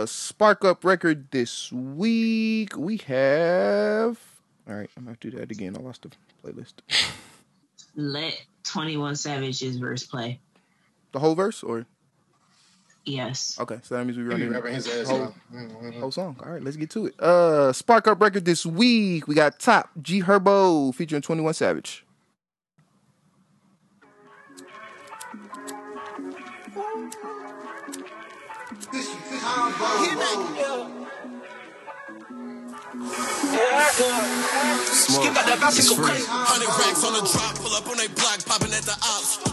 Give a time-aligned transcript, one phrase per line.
[0.00, 2.74] Uh, Spark Up record this week.
[2.74, 4.18] We have.
[4.66, 5.76] All right, I'm gonna do that again.
[5.78, 6.10] I lost the
[6.42, 6.74] playlist.
[7.96, 10.40] Let Twenty One Savage's verse play.
[11.12, 11.84] The whole verse, or
[13.04, 13.58] Yes.
[13.60, 15.34] okay, so that means we He running be rapping his ass whole.
[15.52, 16.00] Mhm.
[16.00, 16.36] whole song.
[16.42, 17.20] All right, let's get to it.
[17.20, 19.28] Uh, Spark Up record this week.
[19.28, 22.06] We got Top G Herbo featuring Twenty One Savage.
[34.90, 36.26] Skip out that bicycle crazy.
[36.28, 39.49] Hundred racks on the drop, pull up on they block, popping at the ops.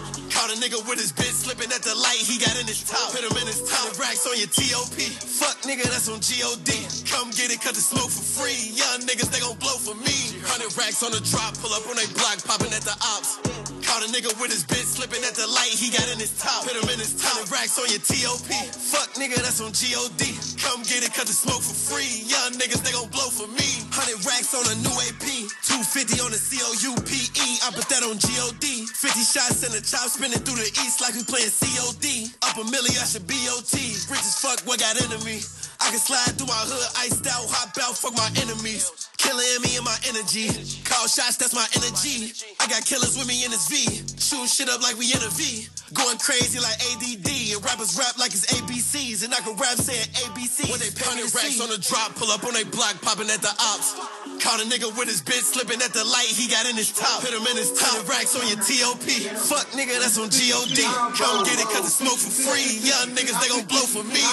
[0.47, 3.11] Caught a nigga with his bitch slipping at the light, he got in his top.
[3.11, 3.91] Hit him in his top.
[3.99, 4.95] Racks on your TOP.
[4.95, 6.71] Fuck nigga, that's on GOD.
[7.03, 8.71] Come get it, cause it's smoke for free.
[8.71, 10.39] Young niggas, they gon' blow for me.
[10.47, 13.43] Hundred racks on the drop, pull up on they block, popping at the ops.
[13.83, 16.63] Caught a nigga with his bitch slipping at the light, he got in his top.
[16.63, 17.43] Hit him in his top.
[17.43, 18.47] Hundred racks on your TOP.
[18.71, 20.31] Fuck nigga, that's on GOD.
[20.63, 22.23] Come get it, cause it's smoke for free.
[22.23, 23.67] Young niggas, they gon' blow for me.
[23.91, 25.27] Hundred racks on a new AP.
[25.67, 27.47] 250 on the C-O-U-P-E.
[27.63, 28.87] I put that on G-O-D.
[28.87, 32.29] 50 shots in the chop, spinning through the east like we playing COD.
[32.43, 33.73] Up a milli, I should BOT.
[33.73, 35.39] Rich as fuck, what got into me?
[35.79, 39.09] I can slide through my hood, iced out, hop out, fuck my enemies.
[39.17, 40.47] Killer in me and my energy.
[40.87, 42.31] Call shots, that's my energy.
[42.63, 43.83] I got killers with me in this V.
[44.15, 45.67] Shooting shit up like we in a V.
[45.93, 47.27] Going crazy like ADD.
[47.27, 49.23] And rappers rap like it's ABCs.
[49.23, 50.71] And I can rap saying ABC.
[50.71, 53.51] When they hundred racks on the drop, pull up on they block, popping at the
[53.51, 53.95] ops.
[54.39, 57.23] Caught a nigga with his bitch slipping at the light, he got in his top.
[57.23, 57.99] Hit him in his top.
[57.99, 59.03] Hundred racks on your TOP.
[59.47, 60.79] Fuck nigga, that's on GOD.
[61.19, 62.79] Come get it, cause it's smoke for free.
[62.85, 64.23] Young niggas, they gon' blow for me.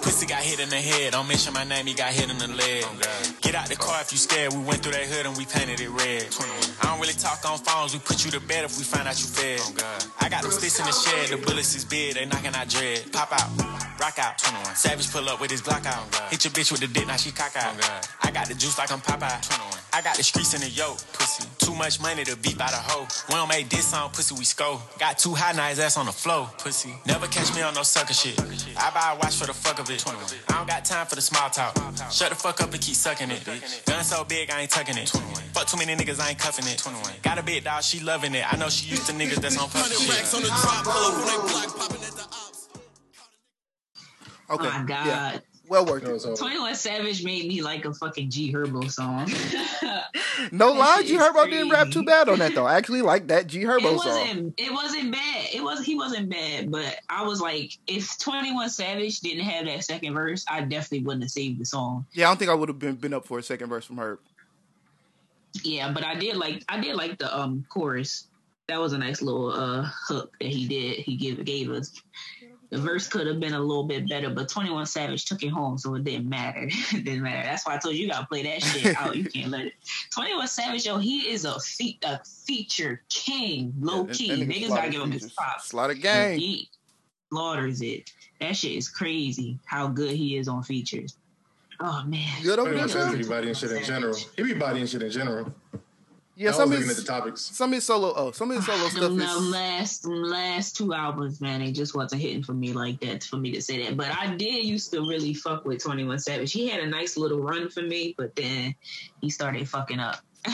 [0.00, 1.12] Pussy got hit in the head.
[1.12, 2.84] Don't mention my name, he got hit in the leg.
[3.42, 4.52] Get out the car if you scared.
[4.54, 6.24] We went through that hood and we painted it red.
[6.80, 7.92] I don't really talk on phones.
[7.92, 9.60] We put you to bed if we find out you fed.
[10.20, 11.28] I got them sticks in the shed.
[11.28, 12.14] The bullets is big.
[12.14, 13.12] They knocking out dread.
[13.12, 13.48] Pop out,
[14.00, 14.38] rock out.
[14.38, 14.74] 21.
[14.74, 16.08] Savage pull up with his Glock out.
[16.30, 17.76] Hit your bitch with the dick, now she cock out.
[18.22, 19.36] I got the juice like I'm Popeye.
[19.92, 20.96] I got the streets in the yoke.
[21.12, 21.44] Pussy.
[21.58, 23.06] Too much money to beat by the hoe.
[23.28, 24.80] We don't make this song, pussy, we score.
[24.98, 26.48] Got too high, now his ass on the floor.
[26.56, 26.94] Pussy.
[27.04, 28.40] Never catch me on no sucker shit.
[28.78, 30.00] I buy a watch for the fuck of it.
[30.48, 31.74] I don't got time for the small talk.
[32.10, 33.44] Shut the fuck up and keep sucking it.
[33.86, 35.08] Gun so big, I ain't tucking it.
[35.54, 36.82] Fuck too many niggas, I ain't cuffing it.
[37.22, 38.44] Got a big dog, she loving it.
[38.52, 40.36] I know she used to niggas that's on puffin' Hundred racks shit.
[40.36, 42.68] on the drop, pull up on they block, popping at the ops.
[44.50, 45.06] Okay, Oh my God.
[45.06, 45.38] yeah,
[45.72, 46.28] well worth That it.
[46.30, 49.30] was 21 Savage made me like a fucking G Herbo song.
[50.50, 52.66] No lie, shit G Herbo didn't rap too bad on that though.
[52.66, 53.96] I actually like that G it Herbo song.
[53.96, 55.46] wasn't it wasn't bad.
[55.54, 59.84] It was he wasn't bad, but I was like, if 21 Savage didn't have that
[59.84, 62.06] second verse, I definitely wouldn't have saved the song.
[62.12, 63.98] Yeah, I don't think I would have been been up for a second verse from
[63.98, 64.18] her.
[65.62, 68.26] Yeah, but I did like I did like the um chorus.
[68.68, 70.96] That was a nice little uh hook that he did.
[71.00, 71.92] He gave gave us.
[72.72, 75.76] The verse could have been a little bit better, but 21 Savage took it home,
[75.76, 76.62] so it didn't matter.
[76.70, 77.46] it didn't matter.
[77.46, 79.14] That's why I told you you gotta play that shit out.
[79.14, 79.74] You can't let it.
[80.14, 84.28] 21 Savage, yo, he is a fe- a feature king, low Yeah, key.
[84.30, 85.34] that- that nigga Niggas gotta give him his features.
[85.36, 85.68] props.
[85.68, 86.38] Slaughter gang.
[86.38, 86.70] He
[87.28, 88.10] slaughters it.
[88.40, 89.58] That shit is crazy.
[89.66, 91.16] How good he is on features.
[91.78, 92.42] Oh man.
[92.42, 93.12] Good over Pretty there, much son?
[93.12, 94.16] everybody and shit in general.
[94.36, 95.52] He be bodying shit in general.
[96.34, 97.42] Yeah, I some of at the topics.
[97.42, 100.76] some of his solo oh some of his solo stuff Them, them is last last
[100.76, 103.84] two albums, man, it just wasn't hitting for me like that for me to say
[103.84, 103.98] that.
[103.98, 106.52] But I did used to really fuck with Twenty One Savage.
[106.52, 108.74] He had a nice little run for me, but then
[109.20, 110.20] he started fucking up.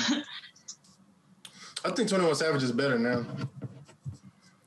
[1.85, 3.25] I think 21 Savage is better now.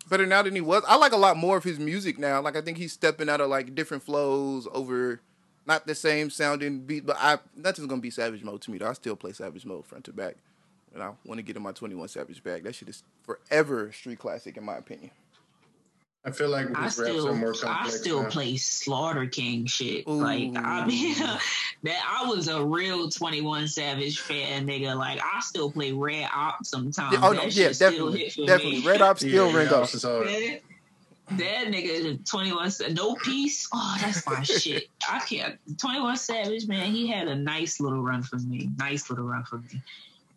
[0.10, 0.84] better now than he was.
[0.88, 2.42] I like a lot more of his music now.
[2.42, 5.22] Like I think he's stepping out of like different flows over
[5.66, 8.78] not the same sounding beat, but I nothing's gonna be Savage Mode to me.
[8.78, 8.88] Though.
[8.88, 10.38] I still play Savage Mode front to back.
[10.94, 12.64] And I want to get in my 21 Savage bag.
[12.64, 15.12] That shit is forever street classic in my opinion.
[16.24, 18.30] I feel like I his raps are still, more I still now.
[18.30, 20.08] play Slaughter King shit.
[20.08, 20.12] Ooh.
[20.22, 21.16] Like I mean,
[21.84, 24.96] that I was a real Twenty One Savage fan, nigga.
[24.96, 27.14] Like I still play Red Op sometimes.
[27.14, 28.72] Yeah, oh no, shit yeah, definitely, definitely.
[28.82, 28.88] me.
[28.88, 29.94] Red Ops still Yeah, ring yeah, off.
[29.94, 30.04] it's.
[30.04, 30.60] That,
[31.38, 33.68] that nigga, 21 Sa- No Peace.
[33.74, 34.90] Oh, that's my shit.
[35.10, 35.58] I can't.
[35.80, 38.70] 21 Savage, man, he had a nice little run for me.
[38.78, 39.82] Nice little run for me.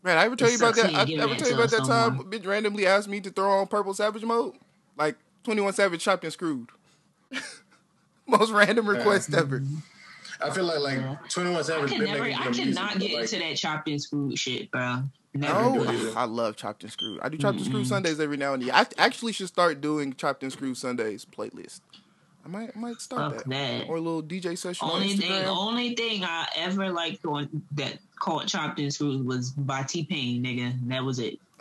[0.05, 0.91] Man, I ever tell It you about that?
[1.09, 2.19] he I ever tell you about that us time?
[2.25, 4.53] bitch randomly asked me to throw on Purple Savage mode,
[4.99, 6.69] like 21 Savage chopped and screwed.
[8.27, 9.62] Most random request ever.
[10.43, 11.17] I feel like like Yeah.
[11.31, 14.01] 21 I Savage can never, I good music, cannot get like, into that chopped and
[14.03, 15.05] screwed shit, bro.
[15.33, 15.73] Never.
[15.73, 16.19] Do it either.
[16.19, 17.21] I love chopped and screwed.
[17.23, 18.71] I do chopped and screwed Sundays every now and then.
[18.73, 21.81] I actually should start doing chopped and screwed Sundays playlist.
[22.44, 23.49] I might, I might start that.
[23.49, 23.88] that.
[23.88, 27.99] or a little DJ session Only on thing, only thing I ever liked on that
[28.19, 30.75] caught chopped and screwed was by T Pain, nigga.
[30.88, 31.38] That was it.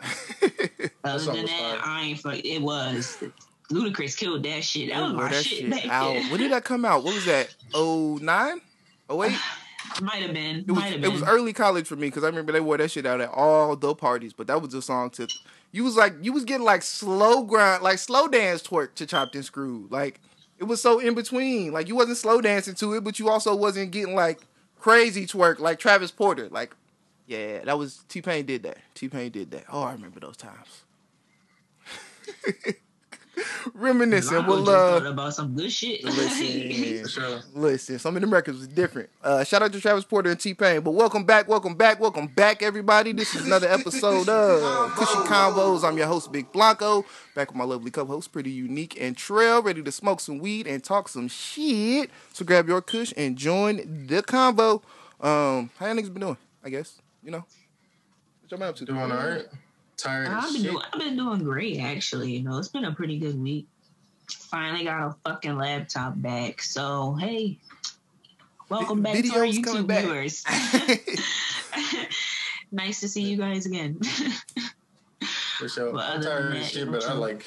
[1.04, 1.80] Other than that, fire.
[1.82, 2.44] I ain't fuck.
[2.44, 3.22] It was.
[3.70, 4.90] Ludacris killed that shit.
[4.90, 6.14] That They was wore my that shit, shit back out.
[6.30, 7.02] When did that come out?
[7.02, 7.54] What was that?
[7.72, 8.60] Oh nine?
[9.08, 9.32] Oh wait.
[10.02, 10.56] Might have been.
[10.60, 12.76] It was Might have it was early college for me because I remember they wore
[12.76, 14.32] that shit out at all the parties.
[14.32, 15.28] But that was a song to
[15.72, 19.34] you was like you was getting like slow grind like slow dance twerk to chopped
[19.34, 19.90] and screwed.
[19.90, 20.20] Like
[20.64, 21.72] it was so in between.
[21.72, 24.40] Like you wasn't slow dancing to it, but you also wasn't getting like
[24.80, 26.48] crazy twerk like Travis Porter.
[26.50, 26.74] Like
[27.26, 28.78] yeah, that was T Pain did that.
[28.94, 29.64] T Pain did that.
[29.70, 30.84] Oh, I remember those times.
[33.74, 34.44] Reminiscing.
[34.44, 36.04] Blanco Well, uh, about some good shit.
[36.04, 37.08] listen.
[37.08, 37.40] Sure.
[37.54, 39.10] Listen, some of them records was different.
[39.22, 40.80] Uh, shout out to Travis Porter and T Pain.
[40.80, 43.12] But welcome back, welcome back, welcome back, everybody.
[43.12, 45.84] This is another episode of Cushy Convos.
[45.84, 47.04] I'm your host, Big Blanco,
[47.34, 50.82] back with my lovely co-host, Pretty Unique and Trail, ready to smoke some weed and
[50.82, 52.10] talk some shit.
[52.32, 54.82] So grab your Kush and join the convo.
[55.20, 56.36] Um, how y'all niggas been doing?
[56.64, 57.44] I guess you know.
[58.42, 58.84] What y'all been up to?
[58.84, 59.46] Doing all right.
[59.96, 60.70] Tired I've as been shit.
[60.72, 62.32] doing I've been doing great actually.
[62.32, 63.66] You know, it's been a pretty good week.
[64.28, 66.62] Finally got a fucking laptop back.
[66.62, 67.58] So hey,
[68.68, 70.44] welcome back to our YouTube viewers.
[72.72, 73.98] nice to see you guys again.
[75.58, 75.92] For sure.
[75.92, 77.46] But I'm tired than as that, shit, what but I like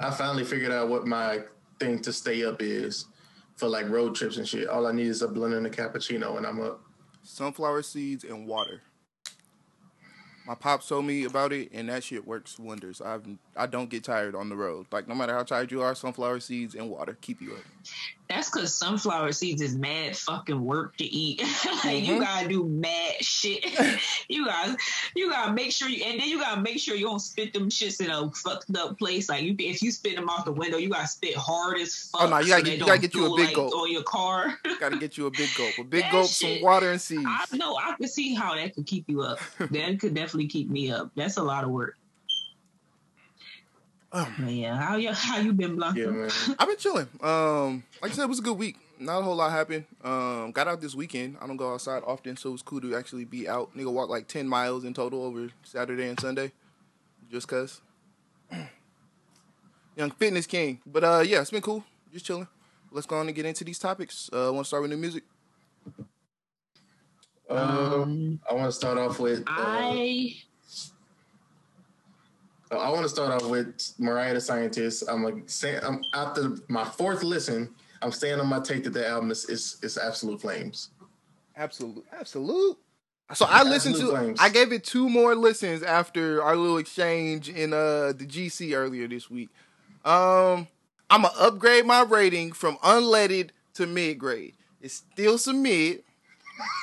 [0.00, 1.42] I finally figured out what my
[1.78, 3.06] thing to stay up is
[3.56, 4.68] for like road trips and shit.
[4.68, 6.80] All I need is a blend and a cappuccino and I'm up.
[7.22, 8.82] Sunflower seeds and water.
[10.46, 13.00] My pops told me about it, and that shit works wonders.
[13.00, 13.24] I've
[13.56, 14.86] I don't get tired on the road.
[14.92, 17.64] Like no matter how tired you are, sunflower seeds and water keep you up.
[18.28, 21.40] That's because sunflower seeds is mad fucking work to eat.
[21.84, 22.20] like you Mhm.
[22.20, 23.64] gotta do mad shit.
[24.28, 24.76] you gotta
[25.14, 27.68] you gotta make sure you and then you gotta make sure you don't spit them
[27.70, 29.28] shits in a fucked up place.
[29.28, 32.22] Like you if you spit them out the window, you gotta spit hard as fuck.
[32.22, 33.72] Oh, no, you gotta so get- you gotta get you a big like gulp.
[33.74, 34.58] on your car.
[34.80, 37.00] Got to get you a big gulp, a big That gulp, shit- some water and
[37.00, 37.24] seeds.
[37.26, 39.38] I know I could see how that could keep you up.
[39.58, 41.10] that could definitely keep me up.
[41.14, 41.96] That's a lot of work.
[44.18, 46.00] Oh, yeah, how you how you been, Blanco?
[46.00, 46.30] Yeah, man.
[46.58, 47.06] I've been chilling.
[47.22, 48.76] Um, like I said, it was a good week.
[48.98, 49.84] Not a whole lot happened.
[50.02, 51.36] Um, got out this weekend.
[51.38, 53.76] I don't go outside often, so it was cool to actually be out.
[53.76, 56.52] Nigga walked like ten miles in total over Saturday and Sunday,
[57.30, 57.82] just cause.
[59.96, 61.84] Young fitness king, but uh, yeah, it's been cool.
[62.12, 62.48] Just chilling.
[62.90, 64.30] Let's go on and get into these topics.
[64.32, 65.24] Uh, want to start with new music?
[67.50, 69.40] Um, Um, I want to start off with.
[69.40, 70.36] Uh, I
[72.70, 75.04] I want to start off with Mariah the Scientist.
[75.08, 77.74] I'm like, saying, I'm after my fourth listen.
[78.02, 80.90] I'm staying on my take that the album is is, is absolute flames.
[81.56, 82.76] Absolute, absolute.
[83.34, 84.18] So I listened Absolute to.
[84.18, 84.38] flames.
[84.40, 89.08] I gave it two more listens after our little exchange in uh the GC earlier
[89.08, 89.48] this week.
[90.04, 90.68] Um,
[91.10, 94.54] I'm gonna upgrade my rating from unleaded to mid grade.
[94.80, 96.04] It's still some mid,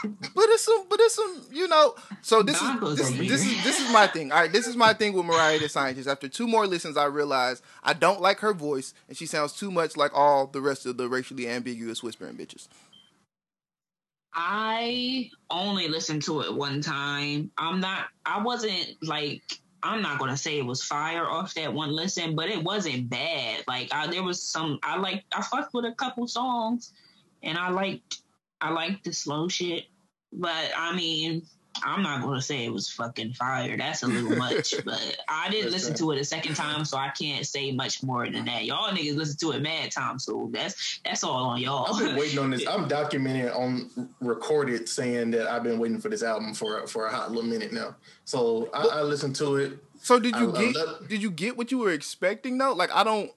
[0.03, 1.95] but it's some, but it's some, you know.
[2.21, 4.31] So this is this, this is this is my thing.
[4.31, 6.07] All right, this is my thing with Mariah the Scientist.
[6.07, 9.71] After two more listens, I realized I don't like her voice, and she sounds too
[9.71, 12.67] much like all the rest of the racially ambiguous whispering bitches.
[14.33, 17.51] I only listened to it one time.
[17.57, 18.05] I'm not.
[18.25, 19.43] I wasn't like.
[19.85, 23.63] I'm not gonna say it was fire off that one listen, but it wasn't bad.
[23.67, 24.79] Like I, there was some.
[24.81, 25.23] I like.
[25.35, 26.93] I fucked with a couple songs,
[27.43, 28.22] and I liked.
[28.63, 29.85] I like the slow shit,
[30.31, 31.43] but I mean,
[31.83, 33.75] I'm not gonna say it was fucking fire.
[33.75, 34.73] That's a little much.
[34.85, 35.97] but I didn't That's listen right.
[35.97, 38.63] to it a second time, so I can't say much more than that.
[38.65, 41.93] Y'all niggas listen to it mad time, so that's that's all on y'all.
[41.93, 42.65] I've been waiting on this.
[42.69, 43.89] I'm documented on
[44.21, 47.73] recorded saying that I've been waiting for this album for for a hot little minute
[47.73, 47.95] now.
[48.25, 49.73] So I, I listened to it.
[50.01, 52.73] So did you I- I get love- did you get what you were expecting though?
[52.73, 53.31] Like I don't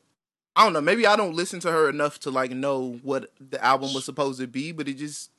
[0.56, 0.80] I don't know.
[0.80, 4.40] Maybe I don't listen to her enough to like know what the album was supposed
[4.40, 5.30] to be, but it just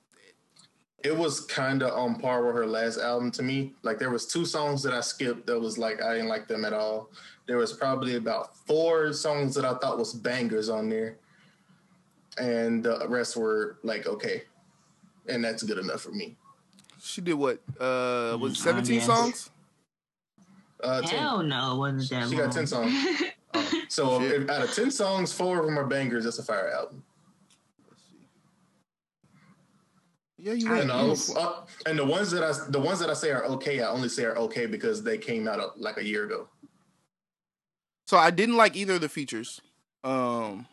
[1.04, 3.74] It was kind of on par with her last album to me.
[3.82, 6.66] Like there was two songs that I skipped that was like I didn't like them
[6.66, 7.10] at all.
[7.48, 11.18] There was probably about four songs that I thought was bangers on there,
[12.38, 14.44] and the rest were like okay,
[15.28, 16.36] and that's good enough for me.
[17.02, 17.60] she did what?
[17.80, 19.06] Uh was it 17 yes.
[19.08, 19.50] songs?
[20.84, 21.20] Uh, 10.
[21.20, 22.46] Hell no, it wasn't that She long.
[22.46, 22.94] got 10 songs.
[23.90, 26.26] So if, out of ten songs, four of them are bangers.
[26.26, 27.04] That's a fire album.
[30.38, 30.80] Yeah, you I right.
[30.82, 31.16] And, know.
[31.36, 34.10] uh, and the ones that I the ones that I say are okay, I only
[34.10, 36.48] say are okay because they came out uh, like a year ago.
[38.06, 39.62] So I didn't like either of the features.
[40.04, 40.68] Um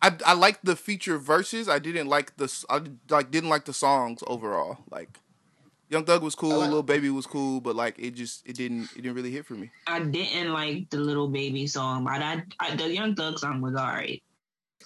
[0.00, 1.68] I I liked the feature verses.
[1.68, 4.78] I didn't like the I like didn't like the songs overall.
[4.90, 5.18] Like
[5.92, 8.84] Young Thug was cool, like- Little Baby was cool, but like it just it didn't
[8.96, 9.70] it didn't really hit for me.
[9.86, 13.74] I didn't like the little baby song, but I, I the Young Thug song was
[13.74, 14.22] alright.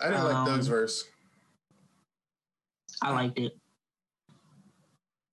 [0.02, 1.04] I didn't like Thug's verse.
[3.00, 3.56] I liked it.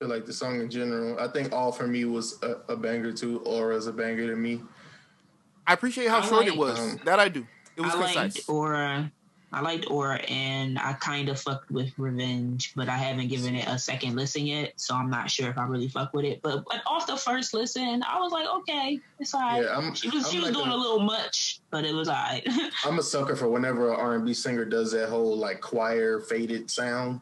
[0.02, 1.20] I like the song in general.
[1.20, 3.40] I think all for me was a, a banger too.
[3.44, 4.62] Aura's a banger to me.
[5.66, 6.78] I appreciate how I short it was.
[6.78, 7.48] um, that I do.
[7.76, 8.50] It was I liked concise.
[8.50, 9.12] Aura.
[9.54, 13.68] I liked Aura, and I kind of fucked with Revenge, but I haven't given it
[13.68, 16.42] a second listen yet, so I'm not sure if I really fuck with it.
[16.42, 19.64] But, but off the first listen, I was like, okay, it's alright.
[19.64, 22.10] Yeah, I'm- she was she was like doing a- a little much, but it was
[22.10, 22.48] alright.
[22.86, 27.22] I'm a sucker for whenever an R&B singer does that whole like choir faded sound.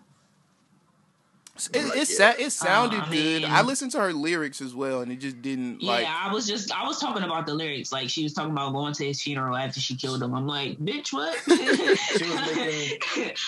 [1.74, 2.34] It, Like, it, yeah.
[2.40, 3.42] it sounded Uh, I good.
[3.42, 6.04] mean- I listened to her lyrics as well, and it just didn't like.
[6.04, 7.92] yeah, I was just I was talking about the lyrics.
[7.92, 10.34] Like she was talking about going to his funeral after she killed him.
[10.34, 11.38] I'm like, bitch, what?
[12.18, 13.34] She was making-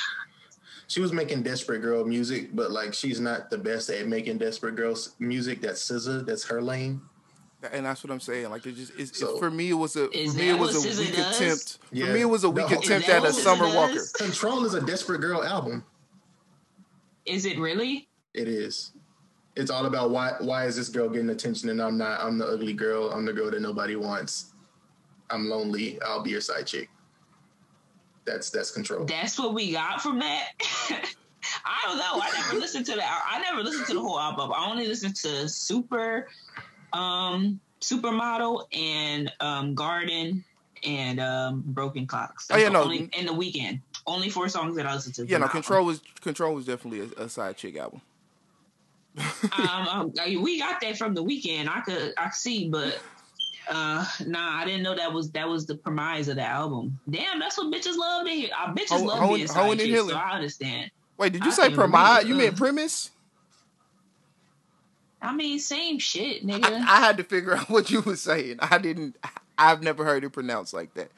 [0.88, 4.76] She was making desperate girl music, but like she's not the best at making desperate
[4.76, 5.62] girls music.
[5.62, 6.26] That's SZA.
[6.26, 7.02] That's her lane.
[7.72, 8.50] and that's what I'm saying.
[8.52, 10.76] Like it just it's, So- it, for me it was a for me it was
[10.76, 11.40] a weak does?
[11.42, 11.78] attempt.
[11.92, 12.08] Yeah.
[12.08, 13.74] For me it was a weak is attempt at a Summer does?
[13.76, 14.02] Walker.
[14.18, 15.84] Control is a desperate girl album.
[17.25, 18.08] Is it really?
[18.34, 18.92] It is.
[19.56, 22.20] It's all about why why is this girl getting attention and I'm not.
[22.22, 23.12] I'm the ugly girl.
[23.12, 24.53] I'm the girl that nobody wants.
[25.30, 26.01] I'm lonely.
[26.01, 26.89] I'll be your side chick.
[28.25, 29.06] That's that's control.
[29.06, 30.50] That's what we got from that.
[31.65, 32.22] I don't know.
[32.22, 33.24] I never listened to that.
[33.30, 34.51] I never listened to the whole album.
[34.56, 36.30] I only listened to Super,
[36.94, 40.44] um, Supermodel and um, Garden
[40.86, 42.48] and um, Broken Clocks.
[42.52, 42.84] Oh, yeah, the no.
[42.84, 45.25] Only, in the weekend, only four songs that I listened to.
[45.25, 48.02] Yeah, no, Control was Control was definitely a, a side chick album.
[49.18, 49.52] album.
[49.60, 51.70] Um, um, we got that from the weekend.
[51.70, 53.00] I could I see, but.
[53.70, 57.00] Uh nah, I didn't know that was that was the premise of the album.
[57.10, 58.50] Damn, that's what bitches love to hear.
[58.54, 60.92] Uh, bitches Ho- love Hoeing- being Hoeing side chicks, so I understand.
[61.18, 62.25] Wait, did you I say premise?
[62.25, 63.12] You meant premise?
[65.22, 66.72] I mean, same shit, I, nigga.
[66.82, 68.58] I had to figure out what you were saying.
[68.60, 69.16] I didn't.
[69.58, 71.10] I've never heard it pronounced like that.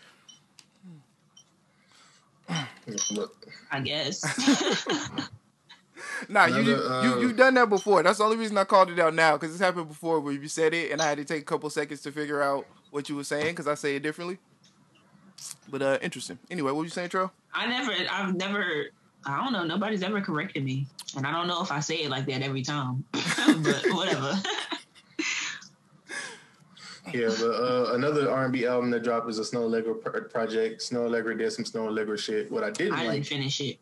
[3.72, 4.24] I guess.
[6.30, 8.04] Nah, you Another, uh, you you've done that before.
[8.04, 10.48] That's the only reason I called it out now because it's happened before where you
[10.48, 13.16] said it and I had to take a couple seconds to figure out what you
[13.16, 14.38] were saying because I say it differently.
[15.70, 16.40] But uh, interesting.
[16.50, 17.32] Anyway, what were you saying, Tro?
[17.54, 18.86] I never, I've never,
[19.26, 19.66] I don't know.
[19.66, 22.62] Nobody's ever corrected me, and I don't know if I say it like that every
[22.62, 23.04] time.
[23.12, 24.40] but whatever.
[27.14, 30.82] yeah, but uh, another R&B album that dropped is a Snoh Aalegra pro- project.
[30.82, 32.52] Snoh Aalegra did some Snoh Aalegra shit.
[32.52, 33.80] What I didn't I didn't like, finish it.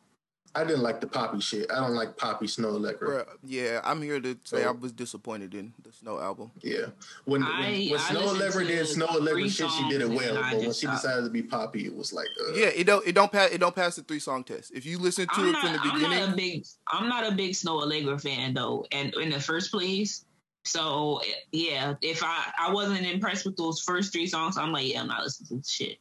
[0.56, 1.72] I didn't like the poppy shit.
[1.72, 3.00] I don't like poppy Snoh Aalegra.
[3.02, 6.52] Bruh, yeah, I'm here to say So- I was disappointed in the Snow album.
[6.62, 6.88] Yeah,
[7.26, 10.10] when when, I- when I Snow listened Allegra did Snoh Aalegra shit, she did it
[10.10, 10.36] well.
[10.36, 11.02] But when she stopped.
[11.02, 13.58] decided to be poppy, it was like, uh, Yeah, it don't it don't pass it
[13.58, 14.72] don't pass the three song test.
[14.76, 17.10] If you listen to I'm it not, from the I'm not a beginning, big, I'm
[17.10, 20.24] not a big Snoh Aalegra fan though, and in the first place.
[20.66, 25.02] So yeah, if I I wasn't impressed with those first three songs, I'm like, yeah,
[25.02, 25.98] I'm not listening to this shit.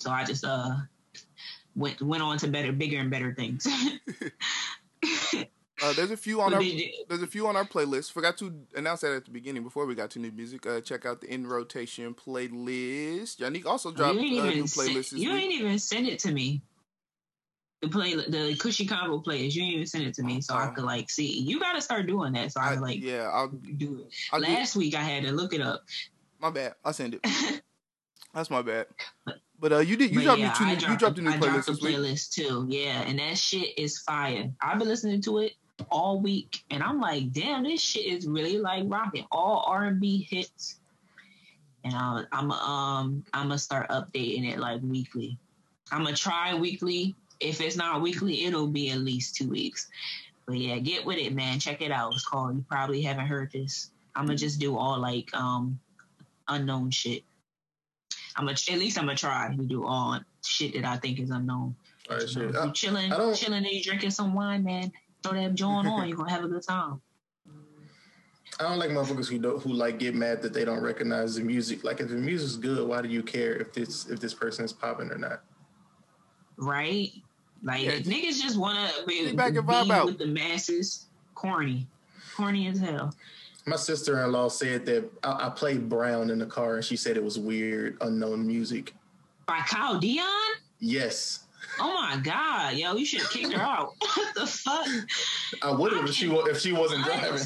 [0.00, 0.76] So I just uh
[1.74, 3.66] went went on to better, bigger and better things.
[5.82, 6.62] uh, there's a few on our
[7.08, 8.12] there's a few on our playlist.
[8.12, 10.66] Forgot to announce that at the beginning before we got to new music.
[10.66, 13.38] Uh, check out the in rotation playlist.
[13.38, 16.62] Yannick also dropped a ain't new playlist send, you ain't even send it to me.
[17.82, 19.54] The play the cushy combo players.
[19.54, 20.72] You even send it to me, so I Oh.
[20.72, 21.40] could like see.
[21.40, 24.14] You got to start doing that, so I, I, like yeah, I'll, do it.
[24.32, 25.82] I'll do- Last week I had to look it up.
[26.40, 26.74] my bad.
[26.84, 27.20] I'll send it.
[28.34, 28.86] That's my bad.
[29.58, 31.36] But uh, you did you dropped yeah, two, I new- you dropped a new I
[31.36, 32.66] playlist dropped a playlist too.
[32.68, 34.50] Yeah, and that shit is fire.
[34.60, 35.52] I've been listening to it
[35.90, 39.26] all week, and I'm like, damn, this shit is really like rocking.
[39.30, 40.80] All R and B hits,
[41.84, 45.38] and I, I'm um I'm gonna start updating it like weekly.
[45.92, 47.14] I'm gonna try weekly.
[47.40, 49.88] If it's not weekly, it'll be at least two weeks.
[50.46, 51.58] But yeah, get with it, man.
[51.58, 52.14] Check it out.
[52.14, 52.56] It's called.
[52.56, 53.90] You probably haven't heard this.
[54.14, 55.78] I'm gonna just do all like um
[56.48, 57.22] unknown shit.
[58.36, 61.30] I'm gonna at least I'm gonna try to do all shit that I think is
[61.30, 61.74] unknown.
[62.10, 62.34] all right.
[62.36, 64.92] You I, chilling, I don't- chilling, and you drinking some wine, man.
[65.22, 66.08] Throw that joint on.
[66.08, 67.00] You're gonna have a good time.
[68.58, 71.42] I don't like motherfuckers who don't who like get mad that they don't recognize the
[71.42, 71.84] music.
[71.84, 74.72] Like if the music's good, why do you care if this if this person is
[74.72, 75.42] popping or not?
[76.58, 77.10] right?
[77.62, 77.92] Like Yeah.
[77.98, 80.06] niggas just wanna be, back and be vibe out.
[80.06, 81.06] with the masses.
[81.34, 81.86] Corny,
[82.34, 83.14] corny as hell.
[83.66, 86.96] My sister in law said that I, I played Brown in the car and she
[86.96, 88.94] said it was weird, unknown music.
[89.46, 90.26] By Kyle Dion.
[90.78, 91.40] Yes.
[91.80, 93.94] Oh my god, yo, you should have kicked her out.
[93.98, 94.86] what the fuck?
[95.62, 97.20] I would have if she wa- if she wasn't What?
[97.20, 97.42] driving.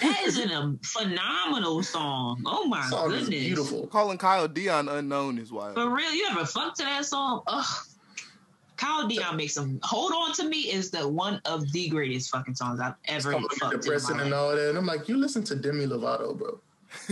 [0.00, 2.42] That is a phenomenal song.
[2.46, 3.24] Oh my song goodness.
[3.28, 3.86] is beautiful.
[3.86, 5.74] Calling Kyle Dion unknown is wild.
[5.74, 7.42] For real, you ever fucked to that song?
[7.46, 7.64] Ugh.
[8.76, 9.78] Kyle Dion makes some.
[9.82, 13.48] Hold on to me is the one of the greatest fucking songs I've ever Something
[13.58, 14.70] fucked in depressing and all that.
[14.70, 16.60] And I'm like, you listen to Demi Lovato, bro.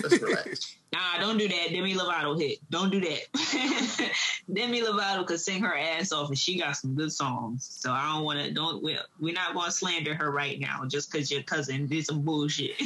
[0.02, 0.76] Let's relax.
[0.92, 1.71] Nah, don't do that.
[1.71, 2.59] Demi Lovato hit.
[2.69, 4.12] Don't do that.
[4.52, 7.66] Demi Lovato could sing her ass off, and she got some good songs.
[7.81, 8.50] So I don't want to.
[8.52, 8.83] Don't.
[8.83, 12.21] We're, we're not going to slander her right now just because your cousin did some
[12.21, 12.73] bullshit.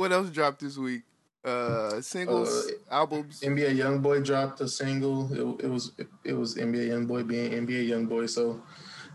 [0.00, 1.02] What else dropped this week?
[1.44, 3.40] Uh, singles, Uh, albums.
[3.40, 5.32] NBA YoungBoy dropped a single.
[5.32, 8.28] It, it was it, it was NBA YoungBoy being NBA YoungBoy.
[8.28, 8.62] So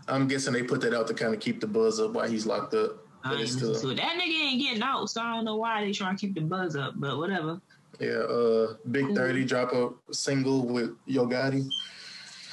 [0.08, 2.44] I'm guessing they put that out to kind of keep the buzz up while he's
[2.46, 2.98] locked up.
[3.24, 3.96] I But it's still to it.
[3.96, 6.40] That nigga ain't getting out, so I don't know why they trying to keep the
[6.42, 6.94] buzz up.
[6.96, 7.60] But whatever.
[8.00, 8.08] yeah.
[8.10, 9.14] Uh, Big Cool.
[9.16, 11.68] Thirty drop a single with Yo Gotti.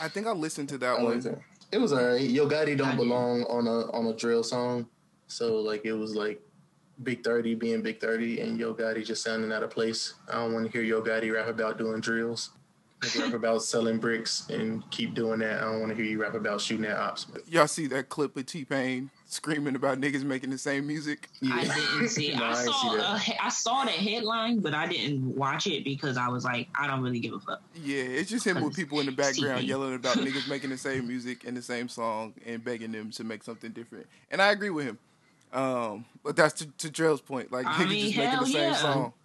[0.02, 1.18] I think I listened to that I one.
[1.18, 1.40] it.
[1.72, 2.22] It was alright.
[2.22, 2.98] Yo Gotti don't did.
[2.98, 4.88] belong on a on a drill song,
[5.28, 6.40] so like it was like
[7.02, 10.14] Big Thirty being Big Thirty and Yo Gotti just sounding out of place.
[10.30, 12.52] I don't want to hear Yo Gotti rap about doing drills.
[13.20, 15.58] Rap about selling bricks and keep doing that.
[15.58, 17.26] I don't want to hear you rap about shooting at ops.
[17.50, 21.28] Y'all see that clip of T Pain screaming about niggas making the same music?
[21.52, 22.30] I didn't see.
[22.32, 22.38] it.
[22.38, 22.72] No, I ain't saw.
[22.92, 23.16] see that.
[23.16, 26.70] a he- I saw that headline, but I didn't watch it because I was like,
[26.80, 27.62] I don't really give a fuck.
[27.76, 29.68] Yeah, it's just him with people in the background T-Pain.
[29.68, 33.26] yelling about niggas making the same music and the same song and begging them to
[33.26, 34.06] make something different.
[34.32, 34.98] And I agree with him.
[35.54, 37.52] Um, but that's to, to Drell's point.
[37.52, 38.74] Like I niggas mean, just making hell the same yeah.
[38.76, 39.14] song.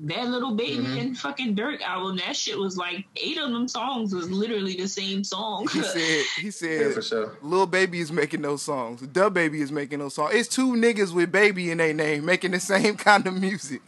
[0.00, 1.00] That little baby Mhm.
[1.00, 4.88] and fucking Dirk album, that shit was like eight of them songs was literally the
[4.88, 5.68] same song.
[5.70, 7.38] He said he yeah, said for sure.
[7.42, 9.00] Lil Baby is making those songs.
[9.06, 10.34] The Baby is making those songs.
[10.34, 13.82] It's two niggas with baby in their name making the same kind of music.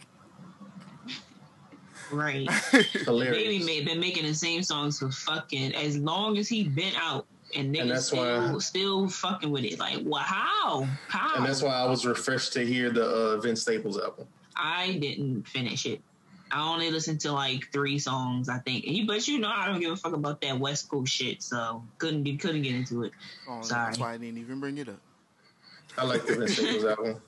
[2.11, 2.49] right.
[3.05, 3.35] Hilarious.
[3.35, 7.25] Baby made been making the same songs for fucking as long as he been out.
[7.55, 9.79] And niggas And that's still why- still fucking with it.
[9.79, 10.87] Like, wow, how?
[11.07, 11.35] How?
[11.37, 14.27] And that's why I was refreshed to hear the uh, Vince Staples album.
[14.55, 16.01] I didn't finish it.
[16.51, 18.83] I only listened to like three songs, I think.
[18.85, 21.83] He, but you know, I don't give a fuck about that West Coast shit, so
[21.97, 23.11] couldn't be couldn't get into it.
[23.49, 23.85] Oh, Sorry.
[23.85, 24.99] That's why I didn't even bring it up.
[25.97, 27.21] I like the Vince Staples album.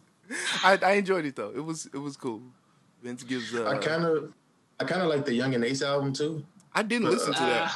[0.64, 1.52] I, I enjoyed it though.
[1.56, 2.42] It was it was cool.
[3.04, 3.54] Vince gives.
[3.54, 4.32] Uh, I kind of,
[4.80, 6.46] I kind of like the Yungeen Ace album too.
[6.74, 7.76] I didn't but, listen to Uh, that.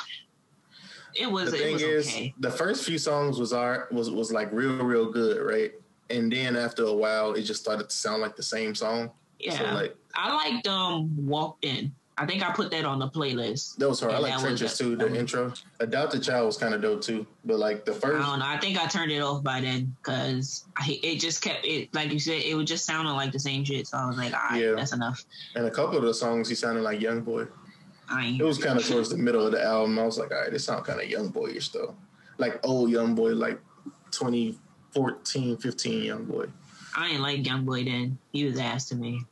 [1.16, 2.34] It was the it thing was is, okay.
[2.40, 5.72] the first few songs was art was was like real real good, right?
[6.10, 9.12] And then after a while, it just started to sound like the same song.
[9.40, 11.94] Yeah, So like I liked um Walked In.
[12.16, 13.78] I think I put that on the playlist.
[13.78, 14.14] that was hard.
[14.14, 14.96] I like Trenches too.
[14.96, 17.26] The intro, Adopted Child was kind of dope too.
[17.44, 18.46] But like the first, I don't know.
[18.46, 22.20] I think I turned it off by then because it just kept it like you
[22.20, 22.44] said.
[22.44, 23.88] It was just sounding like the same shit.
[23.88, 24.74] So I was like, all right, Yeah.
[24.76, 25.26] that's enough.
[25.56, 27.46] and a couple of the songs, he sounded like Young Boy.
[28.10, 28.42] I ain't.
[28.42, 29.98] It was kind of towards the middle of the album.
[30.00, 31.96] I was like, all right, this sound kind of Young Boyish though,
[32.38, 33.60] like old Young Boy, like
[34.12, 36.46] 2014, 15 Young Boy.
[36.96, 38.18] I ain't like Young Boy then.
[38.32, 39.24] He was ass to me.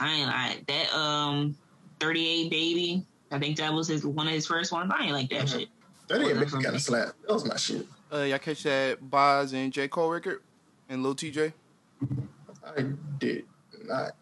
[0.00, 0.94] I ain't like that.
[0.94, 1.56] Um,
[2.00, 3.04] thirty eight baby.
[3.30, 4.90] I think that was his one of his first ones.
[4.96, 5.52] I ain't like that Mhm.
[5.52, 5.68] shit.
[6.08, 7.14] That didn't Wasn't make for me kind of slap.
[7.26, 7.86] That was my shit.
[8.12, 10.42] Uh, y'all catch that Bas and J Cole record
[10.88, 11.52] and Lil Tjay.
[12.66, 12.82] I
[13.18, 13.44] did
[13.84, 14.12] not.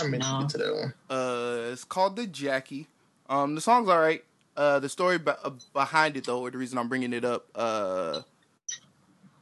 [0.00, 0.40] I meant to No.
[0.40, 0.94] get to that one.
[1.10, 2.86] Uh, it's called the Jackie.
[3.28, 4.24] Um, the song's all right.
[4.56, 7.46] Uh, the story be- uh, behind it though, or the reason I'm bringing it up,
[7.54, 8.22] uh,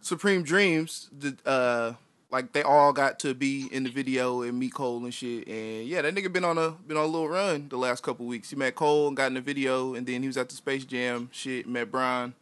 [0.01, 1.95] Supreme Dreams, the uh,
[2.31, 5.47] like they all got to be in the video and meet Cole and shit.
[5.49, 8.27] And yeah, that nigga been on a been on a little run the last couple
[8.27, 8.51] weeks.
[8.51, 10.85] He met Cole and got in the video, and then he was at the Space
[10.85, 11.67] Jam shit.
[11.67, 12.35] Met Brian.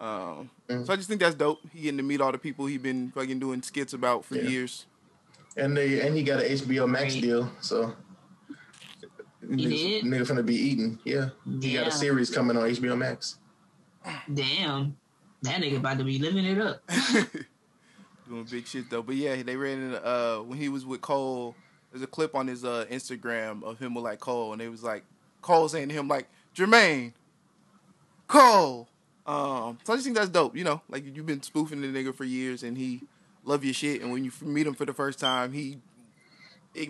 [0.00, 0.86] Um, Mhm.
[0.86, 1.60] so I just think that's dope.
[1.72, 4.48] He getting to meet all the people he been fucking doing skits about for Yeah.
[4.48, 4.86] years.
[5.56, 7.22] And they and he got an HBO Max Right.
[7.22, 7.94] deal, so
[9.40, 10.04] He niggas, did?
[10.04, 10.98] nigga finna be eating.
[11.04, 11.28] Yeah,
[11.60, 13.38] he got a series coming on HBO Max.
[14.32, 14.96] Damn,
[15.42, 16.82] that nigga about to be living it up.
[18.28, 19.02] doing big shit though.
[19.02, 21.54] But yeah, they ran in uh when he was with Cole.
[21.92, 24.82] There's a clip on his uh Instagram of him with like Cole, and it was
[24.82, 25.04] like
[25.40, 27.12] Cole saying to him like Jermaine,
[28.26, 28.88] Cole.
[29.26, 30.56] Um, so I just think that's dope.
[30.56, 33.02] You know, like you've been spoofing the nigga for years, and he
[33.44, 34.02] love your shit.
[34.02, 35.78] And when you meet him for the first time, he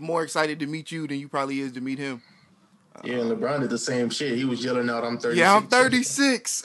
[0.01, 2.23] more excited to meet you than you probably is to meet him.
[3.03, 4.37] Yeah, and LeBron did the same shit.
[4.37, 6.63] He was yelling out, "I'm 36." Yeah, I'm 36.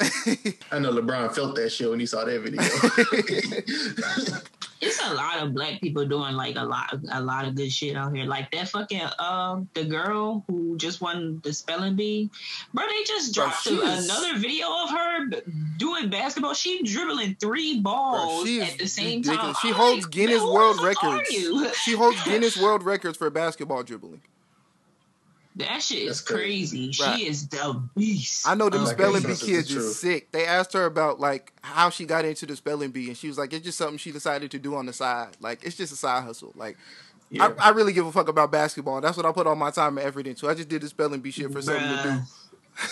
[0.72, 2.62] I know LeBron felt that shit when he saw that video.
[4.82, 7.98] It's a lot of black people doing like a lot, a lot of good shit
[7.98, 8.26] out here.
[8.26, 12.30] Like that fucking um, the girl who just won the spelling bee,
[12.74, 12.86] bro.
[12.88, 15.26] They just Bro, dropped is- another video of her
[15.78, 16.54] doing basketball.
[16.54, 19.42] She dribbling three balls she at the same ridiculous.
[19.42, 19.56] time.
[19.62, 21.30] She holds like, Guinness "Man, World Records.
[21.32, 24.22] you?" She holds Guinness World Records for basketball dribbling.
[25.60, 26.88] That shit is crazy.
[26.88, 27.04] crazy.
[27.04, 27.20] Right.
[27.20, 28.48] She is the beast.
[28.48, 29.84] I know them of Like, spelling bee kids truth.
[29.84, 30.32] is sick.
[30.32, 33.38] They asked her about like how she got into the spelling bee, and she was
[33.38, 35.36] like, "It's just something she decided to do on the side.
[35.42, 36.54] Like it's just a side hustle.
[36.56, 36.78] Like
[37.30, 37.52] yeah.
[37.60, 39.02] I, I really give a fuck about basketball.
[39.02, 40.48] That's what I put all my time and effort into.
[40.50, 42.86] I just did the spelling bee shit for something to do.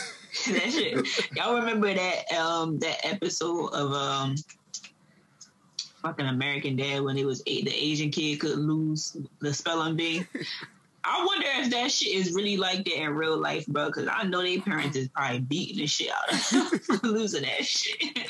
[0.54, 1.36] That shit.
[1.36, 4.36] Y'all remember that um that episode of um
[6.04, 10.26] fucking American Dad when it was eight, the Asian kid could lose the spelling bee.
[11.10, 13.86] I wonder if that shit is really like that in real life, bro.
[13.88, 17.66] Because I know their parents is probably beating the shit out of them losing that
[17.66, 18.28] shit.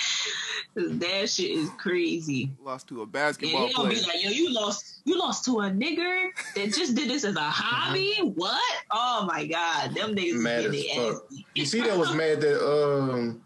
[0.76, 2.52] that shit is crazy.
[2.62, 5.72] Lost to a And basketball they'll be like, "Yo, you lost, you lost to a
[5.72, 8.13] nigger that just did this as a hobby.
[8.22, 8.62] What?
[8.92, 11.24] Oh my god, them niggas Mad as their ass fuck.
[11.56, 13.42] You see, that was mad that um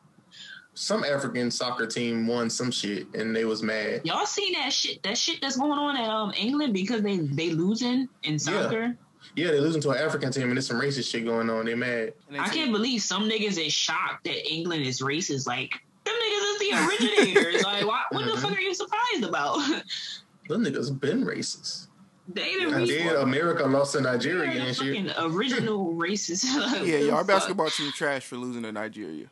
[0.74, 4.02] some African soccer team won some shit, and they was mad.
[4.04, 5.02] Y'all seen that shit?
[5.04, 8.82] That shit that's going on in um England because they they losing in soccer.
[8.82, 8.94] Yeah,
[9.36, 11.66] they losing to an African team, and there's some racist shit going on.
[11.66, 12.14] They mad.
[12.40, 15.48] I can't believe some niggas is shocked that England is racist.
[15.48, 15.72] Like
[16.04, 16.72] them niggas is the
[17.36, 17.64] originators.
[17.64, 18.40] like why, what the Mhm.
[18.42, 19.58] fuck are you surprised about?
[20.50, 21.88] Them niggas been racist.
[22.28, 23.16] they the And then.
[23.18, 25.08] America lost to They're Nigeria the and shit.
[25.12, 26.44] fucking original racist.
[26.44, 29.28] Yeah, what yeah, our basketball team trash for losing to Nigeria.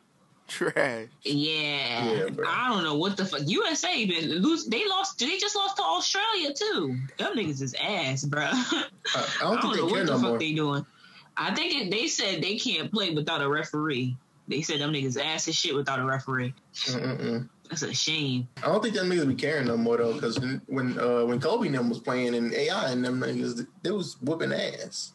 [0.50, 1.06] Trash.
[1.22, 2.28] Yeah, Yeah.
[2.46, 3.42] I don't know what the fuck.
[3.46, 4.66] USA been lose.
[4.66, 5.18] They lost.
[5.18, 6.96] They just lost to Australia too.
[7.18, 8.42] Them niggas is ass, bro.
[8.42, 8.50] I,
[9.14, 10.38] I I don't don't think know they care what the no fuck more.
[10.38, 10.86] they doing.
[11.36, 14.16] I think it, they said they can't play without a referee.
[14.48, 16.52] They said them niggas ass as shit without a referee.
[16.74, 17.48] Mm-mm-mm.
[17.68, 18.48] That's a shame.
[18.58, 20.36] I don't think them niggas be caring no more though, because
[20.66, 24.16] when uh, when Kobe and them was playing and AI and them niggas, they was
[24.20, 25.12] whooping ass.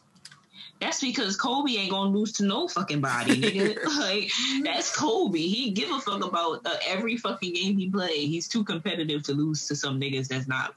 [0.80, 3.82] That's because Kobe ain't gonna lose to no fucking body, nigga.
[3.98, 4.30] like
[4.62, 5.38] that's Kobe.
[5.38, 8.26] He give a fuck about uh, every fucking game he play.
[8.26, 10.74] He's too competitive to lose to some niggas that's not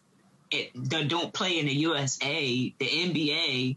[0.51, 3.75] it, that don't play in the USA, the NBA,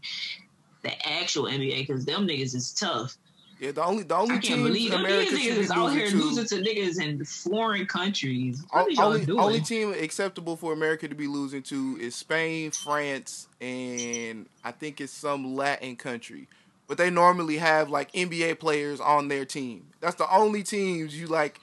[0.81, 3.17] the actual NBA, because them niggas is tough.
[3.59, 5.87] Yeah, the only the only I can't believe them America niggas should be is out
[5.93, 6.25] here losing to.
[6.25, 8.63] losing to niggas in foreign countries.
[8.71, 9.39] What O- only, doing?
[9.39, 14.99] only team acceptable for America to be losing to is Spain, France, and I think
[14.99, 16.47] it's some Latin country.
[16.87, 19.87] But they normally have like NBA players on their team.
[20.01, 21.59] That's the only teams you like.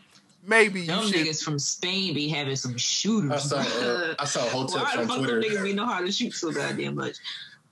[0.46, 1.14] Maybe you should.
[1.14, 3.52] niggas from Spain be having some shooters.
[3.52, 5.40] I saw uh, I saw Why Hoteps the on fuck Twitter.
[5.42, 7.16] them niggas we know how to shoot so goddamn much?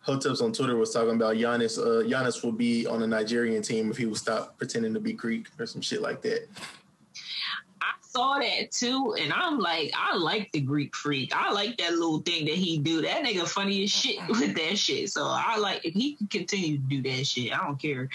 [0.08, 1.78] Hoteps on Twitter was talking about Giannis.
[1.78, 5.12] Uh, Giannis will be on a Nigerian team if he would stop pretending to be
[5.12, 6.48] Greek or some shit like that.
[7.82, 11.36] I saw that too, and I'm like, I like the Greek freak.
[11.36, 13.02] I like that little thing that he do.
[13.02, 15.10] That nigga funny as shit with that shit.
[15.10, 17.52] So I like if he can continue to do that shit.
[17.52, 18.08] I don't care.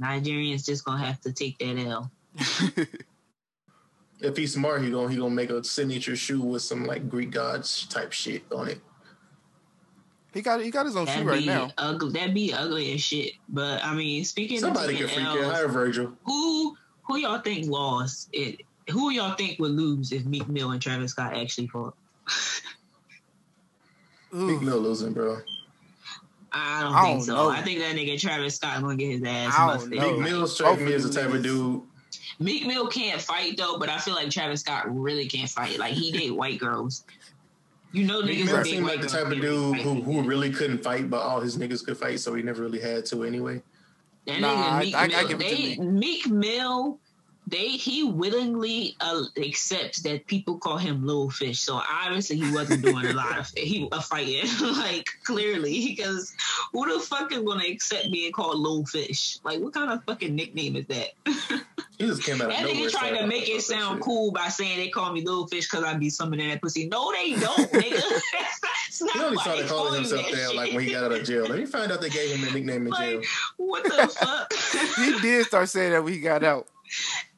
[0.00, 2.10] Nigerians just gonna have to take that L.
[4.22, 7.32] If he's smart, he gonna he gonna make a signature shoe with some like Greek
[7.32, 8.80] gods type shit on it.
[10.34, 11.70] He got he got his own shoe That'd right be now.
[11.78, 12.12] ugly.
[12.12, 13.32] That'd be ugly as shit.
[13.48, 15.44] But I mean, speaking Somebody of can taking freak it.
[15.44, 16.12] Ls, Hire Virgil.
[16.24, 18.60] who who y'all think lost it?
[18.90, 21.94] Who y'all think would lose if Meek Mill and Travis Scott actually fought?
[24.32, 25.38] Meek Mill losing, bro.
[26.54, 27.34] I don't I think don't so.
[27.34, 27.50] know.
[27.50, 29.92] I think that nigga Travis Scott gonna get his ass I don't busted.
[29.98, 30.12] know.
[30.12, 31.82] Meek Mill strike both me of as the type of dude.
[32.38, 35.78] Meek Mill can't fight though, but I feel like Travis Scott really can't fight.
[35.78, 37.04] Like he date white girls.
[37.92, 40.50] You know Meek niggas Mill who seemed like the type of dude who, who really
[40.50, 43.62] couldn't fight, but all his niggas could fight, so he never really had to anyway.
[44.26, 46.98] That Nah, nigga I- Meek I- I Mill, give it to they, Meek Mill,
[47.46, 51.60] they he willingly uh, accepts that people call him little fish.
[51.60, 56.32] So obviously he wasn't doing a lot of he a fighting like clearly because
[56.72, 59.38] who the fuck is gonna accept being called little fish?
[59.44, 61.08] Like what kind of fucking nickname is that?
[61.98, 62.74] He just came out of That nowhere.
[62.74, 64.02] nigga trying to make it sound shit.
[64.04, 66.88] cool by saying they call me little fish because I be summoning that pussy.
[66.88, 68.20] No, they don't, nigga.
[68.32, 71.12] That's not He only started they calling himself that that like when he got out
[71.12, 71.46] of jail.
[71.46, 73.20] Then he found out they gave him a nickname in jail.
[73.56, 74.52] What the fuck?
[74.96, 76.66] he did start saying that when he got out.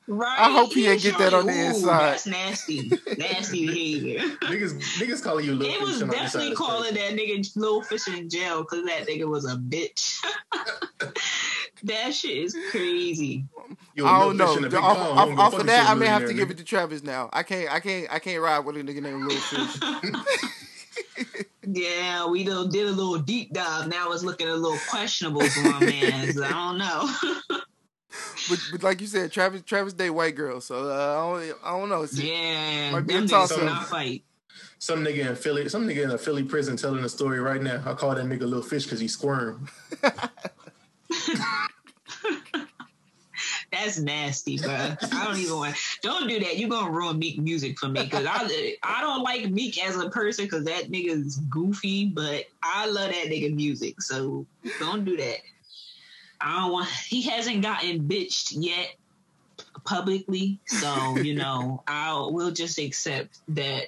[0.07, 0.39] Right?
[0.39, 2.13] I hope he ain't He's get that on the inside.
[2.13, 2.91] That's nasty.
[3.17, 4.19] nasty behavior.
[4.43, 7.57] niggas, niggas calling you little They fish was on the inside definitely calling that nigga
[7.57, 10.23] little fish in jail because that nigga was a bitch.
[11.85, 13.47] that shit is crazy.
[13.95, 14.79] You a I little don't know.
[14.79, 16.51] a Off, off- you don't go off of that, I may have to millionaire, give
[16.51, 17.31] it to Travis now.
[17.33, 20.15] I can't, I can't, I can't ride with a nigga named Lil Fish.
[21.67, 23.89] Yeah, we done did a little deep dive.
[23.89, 26.29] Now it's looking a little questionable for my man.
[26.43, 27.64] I don't know.
[28.49, 31.71] but, but like you said, Travis, Travis date white girl, so uh, I, don't, I
[31.79, 32.03] don't know.
[32.05, 33.87] It's- yeah, Might be a them niggas toss-up.
[33.87, 34.25] fight.
[34.79, 37.83] Some nigga in Philly, some nigga in a Philly prison telling a story right now.
[37.87, 39.69] I call that nigga little fish because he squirmed.
[43.73, 44.73] That's nasty, bro.
[44.73, 45.77] I don't even want.
[46.03, 46.59] Don't do that.
[46.59, 50.09] You're gonna ruin Meek music for me because I I don't like Meek as a
[50.11, 54.01] person because that nigga is goofy, but I love that nigga music.
[54.01, 54.47] So
[54.79, 55.39] don't do that.
[56.45, 56.89] I don't want.
[57.09, 58.95] He hasn't gotten bitched yet
[59.85, 63.85] publicly, so you know I will just accept that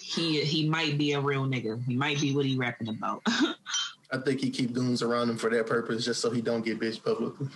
[0.00, 1.82] he he might be a real nigga.
[1.84, 3.22] He might be what he rapping about.
[4.12, 6.78] I think he keep goons around him for that purpose, just so he don't get
[6.78, 7.48] bitched publicly.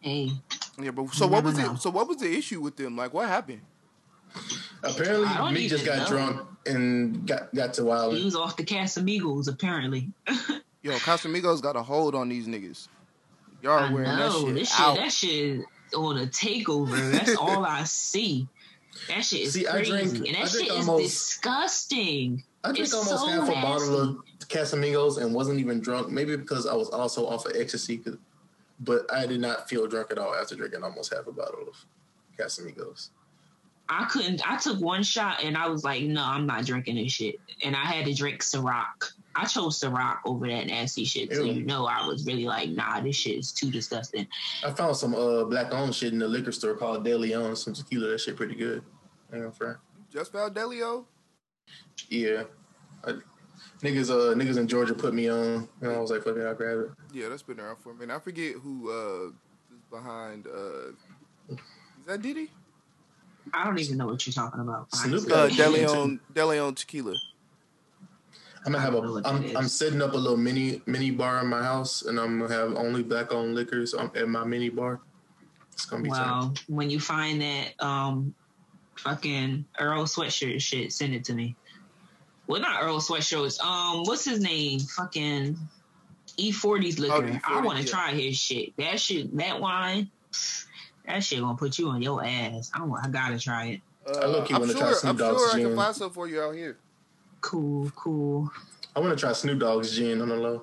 [0.00, 0.30] hey,
[0.80, 1.72] Yeah, but so what was know.
[1.74, 1.78] it?
[1.80, 2.96] So what was the issue with them?
[2.96, 3.62] Like, what happened?
[4.82, 6.16] Apparently, I don't Meek just got know.
[6.16, 8.16] drunk and got got to wild.
[8.16, 10.10] He was off the Casamigos apparently.
[10.82, 12.88] Yo, Casamigos got a hold on these niggas.
[13.62, 14.80] Y'all I are wearing that know shit this shit.
[14.80, 14.96] out.
[14.96, 15.60] That shit
[15.94, 17.12] on a takeover.
[17.12, 18.48] That's all I see.
[19.08, 22.42] That shit is See, I crazy, drink- and that drink shit is disgusting.
[22.64, 24.16] I drank It's almost so half a bottle of.
[24.48, 26.10] Casamigos and wasn't even drunk.
[26.10, 28.02] Maybe because I was also off of ecstasy,
[28.80, 31.86] but I did not feel drunk at all after drinking almost half a bottle of
[32.38, 33.10] Casamigos.
[33.88, 34.42] I couldn't.
[34.48, 37.36] I took one shot and I was like, no, I'm not drinking this shit.
[37.64, 39.12] And I had to drink Ciroc.
[39.34, 41.32] I chose Ciroc over that nasty shit.
[41.32, 41.52] So Ew.
[41.52, 44.26] you know, I was really like, nah, this shit is too disgusting.
[44.64, 47.74] I found some uh black owned shit in the liquor store called De Leon, some
[47.74, 48.08] tequila.
[48.08, 48.82] That shit pretty good.
[49.32, 49.76] You know, friend.
[50.12, 51.06] Just found Delio.
[52.08, 52.44] Yeah.
[53.04, 53.14] I,
[53.80, 56.54] niggas uh niggas in Georgia put me on and I was like, fuck it, I'll
[56.54, 56.90] grab it.
[57.12, 58.14] Yeah, that's been around for a minute.
[58.14, 59.28] I forget who uh
[59.74, 60.90] is behind uh
[61.50, 62.50] is that Diddy?
[63.54, 64.94] I don't even know what you're talking about.
[64.94, 65.32] Snoop honestly.
[65.32, 67.14] Uh Yeah, Deleon Deleon Tequila.
[68.64, 70.82] I'm gonna have I don't know a what I'm I'm setting up a little mini
[70.86, 74.28] mini bar in my house and I'm gonna have only black owned liquors um, at
[74.28, 75.00] my mini bar.
[75.72, 76.18] It's gonna be tight.
[76.18, 78.34] Well, when you find that um
[78.96, 81.56] fucking Earl sweatshirt shit, send it to me.
[82.46, 83.60] Well, not Earl sweatshirts.
[83.60, 84.80] Um, what's his name?
[84.80, 85.56] Fucking
[86.38, 87.14] E40's liquor.
[87.14, 87.90] Oh, the I E40, want to yeah.
[87.90, 88.76] try his shit.
[88.76, 90.10] That shit, that wine,
[91.06, 92.70] that shit gonna put you on your ass.
[92.74, 93.06] I want.
[93.06, 93.80] I gotta try it.
[94.06, 96.10] Uh, I low-key I'm wanna sure, try Snoop I'm Dogg's sure I can find some
[96.10, 96.78] for you out here.
[97.42, 98.50] Cool, cool.
[98.96, 100.62] I wanna try Snoop Dogg's gin on the low.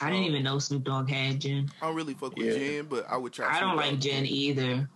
[0.00, 1.70] I didn't even know Snoop Dogg had gin.
[1.80, 2.52] I don't really fuck with Yeah.
[2.52, 3.48] gin, but I would try.
[3.48, 4.88] I don't Snoop like gin either.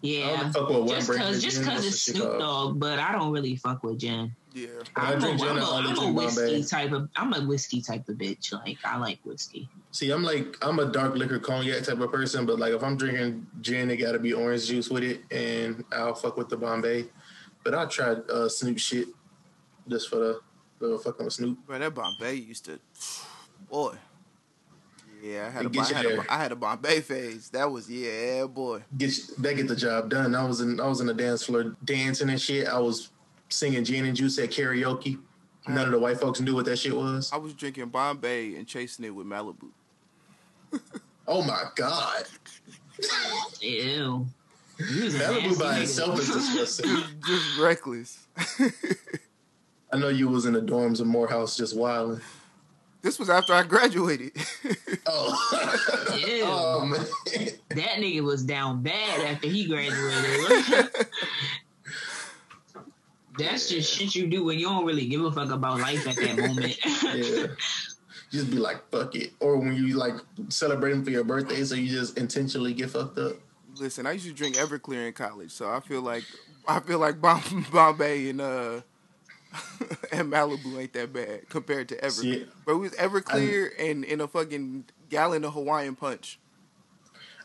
[0.00, 2.38] Yeah, don't fuck with just cause just cause it's Snoop?
[2.38, 4.34] Dogg, but I don't really fuck with gin.
[4.54, 4.68] Yeah.
[4.96, 7.32] I I'm, drink a, gin, I'm, I a, only I'm a whiskey type of I'm
[7.34, 8.52] a whiskey type of bitch.
[8.52, 9.68] Like I like whiskey.
[9.90, 12.96] See, I'm like I'm a dark liquor cognac type of person, but like if I'm
[12.96, 17.06] drinking gin, it gotta be orange juice with it, and I'll fuck with the Bombay.
[17.64, 19.08] But I tried uh, Snoop shit
[19.88, 20.40] just for the
[20.80, 21.58] little fucking with Snoop.
[21.66, 22.78] Bro, that Bombay used to,
[23.70, 23.94] boy.
[25.22, 26.26] Yeah, I had a, It gets I had you a, there.
[26.28, 27.50] I had a Bombay phase.
[27.50, 28.82] That was yeah, boy.
[28.96, 30.34] Get that get the job done.
[30.34, 32.68] I was in I was in the dance floor dancing and shit.
[32.68, 33.10] I was
[33.48, 35.18] singing gin and juice at karaoke.
[35.66, 37.30] None of the white folks knew what that shit was.
[37.32, 39.70] I was drinking Bombay and chasing it with Malibu.
[41.30, 42.24] Oh my god,
[43.60, 44.26] Ew.
[44.78, 46.96] You was a Malibu by itself is disgusting.
[47.26, 48.26] Just reckless.
[49.92, 52.20] I know you was in the dorms of Morehouse just wilding.
[53.02, 54.32] this was after I graduated.
[55.10, 56.42] Oh, Ew.
[56.46, 57.00] oh man.
[57.70, 60.90] That nigga was down bad after he graduated.
[63.38, 66.16] That's just shit you do when you don't really give a fuck about life at
[66.16, 66.76] that moment.
[67.14, 67.46] yeah.
[68.30, 69.32] Just be like, fuck it.
[69.40, 70.14] Or when you like
[70.48, 73.36] celebrating for your birthday, so you just intentionally get fucked up.
[73.76, 76.24] Listen, I used to drink Everclear in college, so I feel like
[76.66, 78.80] I feel like Bom- Bombay and uh
[80.12, 82.10] and Malibu ain't that bad compared to Everclear.
[82.10, 86.38] See, but it was Everclear and in a fucking gallon of Hawaiian Punch.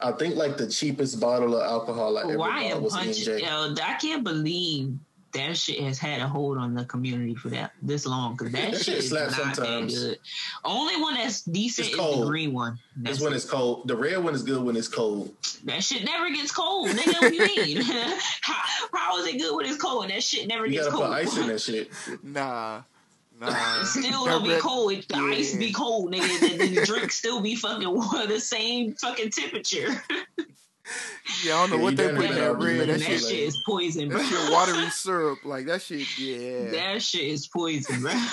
[0.01, 3.09] I think like the cheapest bottle of alcohol I ever bought Hawaiian was punch.
[3.09, 3.41] NJ.
[3.41, 4.97] Yo, I can't believe
[5.33, 8.71] that shit has had a hold on the community for that this long because that,
[8.71, 9.93] That shit shit is slaps not sometimes.
[9.93, 10.19] that good.
[10.63, 12.73] Only one that's decent It's is the green one.
[12.73, 13.37] It's That's when it.
[13.37, 13.87] it's cold.
[13.87, 15.33] The red one is good when it's cold.
[15.65, 17.21] That shit never gets cold, nigga.
[17.21, 17.81] What you mean?
[18.41, 20.09] how, how is it good when it's cold?
[20.09, 21.09] That shit never You gets gotta cold.
[21.09, 21.91] put ice in that shit.
[22.23, 22.81] Nah,
[23.39, 23.47] nah.
[23.81, 24.91] It still That don't be cold.
[24.93, 26.57] It- The ice be cold, nigga.
[26.57, 27.91] The, the drink still be fucking
[28.27, 30.01] the same fucking temperature.
[31.45, 32.79] Yeah, I don't know Yeah, what they put in that be red.
[32.89, 34.17] That that shit, shit is poison, bro.
[34.17, 35.39] that shit watery syrup.
[35.45, 36.07] Like that shit.
[36.19, 36.71] Yeah.
[36.71, 38.11] That shit is poison, bro.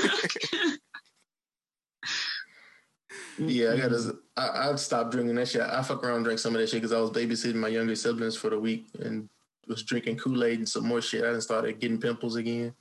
[3.39, 4.19] Yeah, I gotta.
[4.37, 5.63] I, I'd stop drinking that shit.
[5.63, 7.95] I fuck around and drink some of that shit because I was babysitting my younger
[7.95, 9.29] siblings for the week and
[9.67, 11.25] was drinking Kool Aid and some more shit.
[11.25, 12.75] I done started getting pimples again.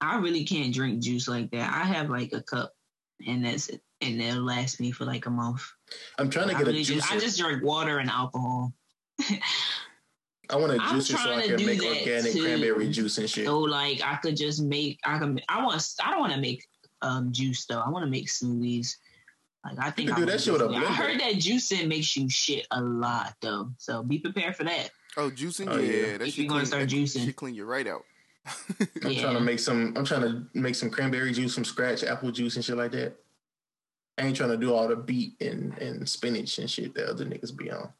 [0.00, 1.72] I really can't drink juice like that.
[1.72, 2.74] I have like a cup,
[3.26, 3.80] and that's it.
[4.00, 5.62] And it'll last me for like a month.
[6.18, 8.72] I'm trying to I, get a really just, I just drink water and alcohol.
[10.50, 12.42] I want a I'm juicer so I can make organic too.
[12.42, 13.46] cranberry juice and shit.
[13.46, 16.66] So like I could just make I can I want I don't want to make
[17.02, 17.80] um juice though.
[17.80, 18.96] I want to make smoothies.
[19.64, 20.86] Like I think can I do that wanna shit with a.
[20.88, 23.70] I heard that juicing makes you shit a lot though.
[23.76, 24.90] So be prepared for that.
[25.16, 25.68] Oh, juicing.
[25.68, 26.18] Oh, yeah, yeah.
[26.18, 27.24] that If shit you gonna clean- start that juicing.
[27.26, 28.04] shit clean you right out.
[29.02, 29.22] I'm Yeah.
[29.22, 29.92] trying to make some.
[29.96, 33.16] I'm trying to make some cranberry juice from scratch, apple juice and shit like that.
[34.16, 37.24] I ain't trying to do all the beet and, and spinach and shit that other
[37.26, 37.90] niggas be on.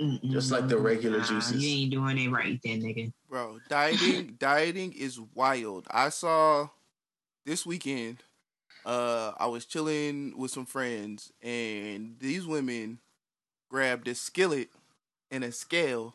[0.00, 0.30] Mm-mm.
[0.30, 1.62] Just like the regular Nah, juices.
[1.62, 3.12] You ain't doing it right then, nigga.
[3.28, 5.86] Bro, dieting dieting is wild.
[5.90, 6.68] I saw
[7.44, 8.18] this weekend
[8.84, 12.98] uh I was chilling with some friends and these women
[13.70, 14.70] grabbed a skillet
[15.30, 16.14] and a scale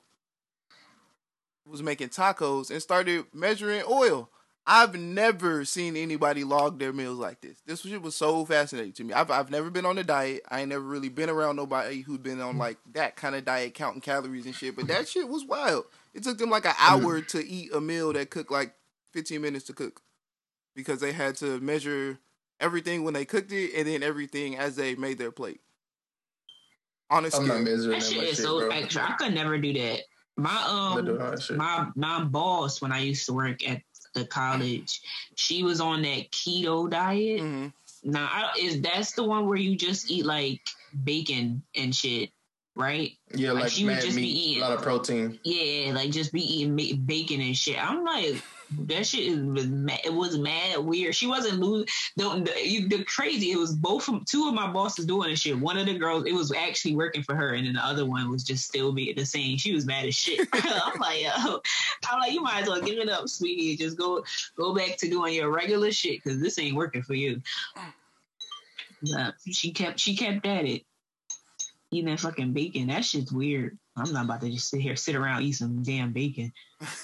[1.67, 4.30] was making tacos and started measuring oil.
[4.67, 7.58] I've never seen anybody log their meals like this.
[7.67, 9.13] This shit was so fascinating to me.
[9.13, 10.41] I've I've never been on a diet.
[10.49, 13.75] I ain't never really been around nobody who's been on like that kind of diet,
[13.75, 14.75] counting calories and shit.
[14.75, 15.86] But that shit was wild.
[16.15, 18.73] It took them like an hour to eat a meal that cooked like
[19.12, 20.01] 15 minutes to cook
[20.75, 22.17] because they had to measure
[22.60, 25.62] everything when they cooked it and then everything as they made their plate.
[27.12, 28.69] On a I'm not measuring That that shit is shit, so bro.
[28.69, 29.04] extra.
[29.04, 29.99] I could never do that.
[30.38, 33.82] My I'm not doing all um my my boss when I used to work at
[34.15, 35.01] the college,
[35.36, 37.41] she was on that keto diet.
[37.41, 37.73] Mhm.
[38.04, 40.62] Now I, is that's the one where you just eat like
[41.04, 42.32] bacon and shit,
[42.75, 43.12] right?
[43.36, 45.39] Yeah, Like, like, she would just be eating- a lot of protein.
[45.43, 46.75] Yeah, like just be eating
[47.06, 47.78] bacon and shit.
[47.84, 51.15] I'm like, that shit was mad, it was mad weird.
[51.15, 51.88] She wasn't losing.
[52.15, 53.51] The, the, the crazy.
[53.51, 55.58] It was both two of my bosses doing this shit.
[55.58, 58.30] One of the girls, it was actually working for her, and then the other one
[58.30, 59.58] was just still being the same.
[59.58, 60.47] She was mad as shit.
[60.54, 64.23] I'm like, I'm like, you might as well give it up, sweetie, just go
[64.56, 67.41] go back to doing your regular shit because this ain't working for you.
[69.01, 70.84] But she kept she kept at it.
[71.91, 73.78] Eating that fucking bacon, that shit's weird.
[73.95, 76.51] I'm not about to just sit here, sit around, eat some damn bacon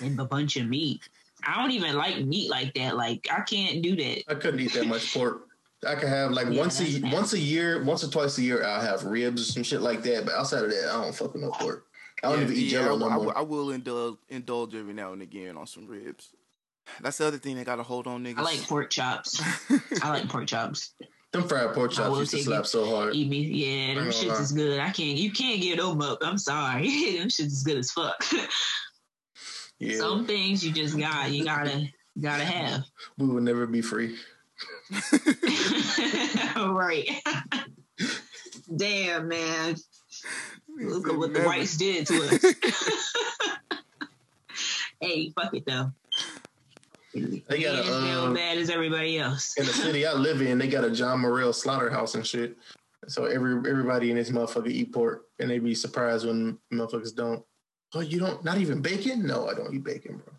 [0.02, 1.08] and a bunch of meat.
[1.45, 2.95] I don't even like meat like that.
[2.97, 4.23] Like I can't do that.
[4.30, 5.47] I couldn't eat that much pork.
[5.88, 7.01] I could have like Yeah, once a nasty.
[7.12, 10.04] once a year, once or twice a year, I'll have ribs or some shit like
[10.04, 10.25] that.
[10.25, 11.86] But outside of that, I don't fuck with no pork.
[12.23, 13.38] I don't Yeah, even eat yeah, jello I, no I- more.
[13.39, 16.30] I will indulge, indulge every now and again on some ribs.
[17.01, 18.38] That's the other thing they got to hold on niggas.
[18.38, 19.41] I like pork chops.
[20.04, 20.93] I like pork chops.
[21.32, 22.67] Them fried pork chops will used to slap it.
[22.67, 23.15] so hard.
[23.15, 24.39] Eat me, yeah, them shits lie.
[24.41, 24.80] is good.
[24.80, 26.19] I can't, you can't give them up.
[26.21, 26.84] I'm sorry,
[27.17, 28.21] them shits is good as fuck.
[29.82, 31.89] Yeah, Some things you just got, you gotta,
[32.20, 32.84] gotta have.
[33.17, 34.15] we will never be free.
[36.56, 37.10] right.
[38.76, 39.76] Damn, man.
[40.78, 42.46] Look at what the whites did to us.
[45.02, 45.91] hey, fuck it though.
[47.15, 49.58] They got as a, um, bad as everybody else.
[49.58, 52.56] in the city I live in, they got a John Morrell slaughterhouse and shit.
[53.08, 57.44] So every everybody in this motherfucker eat pork, and they be surprised when motherfuckers don't.
[57.93, 58.43] Oh, you don't?
[58.43, 59.25] Not even bacon?
[59.25, 60.34] No, I don't eat bacon, bro.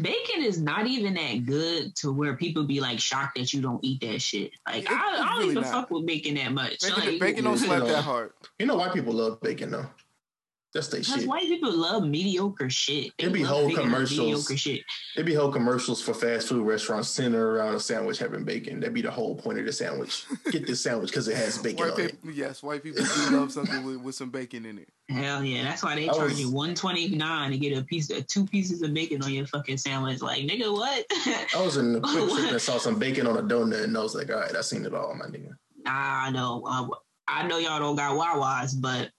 [0.00, 3.84] Bacon is not even that good to where people be like shocked that you don't
[3.84, 4.52] eat that shit.
[4.66, 5.72] Like It- I, I don't really even not.
[5.72, 6.80] fuck with bacon that much.
[6.80, 7.66] Bacon, like, bacon don't Yeah.
[7.66, 8.32] slap that hard.
[8.58, 9.86] You know why people love bacon though?
[10.72, 11.28] That's their Because shit.
[11.28, 13.12] white people love mediocre shit.
[13.18, 14.18] They It be whole commercials.
[14.20, 14.82] Mediocre shit.
[15.16, 18.78] There be whole commercials for fast food restaurants centered around a sandwich having bacon.
[18.78, 20.24] That'd be the whole point of the sandwich.
[20.52, 22.18] Get this sandwich because it has bacon White on it.
[22.32, 24.88] yes, white people do love something with, with some bacon in it.
[25.08, 27.82] Hell yeah, that's why they I charge was- you one twenty nine to get a
[27.82, 30.22] piece of two pieces of bacon on your fucking sandwich.
[30.22, 31.04] Like nigga, what?
[31.10, 34.14] I was in the QuikTrip and saw some bacon on a donut, and I was
[34.14, 35.50] like, all right, I seen it all, my nigga.
[35.84, 35.90] Nah,
[36.26, 36.62] I know.
[36.64, 36.86] Uh,
[37.26, 39.10] I know y'all don't got Wawas, but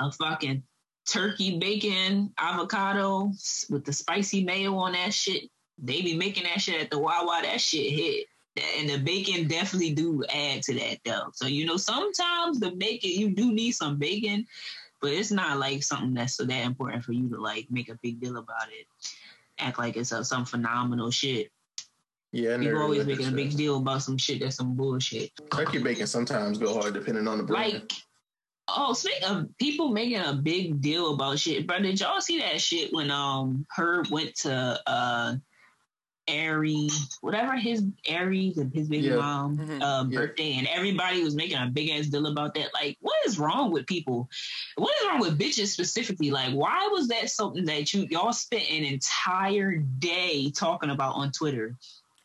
[0.00, 0.62] a fucking
[1.06, 3.32] turkey bacon avocado
[3.68, 5.50] with the spicy mayo on that shit.
[5.78, 7.40] They be making that shit at the Wawa.
[7.42, 8.26] That shit hit.
[8.78, 11.30] And the bacon definitely do add to that though.
[11.32, 14.46] So you know, sometimes the bacon you do need some bacon,
[15.00, 17.98] but it's not like something that's so that important for you to like make a
[18.02, 18.86] big deal about it.
[19.58, 21.50] Act like it's uh, some phenomenal shit.
[22.32, 25.32] Yeah, People always making a big deal about some shit that's some bullshit.
[25.50, 27.72] Turkey bacon sometimes go hard depending on the brand.
[27.72, 27.92] Like,
[28.76, 32.60] oh, speaking of people making a big deal about shit, bro, did y'all see that
[32.60, 35.36] shit when um Herb went to uh
[36.28, 36.88] Ari,
[37.22, 39.16] whatever his Ari, the- his baby Yeah.
[39.16, 39.82] mom Mhm.
[39.82, 40.16] uh, Yeah.
[40.20, 42.72] birthday, and everybody was making a big ass deal about that.
[42.72, 44.28] Like, what is wrong with people?
[44.76, 46.30] What is wrong with bitches specifically?
[46.30, 51.32] Like, why was that something that you y'all spent an entire day talking about on
[51.32, 51.76] Twitter?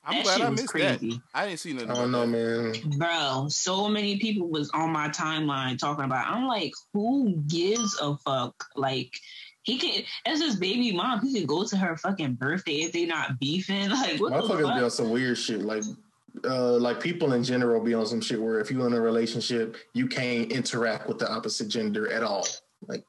[0.06, 1.10] I'm that glad shit I was missed crazy.
[1.10, 1.22] that.
[1.34, 1.92] I didn't see nothing.
[1.92, 2.74] I don't know, that.
[2.84, 2.98] man.
[2.98, 6.28] Bro, so many people was on my timeline talking about.
[6.28, 8.56] I'm like, who gives a fuck?
[8.76, 9.12] Like,
[9.64, 10.04] he can.
[10.26, 11.26] That's his baby mom.
[11.26, 13.90] He can go to her fucking birthday if they not beefing.
[13.96, 15.62] Like, what the Motherfuckers be on some weird shit.
[15.62, 15.84] Like,
[16.44, 19.78] uh, like people in general be on some shit where if you're in a relationship,
[19.94, 22.46] you can't interact with the opposite gender at all.
[22.88, 23.04] Like,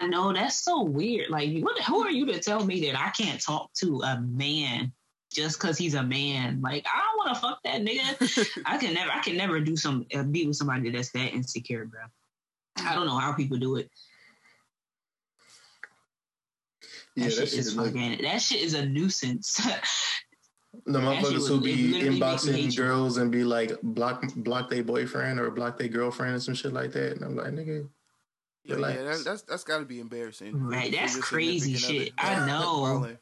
[0.00, 1.30] I know that's so weird.
[1.30, 1.80] Like, what?
[1.84, 4.92] Who are you to tell me that I can't talk to a man
[5.32, 6.60] just because he's a man?
[6.62, 8.62] Like, I don't want to fuck that nigga.
[8.66, 9.10] I can never.
[9.10, 12.00] I can never do some uh, be with somebody that's that insecure, bro.
[12.78, 13.90] I don't know how people do it.
[17.14, 18.22] yeah, that, that shit shit is is fucking.
[18.22, 19.60] That shit is a nuisance.
[20.86, 24.82] the motherfuckers who be literally make me inboxing girls and be like block block their
[24.82, 27.12] boyfriend or block their girlfriend and some shit like that.
[27.12, 27.88] And I'm like, nigga,
[28.64, 28.96] Yeah, Relax.
[28.96, 30.58] yeah, that, that's that's got to be embarrassing.
[30.58, 32.12] Right, that's crazy shit.
[32.18, 32.42] other.
[32.42, 33.16] I know.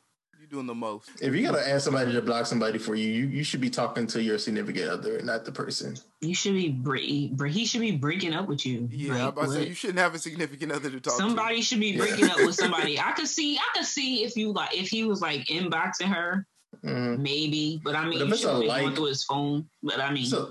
[0.50, 0.52] Wildin'.
[0.52, 1.10] You doing the most.
[1.20, 4.06] If you gotta ask somebody to block somebody for you, you, you should be talking
[4.08, 5.96] to your significant other, not the person.
[6.20, 8.88] You should be bre- bre- he should be breaking up with you.
[8.90, 11.62] Yeah, Like, I'm about to say you shouldn't have a significant other to talk somebody
[11.62, 12.98] should be breaking up with somebody.
[13.00, 16.46] I could see, I could see if you like, if he was like inboxing her,
[16.84, 17.18] Mhm.
[17.18, 17.80] maybe.
[17.82, 19.68] But I mean, But if you it's should a be going through his phone.
[19.82, 20.48] But I mean, It's a,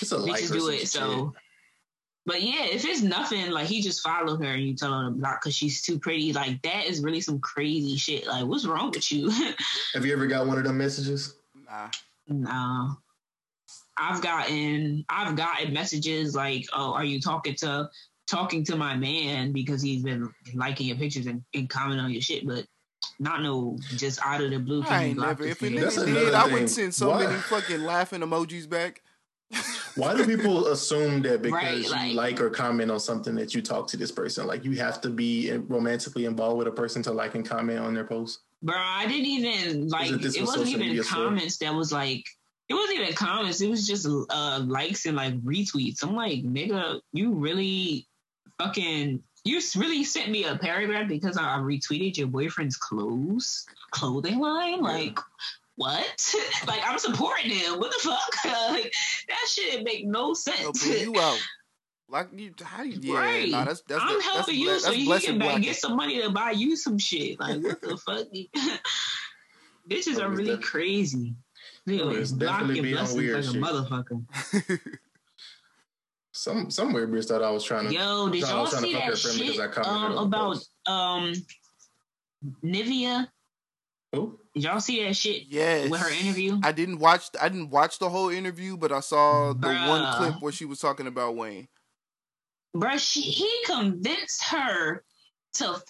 [0.00, 0.78] it's a like bitches do some it.
[0.86, 1.42] shit.
[2.26, 5.06] So, but yeah, if it's nothing, like he just followed her and you tell her
[5.06, 8.26] to block because she's too pretty, like that is really some crazy shit.
[8.26, 9.30] Like, what's wrong with you?
[9.94, 11.34] Have you ever got one of them messages?
[11.66, 11.88] Nah.
[12.28, 12.96] no.
[13.98, 17.90] I've gotten I've gotten messages like, "Oh, are you talking to
[18.26, 22.22] talking to my man because he's been liking your pictures and, and commenting on your
[22.22, 22.66] shit?" But
[23.18, 24.82] not no just out of the blue.
[24.82, 25.44] can I you ain't block never.
[25.44, 25.80] If a nigga?
[25.82, 29.02] That's another did, I would send so Why- many fucking laughing emojis back.
[30.00, 33.54] Why do people assume that because Right, you like- like or comment on something that
[33.54, 34.46] you talk to this person?
[34.46, 37.92] Like you have to be romantically involved with a person to like and comment on
[37.94, 38.40] their post?
[38.62, 40.10] Bro, I didn't even like.
[40.10, 42.24] it It was wasn't even comments that was like.
[42.68, 43.60] It wasn't even comments.
[43.60, 46.02] It was just uh likes and like retweets.
[46.02, 48.06] I'm like, nigga, you really
[48.58, 49.22] fucking.
[49.42, 54.82] You really sent me a paragraph because I retweeted your boyfriend's clothes clothing line.
[54.82, 55.18] Like,
[55.76, 56.34] what?
[56.66, 57.78] like, I'm supporting him.
[57.78, 58.44] What the fuck?
[58.70, 58.92] like,
[59.28, 61.00] that shit make no Helping sense.
[61.02, 61.38] you out.
[62.08, 62.98] Like you, how you?
[63.00, 63.48] Yeah, right.
[63.50, 65.62] nah, that's that's I'm that's, helping you ble- so that's you can back, blacking.
[65.62, 67.38] get some money to buy you some shit.
[67.38, 68.26] Like what the fuck?
[69.88, 71.36] Bitches Oh, are really def- crazy.
[71.86, 74.80] They Oh, it's block definitely your being blessings weird like a motherfucker.
[76.32, 77.94] Some some weird bitch thought I was trying to.
[77.94, 79.86] Yo, did I y'all was trying to see fuck that her friend because I shit
[79.86, 80.56] um, about
[80.86, 81.32] um
[82.64, 83.28] Nivea?
[84.14, 84.39] Who?
[84.54, 85.88] Did y'all see that shit yes.
[85.88, 86.58] with her interview?
[86.62, 87.26] I didn't watch.
[87.40, 90.80] I didn't watch the whole interview, but I saw the one clip where she was
[90.80, 91.68] talking about Wayne.
[92.76, 95.04] Bruh, she, he convinced her
[95.54, 95.82] to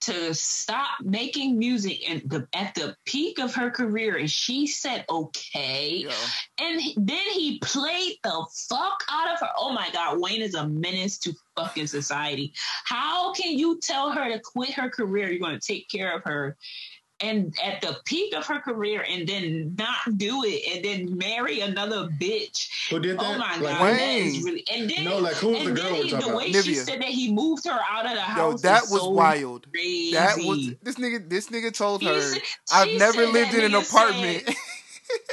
[0.00, 5.04] to stop making music and the, at the peak of her career, and she said
[5.10, 6.04] okay.
[6.06, 6.12] Yeah.
[6.58, 9.50] And then he played the fuck out of her.
[9.58, 12.54] Oh my God, Wayne is a menace to fucking society.
[12.84, 15.28] How can you tell her to quit her career?
[15.28, 16.56] You're going to take care of her.
[17.22, 21.60] And at the peak of her career, and then not do it, and then marry
[21.60, 22.68] another bitch.
[22.90, 23.34] Who did oh that?
[23.34, 24.64] Oh my Like, god, that is really.
[24.72, 26.36] And then, No, like, who was and the girl then we're he, talking the about?
[26.38, 26.84] way she Nivea.
[26.84, 28.62] said that he moved her out of the Yo, house.
[28.62, 29.66] that is was so wild.
[29.70, 30.12] Crazy.
[30.14, 31.28] That was this nigga.
[31.28, 32.42] This nigga told her, said-
[32.72, 34.54] "I've never lived in an apartment." said,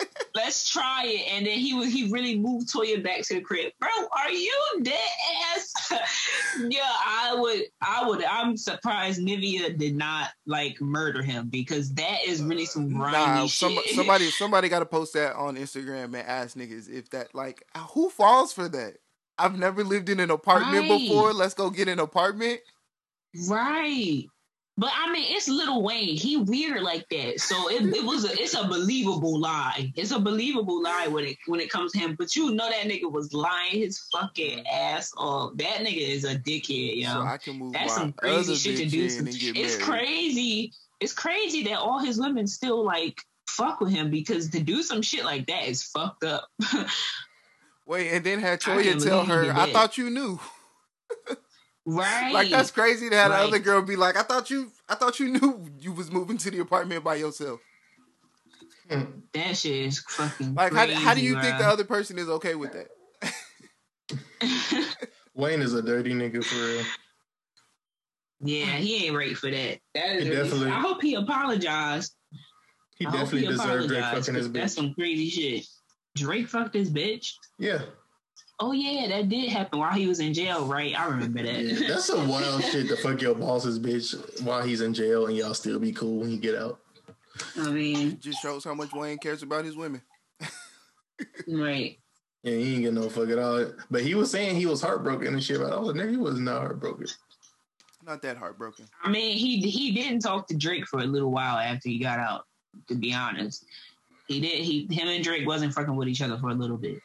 [0.38, 3.74] Let's try it, and then he was he really moved Toya back to the crib.
[3.80, 5.00] Bro, are you dead
[5.56, 5.74] ass?
[6.70, 8.24] yeah, I would, I would.
[8.24, 13.48] I'm surprised Nivea did not like murder him because that is really some grimy nah,
[13.48, 13.90] shit.
[13.90, 17.64] somebody somebody got to post that on Instagram and ask niggas if that like
[17.94, 18.98] who falls for that.
[19.40, 21.00] I've never lived in an apartment Right.
[21.00, 21.34] before.
[21.34, 22.60] Let's go get an apartment.
[23.48, 24.26] Right.
[24.80, 26.16] But I mean, it's Lil Wayne.
[26.16, 29.92] He weird like that, so it, it was a it's a believable lie.
[29.96, 32.16] It's a believable lie when it when it comes to him.
[32.16, 35.58] But you know that nigga was lying his fucking ass off.
[35.58, 37.10] That nigga is a dickhead, yo.
[37.10, 39.10] So I can move That's some crazy shit to do.
[39.10, 40.74] Some, it's crazy.
[41.00, 45.02] It's crazy that all his women still like fuck with him because to do some
[45.02, 46.50] shit like that is fucked up.
[47.88, 50.40] Wait, and then had Toya tell her, "I thought you knew."
[51.88, 52.32] right?
[52.34, 53.42] Like that's crazy to have Right.
[53.42, 56.38] the other girl be like, "I thought you, I thought you knew you was moving
[56.40, 57.60] to the apartment by yourself."
[58.90, 59.04] Hmm.
[59.34, 60.54] that shit is fucking.
[60.56, 62.88] Like, how, how do you crazy, think the other person is okay with that?
[65.34, 66.84] Wayne is a dirty nigga for real.
[68.40, 69.80] Yeah, he ain't right for that.
[69.96, 72.14] That is He definitely- I hope he apologized.
[72.98, 75.66] He I definitely he deserved Drake apologized, fucking his 'cause That's some crazy shit.
[76.16, 77.34] Drake fucked his bitch.
[77.60, 77.82] Yeah.
[78.60, 81.00] Oh yeah, that did happen while he was in jail, right?
[81.00, 81.60] I remember that.
[81.62, 81.88] yeah.
[81.90, 85.54] That's some wild shit to fuck your boss's bitch while he's in jail and y'all
[85.54, 86.80] still be cool when he get out.
[87.56, 90.02] I mean, It just shows how much Wayne cares about his women.
[91.48, 92.00] right.
[92.42, 93.66] Yeah, he ain't get no fuck at all.
[93.92, 95.60] But he was saying he was heartbroken and shit.
[95.60, 97.08] But I was like, nigga, he was not heartbroken.
[98.06, 98.86] Not that heartbroken.
[99.04, 102.20] I mean, he he didn't talk to Drake for a little while after he got
[102.20, 102.46] out.
[102.88, 103.66] To be honest,
[104.28, 104.64] he did.
[104.64, 107.02] He him and Drake wasn't fucking with each other for a little bit.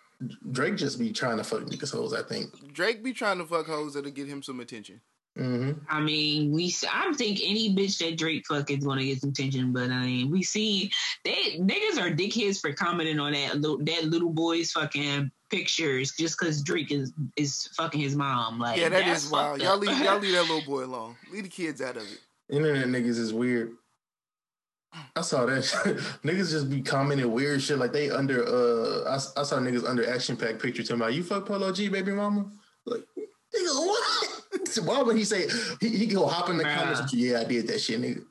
[0.50, 2.72] Drake just be trying to fuck niggas hoes, I think.
[2.72, 5.00] Drake be trying to fuck hoes that'll get him some attention.
[5.36, 6.74] hmm I mean, we.
[6.90, 10.30] I think any bitch that Drake fuck is gonna get some attention, but I mean,
[10.30, 10.90] we see
[11.24, 16.38] they niggas are dickheads for commenting on that little that little boy's fucking pictures just
[16.38, 18.58] because Drake is is fucking his mom.
[18.58, 19.60] Like, yeah, that's wild.
[19.60, 21.16] fucked Y'all leave, y'all leave that little boy alone.
[21.30, 22.20] Leave the kids out of it.
[22.50, 23.76] Internet niggas is weird.
[25.16, 25.97] I saw that shit.
[26.24, 30.09] niggas just be commenting weird shit like they under uh I, I saw niggas under
[30.09, 32.51] action pack picture talking about you fuck Polo G baby mama
[32.84, 35.49] like nigga what why would he say
[35.80, 36.74] he, he go hop in the Bruh.
[36.74, 38.24] comments yeah I did that shit nigga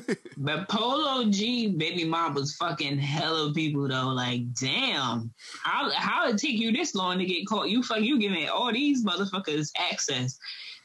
[0.36, 4.08] but Polo G baby mom was fucking hella people though.
[4.08, 7.68] Like, damn, how how it take you this long to get caught?
[7.68, 10.38] You fuck you giving all these motherfuckers access.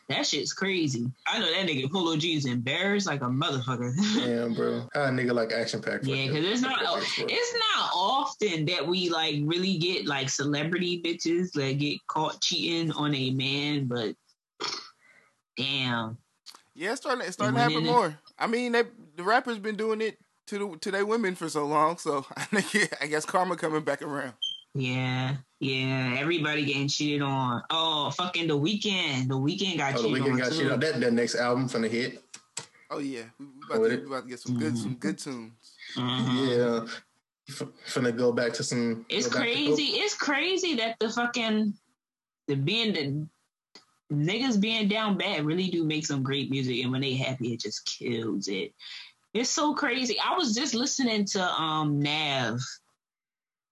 [0.09, 1.11] That shit's crazy.
[1.27, 3.93] I know that nigga Polo G is embarrassed like a motherfucker.
[4.25, 4.87] Damn, bro.
[4.93, 5.99] How a nigga like action pack?
[6.03, 11.51] Yeah, because it's not it's not often that we like really get like celebrity bitches
[11.53, 14.15] that get caught cheating on a man, but
[15.57, 16.17] damn.
[16.73, 17.25] Yeah, it's starting.
[17.25, 18.17] It's starting to happen more.
[18.39, 18.83] I mean, they,
[19.15, 22.25] the rappers been doing it to the to their women for so long, so
[23.01, 24.33] I guess karma coming back around.
[24.73, 26.15] Yeah, yeah.
[26.19, 27.63] Everybody getting cheated on.
[27.69, 29.27] Oh, fucking the Weeknd.
[29.27, 30.57] The Weeknd got oh, cheated the Weeknd on got too.
[30.57, 30.79] cheated on.
[30.79, 32.23] That that next album from the hit.
[32.89, 34.81] Oh yeah, we, we, about, to, we about to get some good mm-hmm.
[34.81, 35.53] some good tunes.
[35.95, 36.47] Mm-hmm.
[36.47, 36.87] Yeah,
[37.49, 39.05] F- finna go back to some.
[39.09, 39.83] It's crazy.
[39.83, 41.73] It's crazy that the fucking
[42.47, 43.27] the being the
[44.13, 47.59] niggas being down bad really do make some great music, and when they happy, it
[47.59, 48.73] just kills it.
[49.33, 50.17] It's so crazy.
[50.23, 52.59] I was just listening to um Nav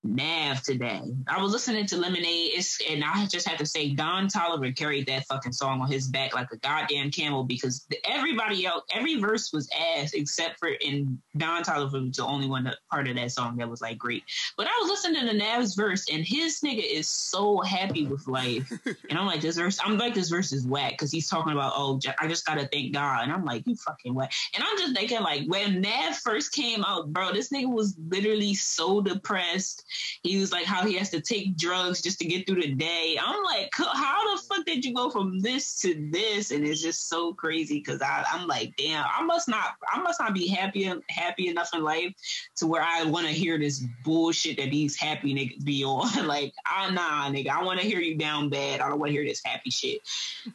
[0.05, 1.01] Nav today.
[1.27, 5.07] I was listening to Lemonade, it's, and I just had to say Don Toliver carried
[5.07, 9.51] that fucking song on his back like a goddamn camel because everybody else, every verse
[9.51, 13.31] was ass except for in Don Toliver was the only one that part of that
[13.31, 14.23] song that was like great.
[14.57, 18.71] But I was listening to Nav's verse, and his nigga is so happy with life,
[19.09, 21.73] and I'm like, this verse, I'm like, this verse is whack because he's talking about,
[21.75, 24.95] oh, I just gotta thank God, and I'm like, you fucking whack, and I'm just
[24.95, 29.83] thinking like when Nav first came out, bro, this nigga was literally so depressed
[30.23, 33.17] he was like how he has to take drugs just to get through the day.
[33.21, 36.51] I'm like, how the fuck did you go from this to this?
[36.51, 40.33] And it's just so crazy because I'm like, damn, I must not, I must not
[40.33, 42.13] be happy happy enough in life
[42.57, 46.27] to where I want to hear this bullshit that these happy niggas be on.
[46.27, 48.81] like, ah, nah, nigga, I want to hear you down bad.
[48.81, 50.01] I don't want to hear this happy shit.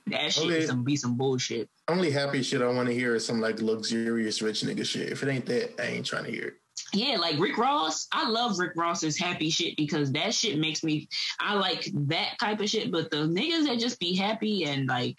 [0.07, 0.66] That shit okay.
[0.66, 1.68] some be some bullshit.
[1.88, 5.11] Only happy shit I want to hear is some like luxurious rich nigga shit.
[5.11, 6.60] If it ain't that, I ain't trying to hear it
[6.93, 8.07] yeah, like Rick Ross.
[8.12, 11.09] I love Rick Ross's happy shit because that shit makes me.
[11.38, 12.91] I like that type of shit.
[12.91, 15.18] But the niggas that just be happy and like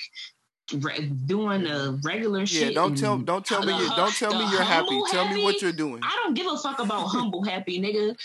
[0.74, 2.70] re- doing the regular shit.
[2.70, 4.96] Yeah, don't tell don't tell me you, don't tell me you're happy.
[4.96, 5.12] happy.
[5.12, 6.02] Tell me what you're doing.
[6.04, 8.16] I don't give a fuck about humble happy, nigga.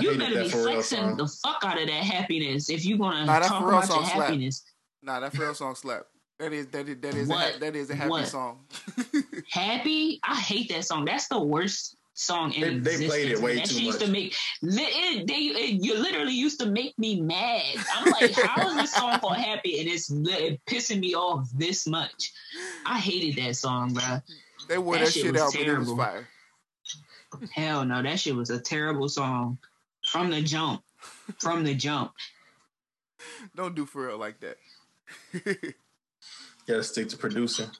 [0.00, 3.62] You better be flexing the fuck out of that happiness if you gonna nah, talk
[3.62, 4.64] about your happiness.
[5.02, 6.06] Nah, that Pharrell song slap.
[6.38, 8.26] That is that is that is a, that is a happy what?
[8.26, 8.66] song.
[9.50, 10.20] happy?
[10.24, 11.04] I hate that song.
[11.04, 13.00] That's the worst song in they, existence.
[13.00, 14.06] They played it way that too used much.
[14.06, 17.62] to make it, they it, you literally used to make me mad.
[17.94, 21.86] I'm like, how is this song called happy and it's it pissing me off this
[21.86, 22.32] much?
[22.86, 24.20] I hated that song, bro.
[24.68, 25.96] They wore that, that shit, shit out, terrible.
[25.96, 26.16] but it
[27.36, 27.48] was fire.
[27.52, 29.58] Hell no, that shit was a terrible song
[30.06, 30.82] from the jump.
[31.38, 32.12] From the jump.
[33.54, 34.56] Don't do for real like that.
[36.66, 37.70] Gotta stick to producing.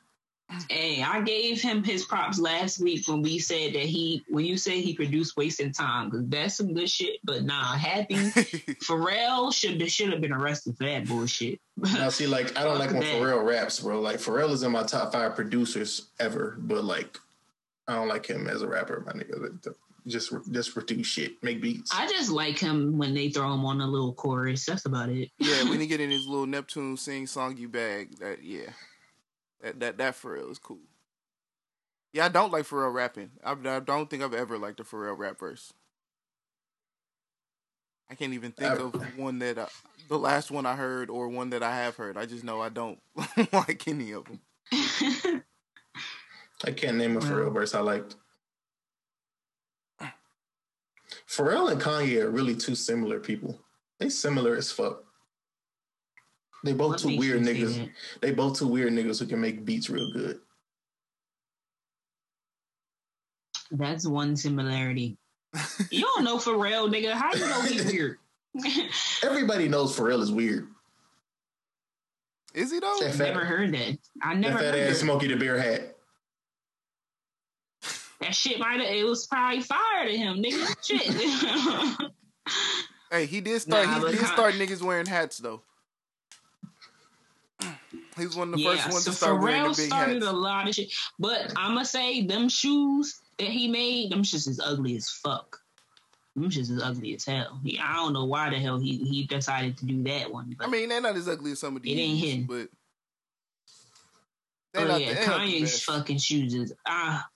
[0.68, 4.56] Hey, I gave him his props last week when we said that he, when you
[4.56, 7.18] said he produced wasting time, because that's some good shit.
[7.24, 8.14] But nah, happy
[8.84, 11.60] Pharrell should should have been arrested for that bullshit.
[11.76, 13.14] now, see, like I don't like when that.
[13.14, 14.00] Pharrell raps, bro.
[14.00, 17.18] Like Pharrell is in my top five producers ever, but like
[17.88, 19.74] I don't like him as a rapper, my nigga.
[20.06, 21.90] Just just produce shit, make beats.
[21.94, 24.66] I just like him when they throw him on a little chorus.
[24.66, 25.30] That's about it.
[25.38, 28.70] Yeah, when he get in his little Neptune sing songy bag, that yeah.
[29.64, 30.82] That that that Pharrell is cool.
[32.12, 33.30] Yeah, I don't like Pharrell rapping.
[33.42, 35.72] I, I don't think I've ever liked a Pharrell rap verse.
[38.10, 39.66] I can't even think of one that uh,
[40.08, 42.18] the last one I heard or one that I have heard.
[42.18, 43.00] I just know I don't
[43.52, 44.40] like any of them.
[46.64, 48.16] I can't name a Pharrell verse I liked.
[51.26, 53.58] Pharrell and Kanye are really two similar people.
[53.98, 55.04] They similar as fuck.
[56.64, 57.90] They both what two weird niggas.
[58.22, 60.40] They both two weird niggas who can make beats real good.
[63.70, 65.18] That's one similarity.
[65.90, 67.12] you don't know Pharrell, nigga.
[67.12, 68.18] How you know he's weird?
[69.22, 70.68] Everybody knows Pharrell is weird.
[72.54, 72.98] Is he though?
[73.04, 73.98] I've never heard that.
[74.22, 75.96] I never that fat heard ass Smokey the Bear hat.
[78.20, 78.90] That shit might have.
[78.90, 80.76] It was probably fire to him, nigga.
[80.82, 82.10] Shit.
[83.10, 83.86] hey, he did start.
[83.86, 85.62] Nah, he did start niggas wearing hats though.
[88.16, 89.86] He was one of the yeah, first ones so to start Pharrell wearing the big
[89.86, 90.26] started hats.
[90.26, 90.92] a lot of shit.
[91.18, 95.60] But I'ma say them shoes that he made, them shits is ugly as fuck.
[96.36, 97.60] Them shits is ugly as hell.
[97.64, 100.54] He, I don't know why the hell he he decided to do that one.
[100.60, 101.96] I mean, they're not as ugly as some of these.
[101.96, 102.68] It ain't him, but.
[104.76, 107.26] Oh yeah, Kanye's fucking shoes is ah.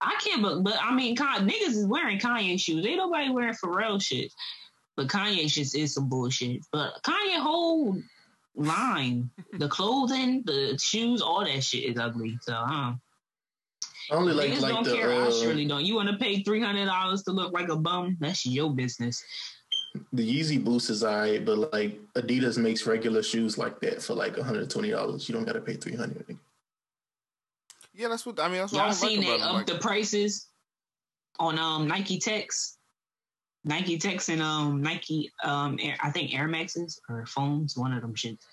[0.00, 2.86] I can't, but but I mean, niggas is wearing Kanye shoes.
[2.86, 4.32] Ain't nobody wearing Pharrell shit.
[4.96, 6.64] But Kanye shit is some bullshit.
[6.72, 8.00] But Kanye whole
[8.58, 9.30] line.
[9.54, 12.38] the clothing, the shoes, all that shit is ugly.
[12.42, 12.92] So, huh?
[14.10, 15.12] I only like Niggas like don't the care.
[15.12, 15.84] I uh, surely don't.
[15.84, 18.16] You want to pay three hundred dollars to look like a bum?
[18.20, 19.22] That's your business.
[20.12, 24.36] the Yeezy Boost is alright, but like Adidas makes regular shoes like that for like
[24.36, 25.28] one hundred twenty dollars.
[25.28, 26.38] You don't got to pay three hundred.
[27.94, 28.58] Yeah, that's what I mean.
[28.58, 29.52] That's what Y'all don't like seen they up.
[29.52, 30.48] Like, the prices
[31.38, 32.77] on um Nike Techs,
[33.68, 38.00] Nike Techs and um Nike um Air, I think Air Maxes or phones, one of
[38.00, 38.46] them shits.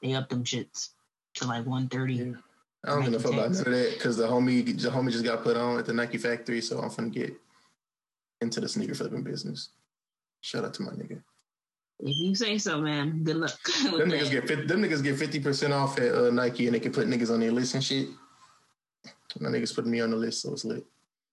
[0.00, 0.90] They up them shits
[1.34, 2.14] to like one thirty.
[2.14, 2.32] Yeah.
[2.84, 3.58] I don't give a Nike fuck about Techs.
[3.58, 6.18] none of that because the homie the homie just got put on at the Nike
[6.18, 7.34] factory, so I'm finna get
[8.40, 9.70] into the sneaker flipping business.
[10.40, 11.20] Shout out to my nigga.
[11.98, 13.24] If you say so, man.
[13.24, 13.58] Good luck.
[13.82, 14.20] Them that.
[14.20, 16.92] niggas get 50, them niggas get fifty percent off at uh, Nike, and they can
[16.92, 18.08] put niggas on their list and shit.
[19.38, 20.86] My niggas putting me on the list, so it's lit.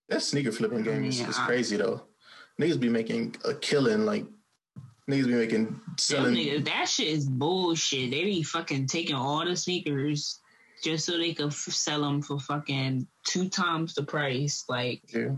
[0.10, 2.04] That sneaker flipping game is, is crazy though.
[2.60, 4.26] Niggas be making a killing, like
[5.10, 6.36] niggas be making Them selling.
[6.36, 8.12] niggas, that shit is bullshit.
[8.12, 10.40] They be fucking taking all the sneakers
[10.84, 14.64] just so they could f- sell them for fucking two times the price.
[14.68, 15.30] Like Yeah.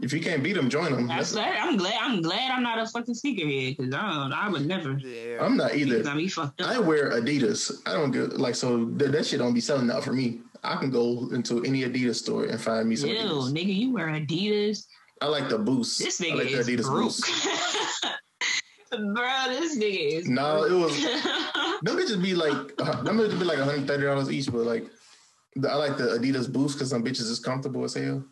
[0.00, 1.08] If you can't beat them, join them.
[1.08, 1.58] that's that.
[1.60, 1.94] I'm glad.
[2.00, 4.32] I'm glad I'm not a fucking sneakerhead because I don't.
[4.32, 4.92] I would never.
[4.92, 6.08] yeah, I'm not either.
[6.08, 6.68] I be fucked up.
[6.70, 7.72] I wear Adidas.
[7.84, 10.40] I don't get like so th- that shit don't be selling out for me.
[10.62, 13.52] I can go into any Adidas store and find me some Ew, Adidas.
[13.52, 14.84] nigga, you wear Adidas.
[15.20, 15.98] I like the boost.
[15.98, 17.04] This I nigga like the is Adidas broke.
[17.04, 17.24] boost.
[18.90, 20.28] Bro, this nigga is.
[20.28, 20.96] No, it was
[21.82, 24.86] them bitches be like uh, them bitches be like 130 dollars each, but like
[25.56, 28.24] the, I like the Adidas boost because some bitches is comfortable as hell.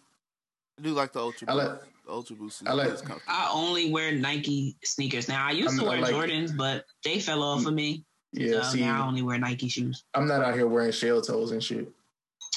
[0.78, 1.50] I do like the ultra.
[1.50, 1.86] I like- Boost.
[2.06, 2.62] the ultra boost.
[2.62, 3.22] Is, I like- is comfortable.
[3.28, 5.46] I only wear Nike sneakers now.
[5.46, 8.04] I used I'm- to wear like- Jordans, but they fell off of me.
[8.32, 10.04] Yeah, so see, now I only wear Nike shoes.
[10.14, 11.88] I'm not out here wearing shell toes and shit.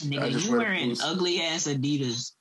[0.01, 2.33] Nigga, you wear wearing ugly ass Adidas.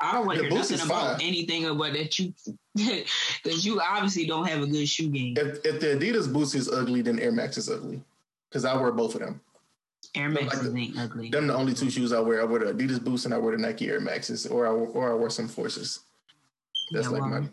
[0.00, 1.26] I don't want to hear nothing about fine.
[1.28, 2.32] anything about that you,
[2.76, 5.34] because you obviously don't have a good shoe game.
[5.36, 8.00] If, if the Adidas boost is ugly, then Air Max is ugly.
[8.48, 9.40] Because I wear both of them.
[10.14, 11.28] Air like Maxes the- ain't ugly.
[11.30, 12.40] Them the only two shoes I wear.
[12.40, 15.10] I wear the Adidas boost and I wear the Nike Air Maxes, or I or
[15.10, 16.00] I wear some Forces.
[16.92, 17.48] That's Yeah, like well, my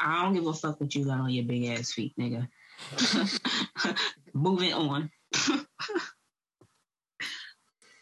[0.00, 2.48] I don't give a fuck what you got on your big ass feet, nigga.
[4.32, 5.10] Moving on.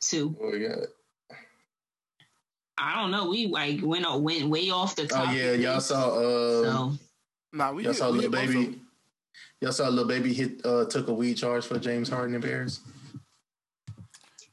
[0.01, 0.37] Two.
[0.41, 0.77] oh yeah.
[2.79, 3.29] I don't know.
[3.31, 5.29] We like went went way off the top.
[5.29, 6.93] Oh yeah, y'all saw uh So
[7.53, 8.65] Nah, we y'all hit- saw we little hit of baby.
[8.67, 8.81] them.
[9.63, 12.81] Y'all saw Lil Baby hit uh took a weed charge for James Harden and Bears.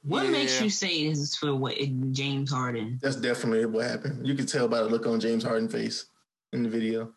[0.04, 1.76] what makes you say this is for what
[2.12, 3.00] James Harden?
[3.02, 4.26] That's definitely what happened.
[4.26, 6.06] You could tell by the look on James Harden's face
[6.54, 7.12] in the video.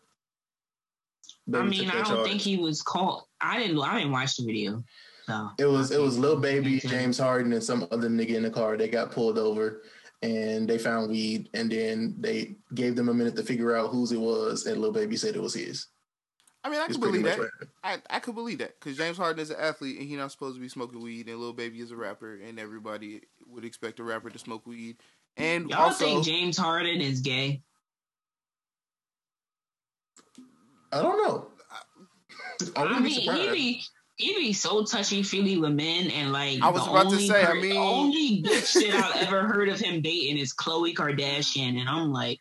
[1.54, 2.26] I mean, I don't charge.
[2.28, 3.26] think he was caught.
[3.40, 3.80] I didn't.
[3.80, 4.82] I didn't watch the video.
[5.26, 8.50] So It was it was Lil Baby James Harden and some other nigga in the
[8.50, 8.76] car.
[8.76, 9.82] They got pulled over
[10.22, 14.12] and they found weed and then they gave them a minute to figure out whose
[14.12, 15.88] it was and little baby said it was his.
[16.64, 17.38] I mean, I It's could believe that.
[17.38, 17.50] what.
[17.84, 20.56] I, I could believe that because James Harden is an athlete and he's not supposed
[20.56, 24.02] to be smoking weed, and Lil Baby is a rapper, and everybody would expect a
[24.02, 24.96] rapper to smoke weed.
[25.36, 27.62] And y'all also, think James Harden is gay?
[30.92, 31.48] I don't know.
[32.76, 33.52] I I wouldn't be mean, he surprised.
[33.52, 33.82] be
[34.16, 37.28] he be so touchy feely with men, and like I was the about to only
[37.28, 40.94] say, I mean- the only bitch that I've ever heard of him dating is Khloe
[40.94, 42.38] Kardashian, and I'm like,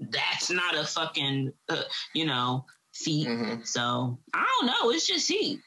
[0.00, 1.82] that's not a fucking uh,
[2.14, 3.26] you know feat.
[3.28, 3.66] Mhm.
[3.66, 4.90] So I don't know.
[4.90, 5.58] It's just he.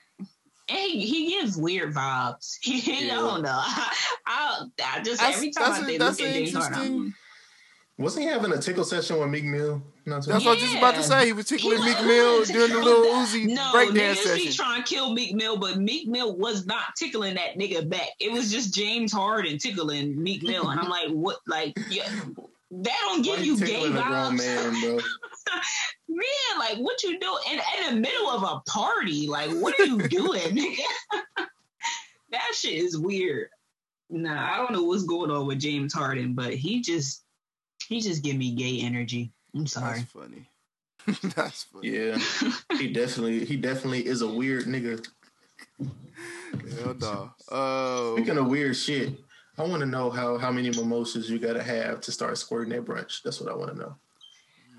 [0.68, 2.58] He, he gives weird vibes.
[2.68, 2.72] I
[3.04, 3.16] Yeah.
[3.16, 3.60] don't know.
[3.62, 3.94] I,
[4.26, 4.62] I,
[4.98, 7.14] I just That's- every time that's I think look at an James Harden, I'm- interesting-
[7.98, 9.82] Wasn't he having a tickle session with Meek Mill?
[10.06, 11.28] Not too that's what I was just about to say.
[11.28, 14.40] He was tickling He Meek was- Mill during the Lil Uzi No, breakdance niggas be
[14.46, 14.52] session.
[14.54, 18.10] trying to kill Meek Mill, but Meek Mill was not tickling that nigga back.
[18.20, 21.38] It was just James Harden tickling Meek Mill, and I'm like, what?
[21.48, 22.10] Like, yeah,
[22.72, 25.00] that don't give you you gay tickling a grown vibes, man, bro?
[26.10, 26.60] man.
[26.60, 29.28] Like, what you doing in, in the middle of a party?
[29.28, 30.56] Like, what are you doing,
[32.32, 33.48] that shit is weird.
[34.10, 37.24] Nah, I don't know what's going on with James Harden, but he just
[37.88, 39.32] he just give me gay energy.
[39.56, 40.00] I'm sorry.
[40.00, 40.50] That's funny.
[41.36, 41.90] that's funny.
[41.90, 42.18] Yeah,
[42.80, 45.06] he definitely he definitely is a weird nigga.
[46.80, 47.32] Hell no.
[47.50, 49.14] Uh, Speaking of weird shit,
[49.58, 52.86] I want to know how how many mimosas you gotta have to start squirting at
[52.86, 53.22] brunch.
[53.24, 53.96] That's what I want to know.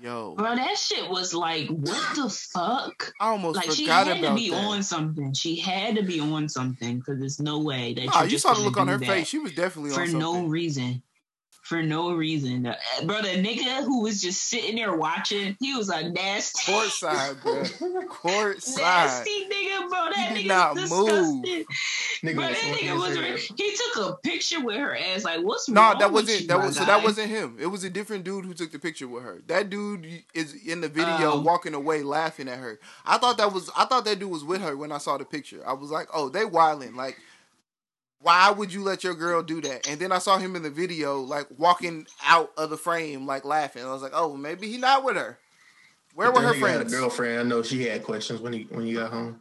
[0.01, 3.13] yo, Bro, that shit was like, what the fuck?
[3.19, 4.55] I almost Like she forgot had to be that.
[4.65, 5.33] on something.
[5.33, 8.53] She had to be on something because there's no way that Nah, you're you saw
[8.53, 9.27] the look on her face.
[9.27, 10.19] She was definitely for something.
[10.19, 11.01] no reason.
[11.67, 13.21] For no reason, Uh, bro.
[13.21, 17.63] The nigga who was just sitting there watching, he was a nasty, Courtside, bro.
[18.07, 18.77] Courtside.
[18.77, 20.09] nasty nigga, bro.
[20.15, 21.43] That nigga not was move.
[21.43, 21.65] disgusting.
[22.23, 22.97] Nigga Bro, was that nigga
[23.33, 23.41] was.
[23.57, 25.23] He took a picture with her ass.
[25.25, 27.57] Like, what's No, wrong that with wasn't that was so that wasn't him.
[27.59, 29.41] It was a different dude who took the picture with her.
[29.47, 31.41] That dude is in the video Oh.
[31.41, 32.79] walking away laughing at her.
[33.05, 35.25] I thought that was I thought that dude was with her when I saw the
[35.25, 35.61] picture.
[35.67, 36.95] I was like, oh, they wilding.
[36.95, 37.17] Like
[38.19, 39.87] why would you let your girl do that?
[39.87, 43.45] And then I saw him in the video, like walking out of the frame, like
[43.45, 43.83] laughing.
[43.83, 45.37] I was like, oh, maybe he not with her.
[46.15, 46.91] Where were her friends?
[46.91, 47.39] A girlfriend.
[47.39, 49.39] I know she had questions when he when he got home.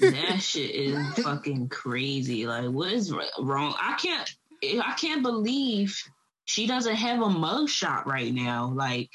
[0.00, 2.46] that shit is fucking crazy.
[2.46, 3.74] Like, what is wrong?
[3.80, 4.34] I can't.
[4.62, 5.98] I can't believe
[6.44, 8.72] she doesn't have a mug shot right now.
[8.74, 9.10] Like,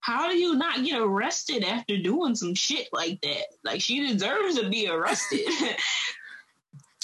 [0.00, 3.46] how do you not get arrested after doing some shit like that?
[3.64, 5.48] Like, she deserves to be arrested.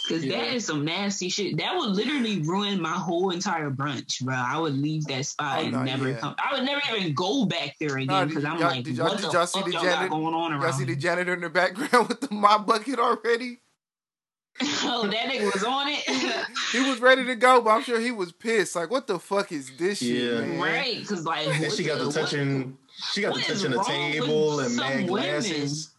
[0.08, 0.38] Cause yeah.
[0.38, 1.56] that is some nasty shit.
[1.56, 4.34] That would literally ruin my whole entire brunch, bro.
[4.34, 6.18] I would leave that spot oh, and no, never yeah.
[6.18, 6.36] come.
[6.38, 9.20] I would never even go back there again because no, I'm like, did y'all, what
[9.20, 10.62] did y'all see the janitor going on around?
[10.62, 13.58] Y'all see the janitor in the background with the mop bucket already?
[14.62, 16.46] oh, that nigga was on it.
[16.72, 18.76] he was ready to go, but I'm sure he was pissed.
[18.76, 20.18] Like, what the fuck is this yeah.
[20.18, 20.60] shit, man?
[20.60, 21.00] Right?
[21.00, 22.78] Because like, and she got the, the touching.
[23.12, 25.95] She got the touching the table and mad glasses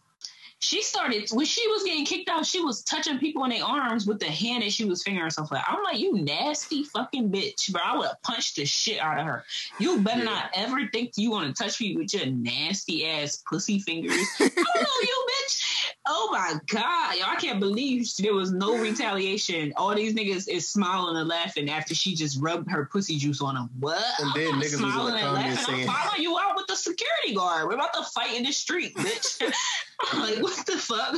[0.60, 2.44] she started when she was getting kicked out.
[2.44, 5.52] She was touching people in their arms with the hand that she was fingering herself
[5.52, 5.64] at.
[5.68, 7.80] I'm like, you nasty fucking bitch, bro.
[7.84, 9.44] I would have punched the shit out of her.
[9.78, 10.24] You better yeah.
[10.24, 14.26] not ever think you want to touch me with your nasty ass pussy fingers.
[14.40, 15.64] I don't know you, bitch.
[16.10, 19.74] Oh my god, yo, I can't believe there was no retaliation.
[19.76, 23.54] All these niggas is smiling and laughing after she just rubbed her pussy juice on
[23.54, 23.68] them.
[23.78, 24.02] What?
[24.18, 27.34] And then niggas was in the comments saying, "I'm following you out with the security
[27.34, 27.68] guard.
[27.68, 29.42] We're about to fight in the street, bitch."
[30.12, 31.16] I'm like, what the fuck?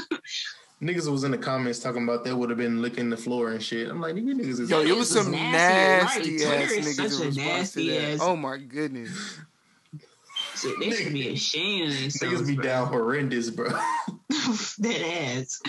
[0.82, 3.62] Niggas was in the comments talking about that would have been licking the floor and
[3.62, 3.88] shit.
[3.88, 6.62] I'm like, you niggas is yo, it was some nasty, nasty right.
[6.62, 8.12] ass niggas in response to that.
[8.12, 8.18] Ass.
[8.22, 9.40] Oh my goodness.
[10.60, 12.42] So they should be ashamed of themselves.
[12.42, 12.64] Niggas be bro.
[12.64, 13.70] down horrendous, bro.
[14.30, 15.62] that ass.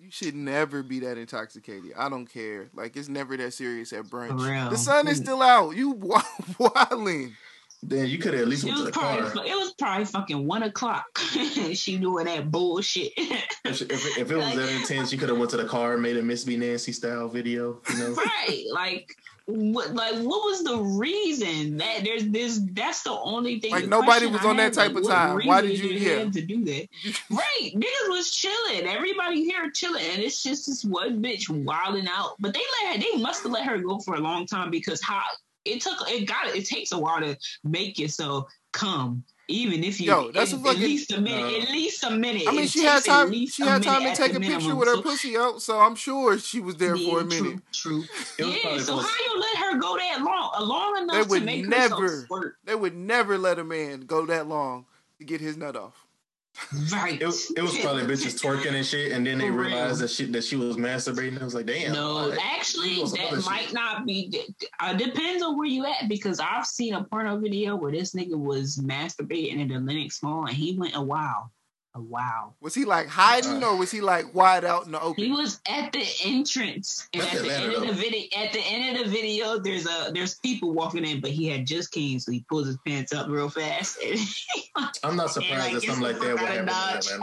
[0.00, 1.92] You should never be that intoxicated.
[1.96, 2.70] I don't care.
[2.72, 4.70] Like it's never that serious at brunch.
[4.70, 5.76] The sun is still out.
[5.76, 5.90] You
[6.58, 7.36] wilding.
[7.82, 9.46] Then you could have at least went to the probably, car.
[9.46, 11.18] It was probably fucking one o'clock.
[11.18, 13.12] she doing that bullshit.
[13.16, 15.94] if, if, if, it was like, that intense, she could have went to the car
[15.94, 17.80] and made a Miss B Nasty style video.
[17.90, 18.64] You know, right?
[18.72, 19.16] Like
[19.50, 24.26] what like what was the reason that there's this that's the only thing like nobody
[24.26, 25.40] was on that type like, of time.
[25.44, 26.88] Why did you yeah to do that?
[27.30, 28.86] Right niggas was chilling.
[28.86, 30.04] Everybody here chilling.
[30.12, 32.34] And it's just this one bitch wilding out.
[32.38, 35.02] But they let her they must have let her go for a long time because
[35.02, 35.22] how
[35.64, 40.06] it took it got it takes a while to make yourself come even if you
[40.06, 42.44] Yo, that's at, a fucking, at least a minute, uh, at least a minute.
[42.46, 43.32] I mean, she had time.
[43.46, 46.60] She had time to take a picture with her pussy out, so I'm sure she
[46.60, 47.60] was there yeah, for a minute.
[47.72, 48.04] True,
[48.36, 48.54] true.
[48.64, 48.78] Yeah.
[48.78, 51.66] So how you let her go that long, uh, long enough they would to make
[51.66, 52.28] never,
[52.64, 54.86] They would never let a man go that long
[55.18, 56.06] to get his nut off.
[56.92, 57.20] Right.
[57.20, 60.44] It, it was probably bitches twerking and shit, and then they realized that she that
[60.44, 61.36] she was masturbating.
[61.36, 61.92] It was like, damn.
[61.92, 63.74] No, actually, that might shit.
[63.74, 64.54] not be.
[64.78, 68.36] Uh, depends on where you at because I've seen a porno video where this nigga
[68.36, 71.52] was masturbating in the Lenox Mall, and he went a while.
[71.96, 72.54] Oh, wow.
[72.60, 75.24] Was he like hiding uh, or was he like wide out in the open?
[75.24, 77.08] He was at the entrance.
[77.12, 80.12] And at the end of the video at the end of the video, there's a
[80.14, 83.28] there's people walking in, but he had just came, so he pulls his pants up
[83.28, 83.98] real fast.
[85.02, 87.22] I'm not surprised like, that something like that would happen.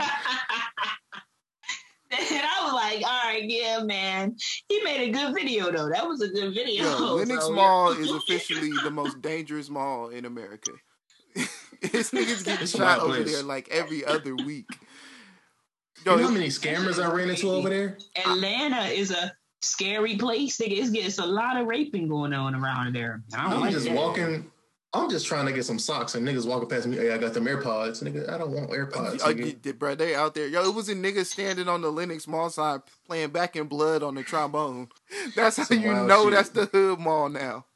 [2.10, 4.36] and I was like, all right, yeah, man.
[4.68, 5.88] He made a good video though.
[5.88, 6.84] That was a good video.
[6.84, 8.02] Yo, Lenox so, Mall yeah.
[8.02, 10.72] is officially the most dangerous mall in America.
[11.92, 14.66] His niggas getting shot over there like every other week.
[16.04, 17.98] Yo, you know how many scammers I ran into over there?
[18.16, 20.58] Atlanta is a scary place.
[20.58, 23.22] Nigga, it's, it's a lot of raping going on around there.
[23.34, 23.94] I am like just that.
[23.94, 24.50] walking.
[24.94, 26.96] I'm just trying to get some socks and niggas walking past me.
[26.96, 28.02] Hey, I got them AirPods.
[28.02, 29.22] Nigga, I don't want AirPods.
[29.22, 30.46] I get, bro, they out there.
[30.48, 34.02] Yo, it was a nigga standing on the Lenox Mall side playing Back in Blood
[34.02, 34.88] on the trombone.
[35.36, 36.32] That's how some you know shit.
[36.32, 37.66] that's the hood mall now.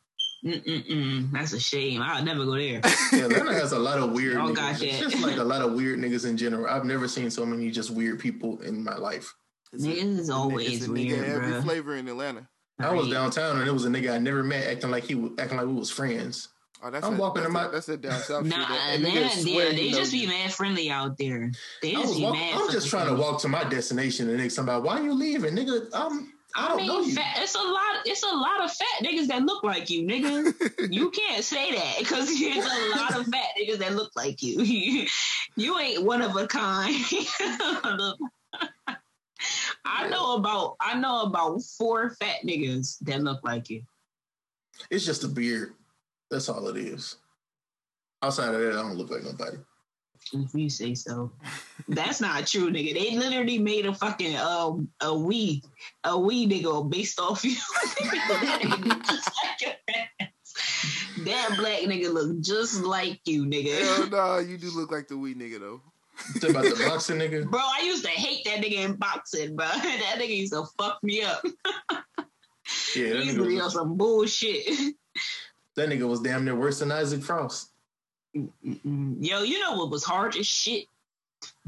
[0.44, 1.30] Mm-mm-mm.
[1.30, 2.02] That's a shame.
[2.02, 2.80] I'll never go there.
[3.12, 4.36] yeah, Atlanta has a lot of weird.
[4.36, 4.54] niggas.
[4.56, 4.82] Got that.
[4.82, 6.66] It's just like a lot of weird niggas in general.
[6.66, 9.32] I've never seen so many just weird people in my life.
[9.74, 11.62] Niggas is always weird, every bro.
[11.62, 12.48] flavor in Atlanta.
[12.78, 15.32] I was downtown and it was a nigga I never met acting like he was
[15.38, 16.48] acting like we was friends.
[16.84, 17.68] Oh, that's I'm a, walking that's in my.
[17.68, 19.00] That's a down south nah, shit.
[19.00, 21.52] Atlanta, yeah, they just be mad friendly out there.
[21.80, 22.54] They just be walk, mad.
[22.54, 25.88] I'm just trying to walk to my destination and nigga somebody, why you leaving, nigga?
[25.94, 28.02] I'm I, I mean, fat, it's a lot.
[28.04, 30.90] It's a lot of fat niggas that look like you, nigga.
[30.92, 35.06] you can't say that because there's a lot of fat niggas that look like you.
[35.56, 36.94] you ain't one of a kind.
[39.84, 43.82] I know about I know about four fat niggas that look like you.
[44.90, 45.74] It's just a beard.
[46.30, 47.16] That's all it is.
[48.22, 49.56] Outside of that, I don't look like nobody.
[50.32, 51.32] If you say so.
[51.88, 52.94] That's not true, nigga.
[52.94, 55.62] They literally made a fucking um a Wii
[56.04, 57.56] a Wii nigga based off you.
[61.24, 63.78] that black nigga look just like you, nigga.
[63.80, 65.80] Hell no, you do look like the Wii nigga though.
[66.40, 67.48] You about the boxing nigga?
[67.50, 69.66] Bro, I used to hate that nigga in boxing, bro.
[69.72, 71.42] That nigga used to fuck me up.
[72.94, 74.66] Yeah, that He's nigga, real was, some bullshit.
[75.76, 77.71] that nigga was damn near worse than Isaac Frost.
[78.36, 79.16] Mm-mm.
[79.20, 80.86] Yo, you know what was hard as shit?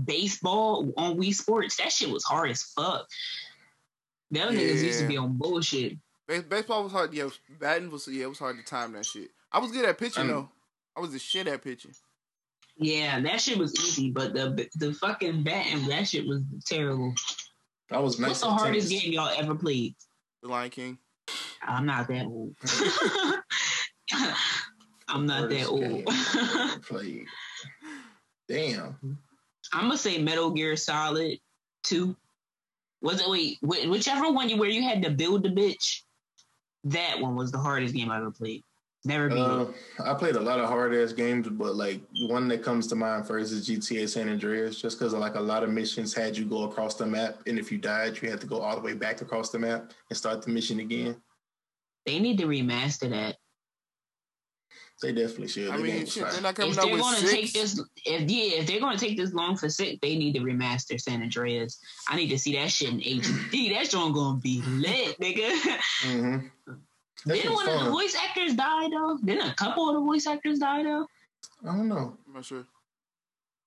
[0.03, 1.77] Baseball on Wii Sports.
[1.77, 3.09] That shit was hard as fuck.
[4.31, 5.99] Them niggas used to be on bullshit.
[6.27, 7.13] Baseball was hard.
[7.13, 7.29] Yeah,
[7.61, 9.31] batting was yeah, it was hard to time that shit.
[9.53, 10.49] I was good at pitching Um, though.
[10.97, 11.93] I was the shit at pitching.
[12.77, 17.15] Yeah, that shit was easy, but the the fucking batting, that shit was terrible.
[17.91, 19.03] That was nice What's the hardest tennis.
[19.05, 19.95] game y'all ever played?
[20.43, 20.99] The Lion King.
[21.63, 22.57] I'm not that old.
[25.09, 26.05] I'm not that old.
[26.83, 27.27] played.
[28.49, 28.97] Damn.
[29.73, 31.39] I'm gonna say Metal Gear Solid
[31.83, 32.17] Two.
[33.03, 36.03] Was it wait wh- whichever one you where you had to build the bitch?
[36.85, 38.63] That one was the hardest game I ever played.
[39.07, 39.67] Never beat Uh.
[40.03, 43.27] I played a lot of hard ass games, but like one that comes to mind
[43.27, 46.65] first is GTA San Andreas, just because like a lot of missions had you go
[46.65, 49.21] across the map, and if you died, you had to go all the way back
[49.21, 51.17] across the map and start the mission again.
[52.07, 53.37] They need to remaster that.
[55.05, 55.69] They definitely should.
[55.69, 57.33] I That game mean, shit, they're not coming If out they're with gonna six.
[57.33, 60.41] take this, if yeah, if they're gonna take this long for six, they need to
[60.41, 61.79] remaster San Andreas.
[62.09, 63.69] I need to see that shit in HD.
[63.75, 65.51] That joint gonna be lit, nigga.
[66.05, 66.51] Mhm.
[67.27, 69.19] Didn't was one of the voice actors die though?
[69.25, 71.07] Didn't a couple of the voice actors die though?
[71.63, 72.17] I don't know.
[72.27, 72.65] I'm not sure.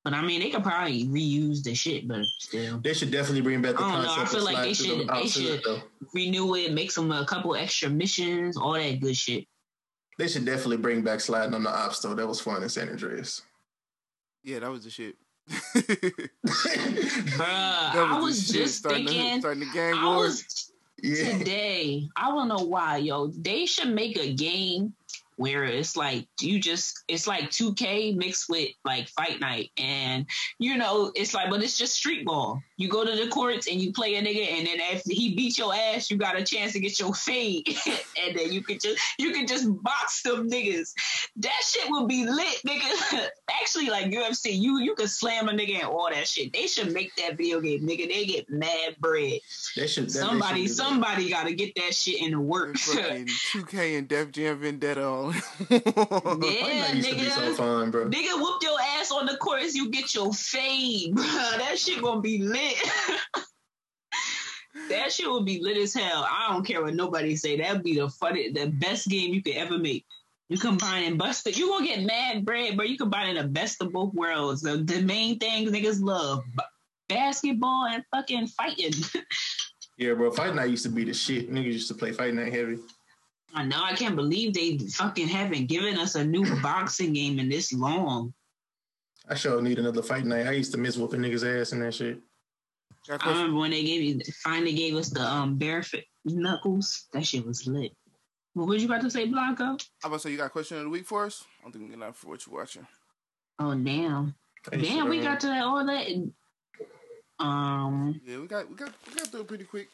[0.03, 3.61] But I mean, they could probably reuse the shit, but still They should definitely bring
[3.61, 4.11] back the I don't know.
[4.11, 5.81] I concept feel of like they should- the they opposite, should- though.
[6.13, 9.45] renew it, make some a couple extra missions, all that good shit.
[10.17, 12.13] They should definitely bring back sliding on the ops though.
[12.15, 13.41] That was fun in San Andreas.
[14.43, 15.15] Yeah, that was the shit.
[15.49, 16.29] Bruh,
[17.37, 19.39] That I was shit, just starting the- thinking.
[19.41, 20.23] starting the gang I war.
[20.23, 21.37] was yeah.
[21.37, 22.09] today.
[22.15, 23.27] I don't know why, yo.
[23.27, 24.93] They should make a game
[25.37, 30.25] where it's like you just it's like 2K mixed with like Fight Night, and
[30.59, 32.61] you know it's like, but it's just street ball.
[32.75, 35.57] You go to the courts and you play a nigga, and then after he beats
[35.57, 37.67] your ass, you got a chance to get your fade,
[38.25, 40.93] and then you could just you could just box them niggas.
[41.37, 43.27] That shit would be lit, nigga.
[43.61, 46.51] Actually, like UFC, you you could slam a nigga and all that shit.
[46.51, 48.09] They should make that video game, nigga.
[48.09, 49.39] They get mad bread.
[49.75, 50.05] They should.
[50.05, 52.89] That, Somebody, they should somebody got to get that shit in the works.
[52.89, 55.33] 2K and Def Jam Vendetta on.
[55.33, 57.55] Fight Night used to be so nigga.
[57.55, 58.05] fun, bro.
[58.09, 61.23] Nigga, whoop your ass on the course, you get your fade, bro.
[61.23, 62.75] That shit gonna be lit.
[64.89, 66.27] that shit will be lit as hell.
[66.29, 67.57] I don't care what nobody say.
[67.57, 70.05] That'd be the funny, the best game you could ever make.
[70.49, 71.57] You combine and bust it.
[71.57, 72.85] You gonna get mad bread, bro.
[72.85, 74.61] You combining the best of both worlds.
[74.61, 76.63] The, the main things niggas love: b-
[77.09, 78.93] basketball and fucking fighting.
[79.97, 80.29] Yeah, bro.
[80.29, 81.51] Fight Night used to be the shit.
[81.51, 82.77] Niggas used to play Fight Night heavy.
[83.53, 83.81] I know.
[83.83, 88.33] I can't believe they fucking haven't given us a new boxing game in this long.
[89.29, 90.47] I sure need another Fight Night.
[90.47, 92.19] I used to miss whooping niggas' ass and that shit.
[93.07, 93.37] Got a I question?
[93.39, 97.07] remember when they gave you finally gave us the um barefoot knuckles.
[97.13, 97.93] That shit was lit.
[98.53, 99.63] What was you about to say, Blanco?
[99.63, 101.43] I'm about to say you got a question of the week for us.
[101.59, 102.87] I don't think we got enough for what you're watching.
[103.59, 104.35] Oh damn,
[104.71, 106.07] Hey, damn, shit, we got to that all that.
[107.39, 109.89] Um, Yeah, we got we got we got through pretty quick.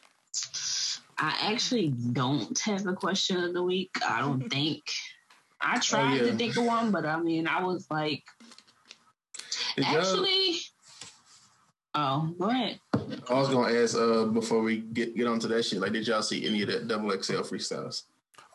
[1.24, 3.90] I actually don't have a question of the week.
[4.06, 4.82] I don't think.
[5.60, 6.22] I tried yeah.
[6.30, 8.22] to think of one, but I mean, I was like,
[9.76, 10.56] Did y'all- actually.
[11.94, 12.80] Oh, go ahead.
[12.92, 15.80] I was gonna ask uh before we get get onto that shit.
[15.80, 18.02] Like, did y'all see any of that double XL freestyles?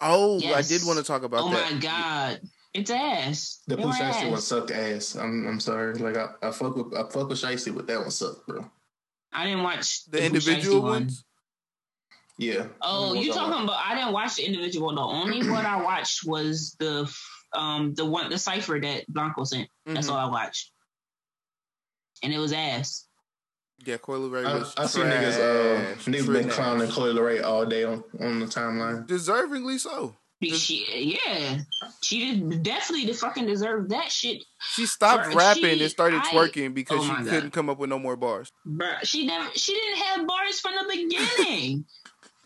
[0.02, 1.74] Oh, I did want to talk about oh that.
[1.74, 2.42] my god,
[2.74, 3.62] it's ass.
[3.66, 4.44] The They Pooh were Shiesty one ass.
[4.44, 5.16] sucked ass.
[5.16, 5.94] I'm I'm sorry.
[5.96, 8.70] Like I, I fuck with I fuck with Shiesty, but that one sucked, bro.
[9.32, 10.92] I didn't watch The Pooh individual Shiesty one.
[10.92, 11.24] ones.
[12.40, 12.68] Yeah.
[12.82, 13.82] Oh, you was I talking about?
[13.86, 14.96] I didn't watch the individual.
[14.96, 17.14] The only one I watched was the
[17.54, 19.70] um the one the cipher that Blanco sent.
[19.86, 20.12] That's Mhm.
[20.14, 20.72] all I watched,
[22.24, 23.06] and it was ass.
[23.86, 24.74] Yeah, Coi Leray I, was.
[24.78, 28.46] I see niggas uh trash, niggas been clowning Coi Leray all day on, on the
[28.46, 29.06] timeline.
[29.08, 30.16] Deservingly so.
[30.42, 31.58] Because She, yeah,
[32.02, 36.22] she did definitely the fucking deserve that shit, She stopped Sir, rapping she- and started
[36.24, 37.28] I- twerking because oh she God.
[37.28, 38.50] couldn't come up with no more bars.
[38.66, 39.00] bruh.
[39.04, 41.86] She never, she didn't have bars from the beginning.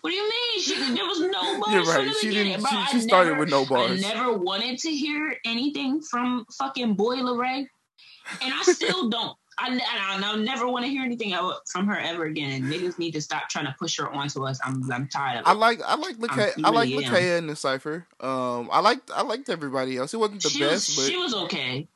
[0.04, 0.62] what do you mean?
[0.62, 2.06] She there was no bars You're right.
[2.08, 2.62] the She didn't.
[2.62, 4.04] Bro, She, she started never- with no bars.
[4.04, 7.66] I never wanted to hear anything from fucking Coi Leray,
[8.42, 9.36] and I still don't.
[9.58, 11.36] I, I, I never want to hear anything
[11.72, 12.52] from her ever again.
[12.64, 14.60] And niggas need to stop trying to push her onto us.
[14.66, 15.48] I'm I'm tired of it.
[15.48, 17.06] I like I like I'm- I like really.
[17.06, 18.08] Lakeyah in the cipher.
[18.20, 20.14] Um, I liked I liked everybody else.
[20.14, 21.88] It wasn't the she best, was but she was okay.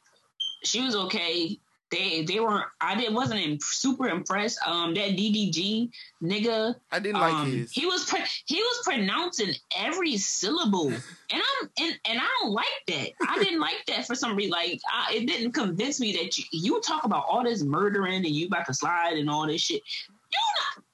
[0.64, 1.60] She was okay.
[1.90, 2.66] They they weren't.
[2.82, 4.60] I did wasn't im- super impressed.
[4.66, 5.90] Um, that DDG
[6.22, 6.76] nigga.
[6.92, 7.72] I didn't like um, his.
[7.72, 12.66] He was pre- he was pronouncing every syllable, and I'm and, and I don't like
[12.88, 13.10] that.
[13.28, 14.52] I didn't like that for some reason.
[14.52, 18.36] Like I, it didn't convince me that you, you talk about all this murdering and
[18.36, 19.82] you about to slide and all this shit.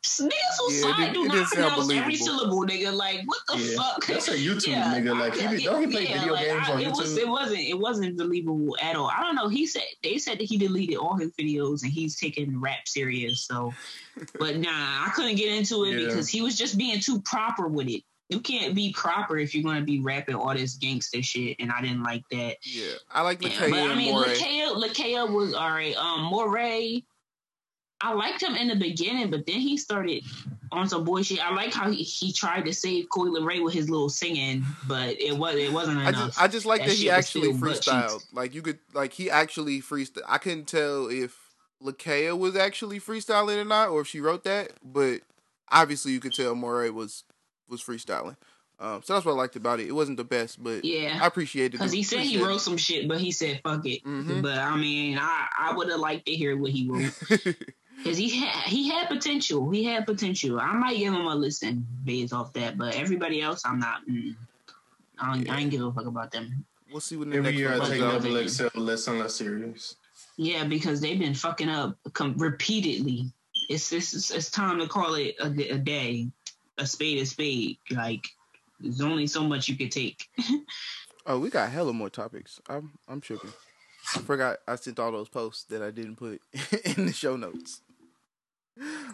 [0.04, 2.94] Niggas who Yeah, it slide didn't- do it not pronounce every syllable, nigga.
[2.94, 4.06] Like, what the Yeah, fuck?
[4.06, 5.18] that's a YouTube nigga.
[5.20, 7.18] Like, he be- don't he play video games on it Was, YouTube?
[7.20, 7.60] it wasn't.
[7.62, 9.08] It wasn't believable at all.
[9.10, 9.48] I don't know.
[9.48, 13.42] He said they said that he deleted all his videos and he's taking rap serious.
[13.46, 13.74] So,
[14.38, 16.08] but nah, I couldn't get into it Yeah.
[16.10, 18.04] because he was just being too proper with it.
[18.30, 21.82] You can't be proper if you're gonna be rapping all this gangster shit, and I
[21.82, 22.58] didn't like that.
[22.64, 24.14] Yeah, I like Yeah, but I mean.
[24.14, 25.96] Lakeyah, Lakeyah was all right.
[25.98, 27.04] Um, Morray,
[28.06, 30.24] I liked him in the beginning, but then he started
[30.74, 31.40] on some bullshit.
[31.40, 35.20] I like how he, he tried to save Coi Leray with his little singing, but
[35.22, 36.26] it was it wasn't I enough.
[36.28, 37.88] just, I just like That that, he actually still butt cheeks.
[37.88, 38.26] freestyled.
[38.34, 40.24] Like you could, like he actually freestyle.
[40.28, 41.38] I couldn't tell if
[41.82, 44.72] Lakeyah was actually freestyling or not, or if she wrote that.
[44.84, 45.22] But
[45.72, 47.24] obviously, you could tell Morray was
[47.70, 48.36] was freestyling.
[48.80, 49.88] Um, so that's what I liked about it.
[49.88, 51.78] It wasn't the best, but yeah, I appreciated it.
[51.78, 54.04] because he said he wrote some shit, but he said fuck it.
[54.04, 54.42] Mhm.
[54.42, 57.14] But I mean, I I would have liked to hear what he wrote
[57.98, 58.04] it.
[58.04, 59.70] because he had he had potential.
[59.70, 60.60] He had potential.
[60.60, 64.08] I might give him a listen based off that, but everybody else, I'm not.
[64.08, 64.36] Mm,
[65.20, 66.66] I, don't, I ain't give a fuck about them.
[66.92, 68.24] we'll see when the Every next year I one take comes out.
[68.24, 69.96] Double XL less and less serious.
[70.38, 73.32] Yeah, because they've been fucking up com- repeatedly.
[73.70, 76.30] It's, it's it's time to call it a, a day,
[76.78, 77.78] a spade a spade.
[77.92, 78.28] Like
[78.80, 80.28] there's only so much you could take.
[81.26, 82.60] Oh, we got hella more topics.
[82.68, 83.54] I'm I'm tripping.
[84.16, 86.42] I forgot I sent all those posts that I didn't put
[86.98, 87.82] in the show notes.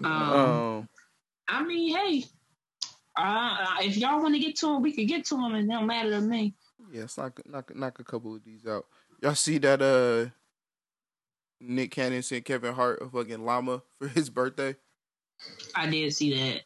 [0.03, 0.89] Um, Um,
[1.47, 2.25] I mean, hey,
[3.17, 5.53] uh, if y'all want to get to them, we could get to them.
[5.55, 6.53] And it don't matter to me.
[6.91, 8.85] yeah, let's knock knock knock a couple of these out.
[9.21, 9.81] Y'all see that?
[9.81, 10.29] Uh,
[11.61, 14.75] Nick Cannon sent Kevin Hart a fucking llama for his birthday.
[15.75, 16.61] I did see that.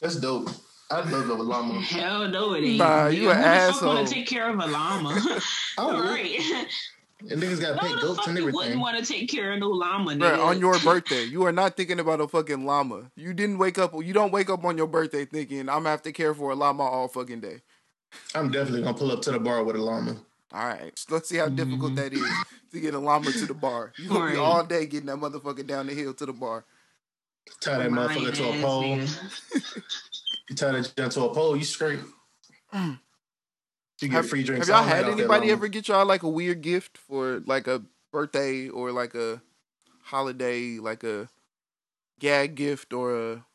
[0.00, 0.50] That's dope.
[0.90, 1.80] I love the llama.
[1.80, 2.78] Hell no, it ain't.
[2.78, 3.94] Nah, you an Who the fuck asshole.
[3.94, 5.18] Want to take care of a llama?
[5.78, 6.04] I All would.
[6.04, 6.66] right.
[7.20, 9.52] And niggas got No, paid the goats fuck and you wouldn't want to take care
[9.52, 10.44] of no llama, Bruh, nigga.
[10.44, 13.10] on your birthday, you are not thinking about a fucking llama.
[13.16, 13.94] You didn't wake up.
[13.94, 16.54] You don't wake up on your birthday thinking I'm gonna have to care for a
[16.54, 17.62] llama all fucking day.
[18.34, 20.16] I'm definitely gonna pull up to the bar with a llama.
[20.52, 22.22] All right, let's see how difficult that is
[22.72, 23.92] to get a llama to the bar.
[23.98, 24.40] You gonna be Mm-hmm.
[24.42, 26.64] All day getting that motherfucker down the hill to the bar.
[27.60, 28.98] Tie that motherfucker to a pole.
[30.48, 32.00] You tie that junk to a pole, you straight.
[34.00, 34.68] You get Have, free drinks.
[34.68, 37.82] have y'all had anybody ever get y'all like a weird gift for like a
[38.12, 39.40] birthday or like a
[40.02, 41.28] holiday, like a
[42.20, 43.46] gag gift or a?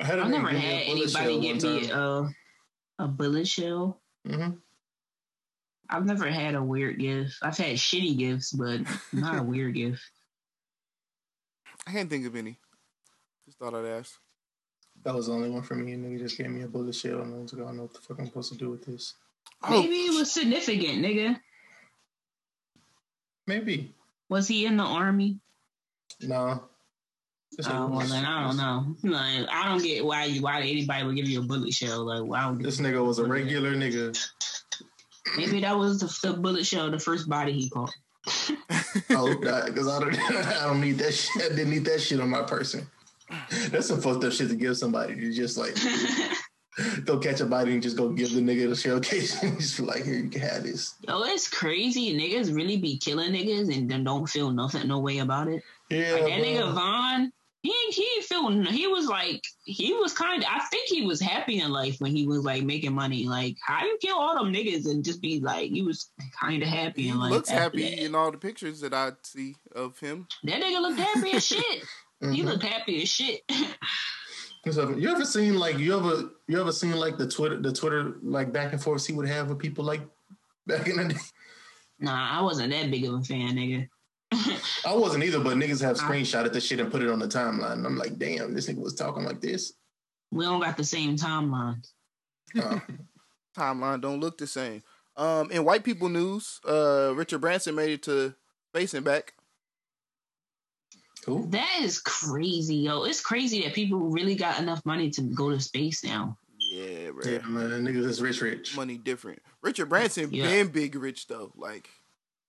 [0.00, 2.28] I had a I nigga never had anybody give me a
[2.98, 4.00] a bullet shell.
[4.26, 4.50] hmm
[5.88, 7.36] I've never had a weird gift.
[7.42, 8.80] I've had shitty gifts, but
[9.12, 10.02] not a weird gift.
[11.86, 12.58] I can't think of any.
[13.44, 14.18] Just thought I'd ask.
[15.04, 15.92] That was the only one for me.
[15.92, 17.82] And nigga just gave me a bullet shell, and I was like, I don't know
[17.84, 19.14] what the fuck I'm supposed to do with this.
[19.62, 21.38] Oh, Maybe it was significant, nigga.
[23.46, 23.94] Maybe.
[24.28, 25.38] Was he in the army?
[26.20, 26.64] No.
[27.56, 28.96] This Oh well, then I don't know.
[29.02, 32.04] Like, I don't get why you why anybody would give you a bullet shell.
[32.04, 34.18] Like, why would This nigga was a regular nigga.
[35.36, 37.94] maybe that was the, the bullet shell, the first body he caught.
[39.10, 41.44] oh, because I don't, I don't need that shit.
[41.44, 42.86] I didn't need that shit on my person.
[43.70, 45.14] That's some fucked up shit to give somebody.
[45.14, 45.74] You just like
[47.04, 49.76] go catch a body and just go give the nigga the shell case and just
[49.78, 50.94] be like, here, you can have this.
[51.06, 52.16] Yo, it's crazy.
[52.18, 55.62] Niggas really be killing niggas and then don't feel nothing, no way about it.
[55.90, 56.46] Yeah, Like that bro.
[56.46, 60.88] nigga Von, he ain't he feel he was like he was kind of I think
[60.88, 63.26] he was happy in life when he was like making money.
[63.26, 66.10] Like how you kill all them niggas and just be like he was
[66.40, 67.30] kind of happy he in life.
[67.32, 68.04] looks happy that.
[68.04, 70.28] in all the pictures that I see of him.
[70.44, 71.84] That nigga looked happy as shit.
[72.20, 72.44] He Mhm.
[72.46, 73.42] looked happy as shit.
[74.70, 78.14] So, You ever seen like you ever you ever seen like the Twitter the Twitter
[78.22, 80.02] like back and forth he would have with people like
[80.66, 81.20] back in the day?
[82.00, 83.88] nah, I wasn't that big of a fan, nigga.
[84.84, 87.28] I wasn't either, but niggas have I- screenshotted the shit and put it on the
[87.28, 87.74] timeline.
[87.74, 89.72] And I'm like, damn, this nigga was talking like this.
[90.32, 91.92] We don't got the same timelines.
[92.58, 92.80] Uh,
[93.56, 94.82] Timeline don't look the same.
[95.16, 98.34] Um, in white people news, uh, Richard Branson made it to
[98.74, 99.32] Facing back.
[101.26, 101.46] Cool.
[101.48, 103.02] That is crazy, yo.
[103.04, 106.38] It's crazy that people really got enough money to go to space now.
[106.58, 107.30] Yeah, bro.
[107.30, 108.76] Yeah, man, niggas is rich, rich.
[108.76, 109.40] Money different.
[109.62, 110.44] Richard Branson Yeah.
[110.44, 111.52] been big rich though.
[111.56, 111.90] Like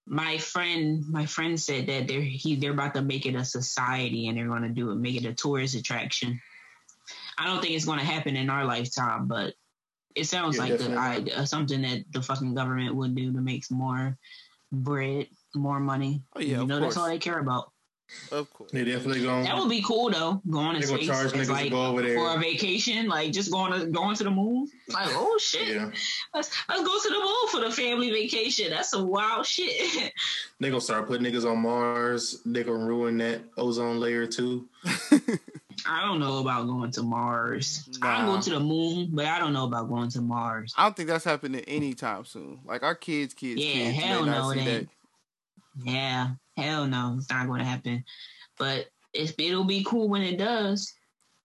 [0.06, 4.28] my friend my friend said that they're he they're about to make it a society
[4.28, 6.40] and they're going to do it make it a tourist attraction
[7.38, 9.54] i don't think it's going to happen in our lifetime but
[10.16, 10.96] it sounds Yeah, like the.
[10.96, 14.18] I, uh, something that the fucking government would do to make more
[14.72, 17.74] bread more money Oh, yeah, you of know that's all they care about
[18.32, 18.72] of course.
[18.72, 19.44] They definitely going.
[19.44, 22.02] that would be cool though going to space charge as, niggas to like, go over
[22.02, 22.16] there.
[22.18, 25.92] for a vacation like just going to going to the moon like oh shit Yeah,
[26.34, 30.14] let's, let's go to the moon for the family vacation that's some wild shit
[30.60, 32.42] they gonna start putting niggas on Mars.
[32.46, 34.68] They gonna ruin that ozone layer too.
[35.86, 37.88] I don't know about going to Mars.
[38.02, 38.36] I'll Nah.
[38.36, 40.74] go to the moon, but I don't know about going to Mars.
[40.76, 42.60] I don't think that's happening anytime soon.
[42.66, 44.88] Like our kids, kids, Yeah, kids hell may not no, see it that.
[45.80, 45.88] Ain't.
[45.88, 48.04] Yeah, hell no, it's not going to happen.
[48.58, 50.94] But it's, it'll be cool when it does.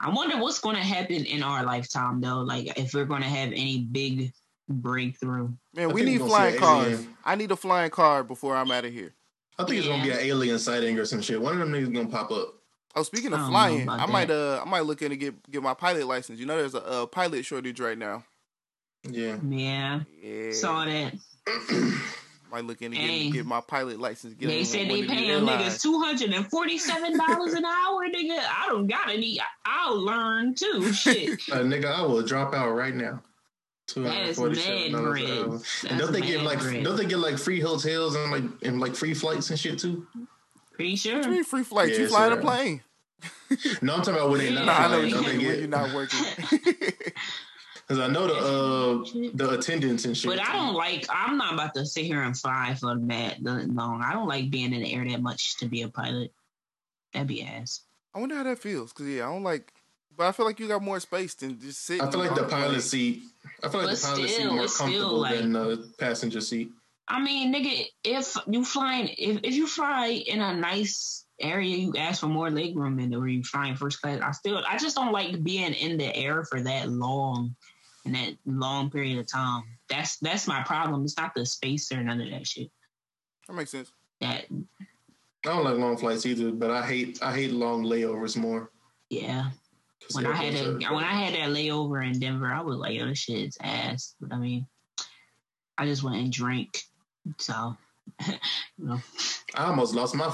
[0.01, 2.41] I wonder what's going to happen in our lifetime, though.
[2.41, 4.33] Like if we're going to have any big
[4.68, 5.51] breakthrough.
[5.74, 7.07] Man, I we need flying cars.
[7.24, 9.14] I need a flying car before I'm out of here.
[9.59, 11.41] I think it's gonna be an alien sighting or some shit.
[11.41, 12.55] One of them niggas gonna pop up.
[12.95, 14.59] Oh, speaking of don't flying, I might that.
[14.59, 16.41] uh I might look in to get get my pilot license.
[16.41, 18.24] You know, there's a, a pilot shortage right now.
[19.09, 19.37] Yeah.
[19.47, 21.14] Yeah, Yeah, saw that.
[22.53, 24.34] might look in to get, get my pilot license.
[24.34, 25.74] Get They said they pay these paying airlines.
[25.74, 28.38] niggas two hundred and forty seven dollars an hour, nigga.
[28.38, 29.40] I don't got any.
[29.64, 30.92] I'll learn too.
[30.92, 31.40] Shit.
[31.53, 33.22] Uh, nigga, I will drop out right now.
[33.88, 35.30] Two That hundred is forty-seven mad dollars bread.
[35.38, 35.61] an hour.
[35.90, 36.84] And don't they get like bread.
[36.84, 40.07] don't they get like free hotels and like and like free flights and shit too?
[40.74, 41.22] Pretty sure.
[41.22, 41.96] Free free flights.
[41.98, 42.82] you Yeah, flying a plane?
[43.82, 45.11] No, I'm talking about when they not No, I know flying.
[45.11, 45.59] Don't they when get?
[45.59, 46.20] you're not working.
[47.87, 50.30] Because I know the uh the attendants and shit.
[50.30, 51.07] But I don't like.
[51.11, 54.03] I'm not about to sit here and fly for that long.
[54.03, 56.33] I don't like being in the air that much to be a pilot.
[57.12, 57.80] That'd be ass.
[58.14, 58.93] I wonder how that feels.
[58.93, 59.72] Cause yeah, I don't like.
[60.16, 62.07] But I feel like you got more space than just sitting.
[62.07, 62.62] I feel like the plane.
[62.62, 63.22] pilot seat.
[63.62, 66.70] I feel like But the pilot seat still, more comfortable like- than the passenger seat.
[67.09, 71.95] I mean, nigga, if you flying, if, if you fly in a nice area, you
[71.99, 74.20] ask for more leg room than where you flying first class.
[74.22, 77.57] I still, I just don't like being in the air for that long,
[78.05, 79.64] in that long period of time.
[79.88, 81.05] That's that's my problem.
[81.05, 82.70] It's not the space or none of that shit.
[83.48, 83.92] That makes sense.
[84.20, 88.70] That I don't like long flights either, but I hate I hate long layovers more.
[89.11, 89.50] Yeah.
[90.12, 93.07] When I had a, when I had that layover in Denver, I was like, "Yo,
[93.07, 94.66] this shit's ass." But I mean,
[95.78, 96.82] I just went and drank,
[97.38, 97.76] so
[98.26, 98.34] you
[98.78, 99.00] know.
[99.55, 100.26] I almost lost my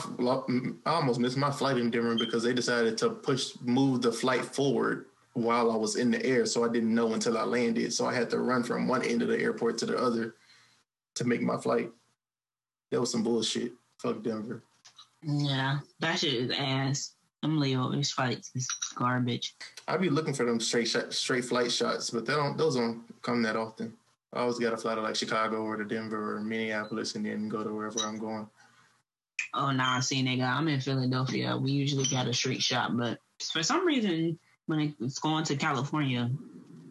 [0.87, 4.45] I almost missed my flight in Denver because they decided to push move the flight
[4.45, 5.07] forward
[5.43, 7.93] while I was in the air, so I didn't know until I landed.
[7.93, 10.35] So I had to run from one end of the airport to the other
[11.15, 11.91] to make my flight.
[12.91, 13.73] That was some bullshit.
[13.99, 14.63] Fuck Denver.
[15.23, 17.15] Yeah, that shit is ass.
[17.43, 19.55] Them layovers flights is garbage.
[19.87, 23.03] I'd be looking for them straight shot, straight flight shots, but they don't those don't
[23.23, 23.93] come that often.
[24.33, 27.49] I always got to fly to like Chicago or to Denver or Minneapolis and then
[27.49, 28.49] go to wherever I'm going.
[29.55, 31.57] Oh, nah, I see, nigga, I'm in Philadelphia.
[31.57, 34.39] We usually got a straight shot, but for some reason,
[34.69, 36.31] when it's going to California,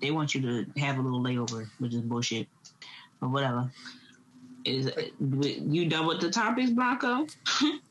[0.02, 2.48] they want you to have a little layover, which is bullshit.
[3.22, 3.72] But whatever.
[4.66, 7.26] Is you done with the topics, Blanco?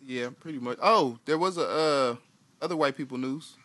[0.09, 0.79] Yeah, pretty much.
[0.81, 2.17] Oh, there was a uh,
[2.63, 3.57] other white people news.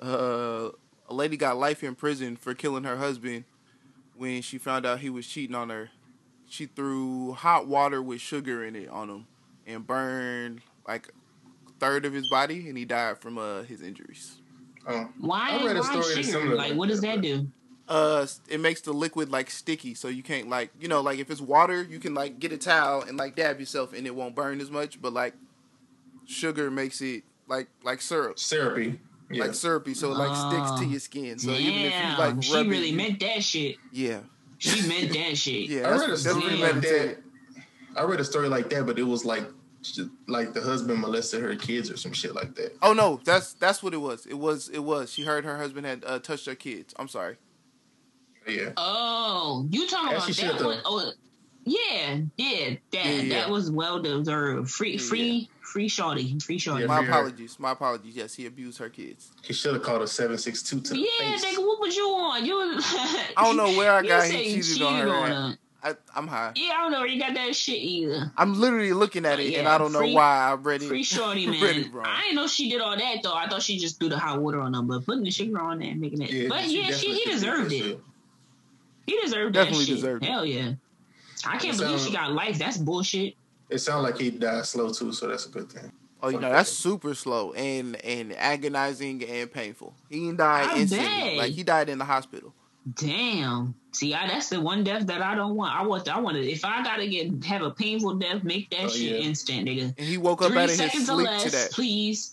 [0.00, 0.68] Uh,
[1.08, 3.42] a lady got life in prison for killing her husband
[4.16, 5.90] when she found out he was cheating on her.
[6.48, 9.26] She threw hot water with sugar in it on him
[9.66, 14.41] and burned like a third of his body, and he died from uh, his injuries.
[14.86, 15.50] Oh, Why?
[15.60, 16.54] I read a why story sugar?
[16.54, 17.46] Like, like what does that, that do?
[17.88, 21.30] Uh, it makes the liquid like sticky, so you can't like you know like if
[21.30, 24.34] it's water, you can like get a towel and like dab yourself, and it won't
[24.34, 25.00] burn as much.
[25.00, 25.34] But like
[26.26, 28.38] sugar makes it like like syrup.
[28.38, 29.00] syrupy.
[29.30, 29.44] Yeah.
[29.44, 31.38] like syrupy, so it like sticks to your skin.
[31.38, 33.76] So Damn, even if you like she rub really it, meant that shit.
[33.90, 34.20] yeah,
[34.58, 35.70] She meant that shit.
[35.70, 35.88] yeah.
[35.88, 37.16] I read a story like that.
[37.96, 39.44] I read a story like that, but it was like
[40.28, 42.76] like the husband molested her kids or some shit like that.
[42.82, 44.26] Oh no, that's that's what it was.
[44.26, 45.12] It was it was.
[45.12, 46.94] She heard her husband had uh, touched her kids.
[46.98, 47.36] I'm sorry.
[48.46, 48.70] Yeah.
[48.76, 50.78] Oh, you talking As about that one?
[50.84, 51.12] Oh,
[51.64, 53.28] yeah, yeah, that Yeah, yeah.
[53.40, 54.68] that was well deserved.
[54.70, 56.80] Free, Yeah, free, free shorty, free shorty.
[56.82, 57.12] Yeah, My free her.
[57.12, 57.56] apologies.
[57.60, 58.16] My apologies.
[58.16, 59.30] Yes, he abused her kids.
[59.44, 61.44] He should have called a seven six two to the Yeah, face.
[61.44, 62.44] nigga, what was you on?
[62.44, 65.52] You I don't know where I got said he you cheated on her.
[65.52, 65.58] at.
[65.82, 65.90] Her.
[66.14, 66.52] I, I'm high.
[66.56, 68.30] Yeah, I don't know where you got that shit either.
[68.36, 70.88] I'm literally looking at it, and I don't know why I read it.
[70.88, 71.62] Free shorty, man.
[71.62, 72.06] it wrong.
[72.06, 73.34] I didn't know she did all that though.
[73.34, 75.78] I thought she just threw the hot water on them, but putting the sugar on
[75.80, 76.48] there and making it.
[76.48, 77.98] but yeah, she he deserved it.
[79.06, 79.96] He deserved Definitely that shit.
[79.96, 80.24] deserved.
[80.24, 80.72] Hell yeah.
[81.44, 82.58] I can't It believe sound- she got life.
[82.58, 83.34] That's bullshit.
[83.68, 85.90] It sounds like he died slow too, so that's a good thing.
[86.24, 89.94] Oh, you know that's super slow and and agonizing and painful.
[90.08, 91.06] He didn't I instantly.
[91.08, 91.36] bet.
[91.36, 92.54] Like he died in the hospital.
[92.94, 93.74] Damn.
[93.92, 95.74] See, I, that's the one death that I don't want.
[95.74, 96.08] I want.
[96.08, 96.42] I want to.
[96.50, 99.26] If I gotta get have a painful death, make that Oh, shit yeah.
[99.26, 99.94] instant, nigga.
[99.96, 101.70] And he woke up Three out of his seconds or sleep less, to that.
[101.72, 102.32] please.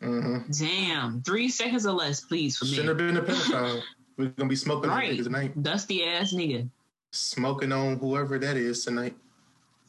[0.00, 3.82] hmm Damn, three seconds or less, please, for Shouldn't have been a pedophile.
[4.16, 5.62] We're gonna be smoking on Right, tonight.
[5.62, 6.70] dusty ass nigga.
[7.12, 9.14] Smoking on whoever that is tonight.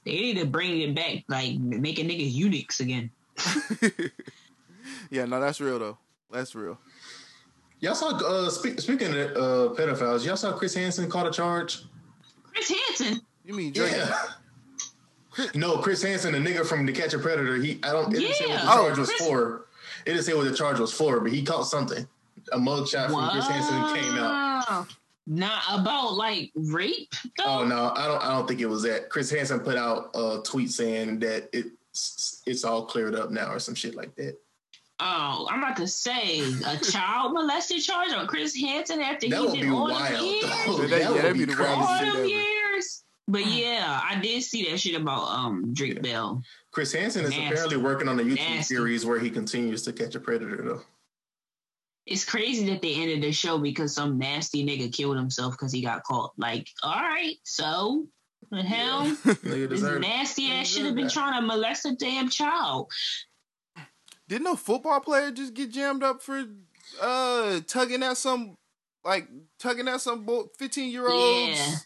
[0.05, 3.11] They need to bring it back, like making niggas eunuchs again.
[5.09, 5.97] yeah, no, that's real though.
[6.31, 6.77] That's real.
[7.79, 11.83] Y'all saw uh speak, speaking of uh pedophiles, y'all saw Chris Hansen caught a charge?
[12.43, 13.21] Chris Hansen.
[13.45, 13.91] You mean Drake?
[13.93, 14.17] Yeah.
[15.53, 17.57] No, Chris Hansen, the nigga from The Catch a Predator.
[17.57, 18.11] He, I don't.
[18.13, 19.65] It didn't say what the charge Oh, was Chris- for.
[20.05, 22.07] It didn't say what the charge was for, but he caught something.
[22.51, 24.87] A mugshot from Chris Hansen came out.
[25.27, 27.13] Not about like rape.
[27.37, 27.43] Though?
[27.45, 28.23] Oh no, I don't.
[28.23, 29.09] I don't think it was that.
[29.09, 33.59] Chris Hansen put out a tweet saying that it's it's all cleared up now or
[33.59, 34.37] some shit like that.
[34.99, 39.61] Oh, I'm about to say a child molested charge on Chris Hansen after That he
[39.61, 40.13] did all wild.
[40.13, 40.41] them years.
[40.65, 40.81] though.
[40.81, 41.71] Yeah, that- yeah, would that'd be be the crazy.
[41.71, 43.03] wildest All shit them years.
[43.27, 46.01] But yeah, I did see that shit about um Drake Yeah.
[46.01, 46.43] Bell.
[46.71, 47.45] Chris Hansen is Nasty.
[47.47, 48.75] apparently working on a YouTube Nasty.
[48.75, 50.81] series where he continues to catch a predator though.
[52.05, 55.81] It's crazy that they ended the show because some nasty nigga killed himself because he
[55.81, 56.31] got caught.
[56.37, 58.07] Like, all right, so
[58.49, 62.89] the hell, Nigga this nasty ass should have been trying to molest a damn child.
[64.27, 66.43] Didn't a football player just get jammed up for
[67.01, 68.57] uh tugging at some
[69.05, 69.27] like
[69.59, 70.27] tugging at some
[70.57, 71.85] fifteen year olds?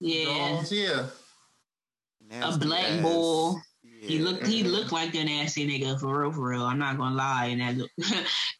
[0.00, 0.48] Yeah, yeah.
[0.48, 1.06] Dolls, yeah.
[2.42, 3.60] A black bull.
[4.00, 6.62] He looked he looked like a nasty nigga for real for real.
[6.62, 7.46] I'm not gonna lie.
[7.46, 7.88] And that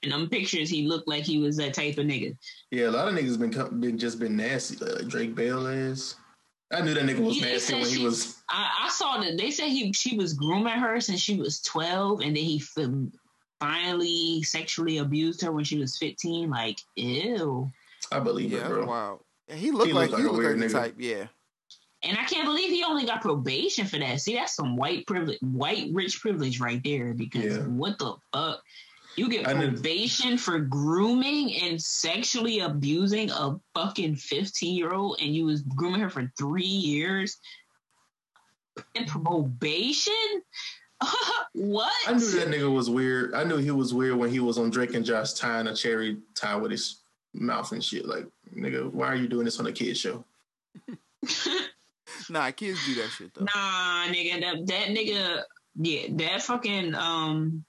[0.03, 2.37] in them pictures he looked like he was that type of nigga.
[2.71, 4.77] Yeah, a lot of niggas been been just been nasty.
[4.77, 6.17] Like Drake Bell is.
[6.73, 8.43] I knew that nigga was Yeah, nasty said when he was.
[8.49, 12.21] I, I saw that they said he she was grooming her since she was 12
[12.23, 12.89] and then he fi-
[13.61, 16.51] finally sexually abused her when she was 15.
[16.51, 17.71] Like, ew.
[18.13, 18.87] I believe Yeah, it, that's bro.
[18.87, 19.21] wild.
[19.49, 20.73] Yeah, he looked He like looked he like a looked like weird the nigga.
[20.83, 20.95] type.
[20.99, 21.27] Yeah.
[22.03, 24.21] And I can't believe he only got probation for that.
[24.21, 27.15] See, that's some white privilege, white rich privilege right there.
[27.15, 27.63] Because Yeah.
[27.65, 28.63] what the fuck?
[29.17, 35.19] You get I knew- probation for grooming and sexually abusing a fucking 15 year old,
[35.21, 37.39] and you was grooming her for three years.
[38.95, 40.13] And probation?
[41.55, 41.93] what?
[42.07, 43.35] I knew that nigga was weird.
[43.35, 46.19] I knew he was weird when he was on Drake and Josh tying a cherry
[46.35, 46.97] tie with his
[47.33, 48.07] mouth and shit.
[48.07, 50.25] Like, nigga, why are you doing this on a kid show?
[52.29, 53.45] Nah, kids do that shit though.
[53.45, 55.43] Nah, nigga, that, that nigga,
[55.77, 57.65] yeah, that fucking um,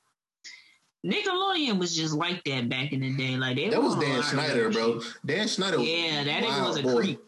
[1.05, 3.37] Nickelodeon was just like that back in the day.
[3.37, 5.01] Like they That was Dan Schneider, bro.
[5.25, 5.79] Dan Schneider.
[5.79, 6.95] Was Yeah, that nigga was a boy.
[6.95, 7.19] creep.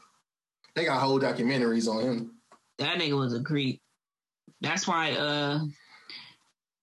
[0.76, 2.32] They got whole documentaries on him.
[2.78, 3.82] That nigga was a creep.
[4.62, 5.60] That's why uh,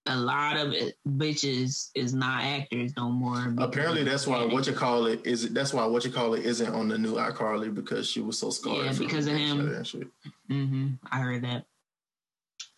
[0.07, 3.55] a lot of it, bitches is not actors no more.
[3.59, 5.53] Apparently, that's why what you call it is.
[5.53, 8.51] That's why what you call it isn't on the new iCarly because she was so
[8.51, 8.85] scarred.
[8.87, 9.59] Yeah, because of him.
[9.59, 10.09] Schneider and shit.
[10.49, 11.65] hmm I heard that.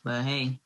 [0.04, 0.58] But hey,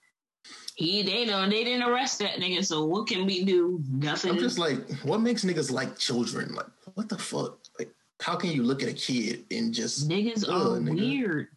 [0.74, 2.65] he they don't they didn't arrest that nigga.
[2.65, 3.81] So what can we do?
[3.90, 4.32] Nothing.
[4.32, 6.55] I'm just like, what makes niggas like children?
[6.55, 7.59] Like, what the fuck?
[7.78, 7.90] Like,
[8.20, 10.94] how can you look at a kid and just Niggas are nigga.
[10.97, 11.49] weird.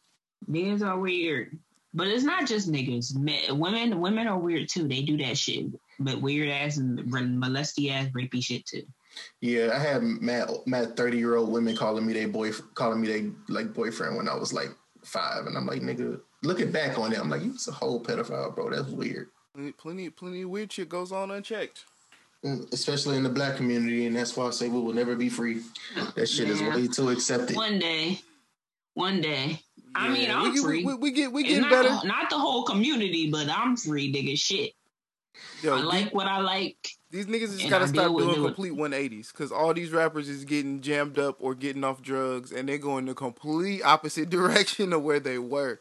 [0.49, 1.57] Niggas are weird.
[1.93, 3.15] But it's not just niggas.
[3.15, 4.85] Men, women, women are weird too.
[4.85, 5.67] They do that shit,
[5.97, 7.05] but weird ass and
[7.39, 8.83] molesty ass, rapey shit too.
[9.39, 13.07] Yeah, I had mad mad thirty year old women calling me their boy calling me
[13.07, 14.75] their like boyfriend when I was like
[15.05, 18.01] five, and I'm like, nigga, looking back on it, I'm like, you was a whole
[18.01, 18.69] pedophile, bro.
[18.69, 21.85] That's weird, Plenty, plenty, plenty of weird shit goes on unchecked.
[22.43, 25.29] Mm, especially in the black community, and that's why I say we will never be
[25.29, 25.61] free.
[26.15, 27.55] That shit is way too accepted.
[27.55, 28.19] One day,
[28.93, 29.61] one day.
[29.95, 30.83] I mean, I'm we, get- free.
[30.85, 31.89] We, we get we It's getting not, better.
[32.01, 34.37] The, not the whole community, but I'm free, nigga.
[34.37, 34.73] Shit.
[35.63, 36.77] Yo, I like what I like.
[37.11, 38.45] These niggas just gotta I stop deal with doing it.
[38.45, 42.67] complete 180s because all these rappers is getting jammed up or getting off drugs and
[42.69, 45.79] they're going the complete opposite direction of where they were.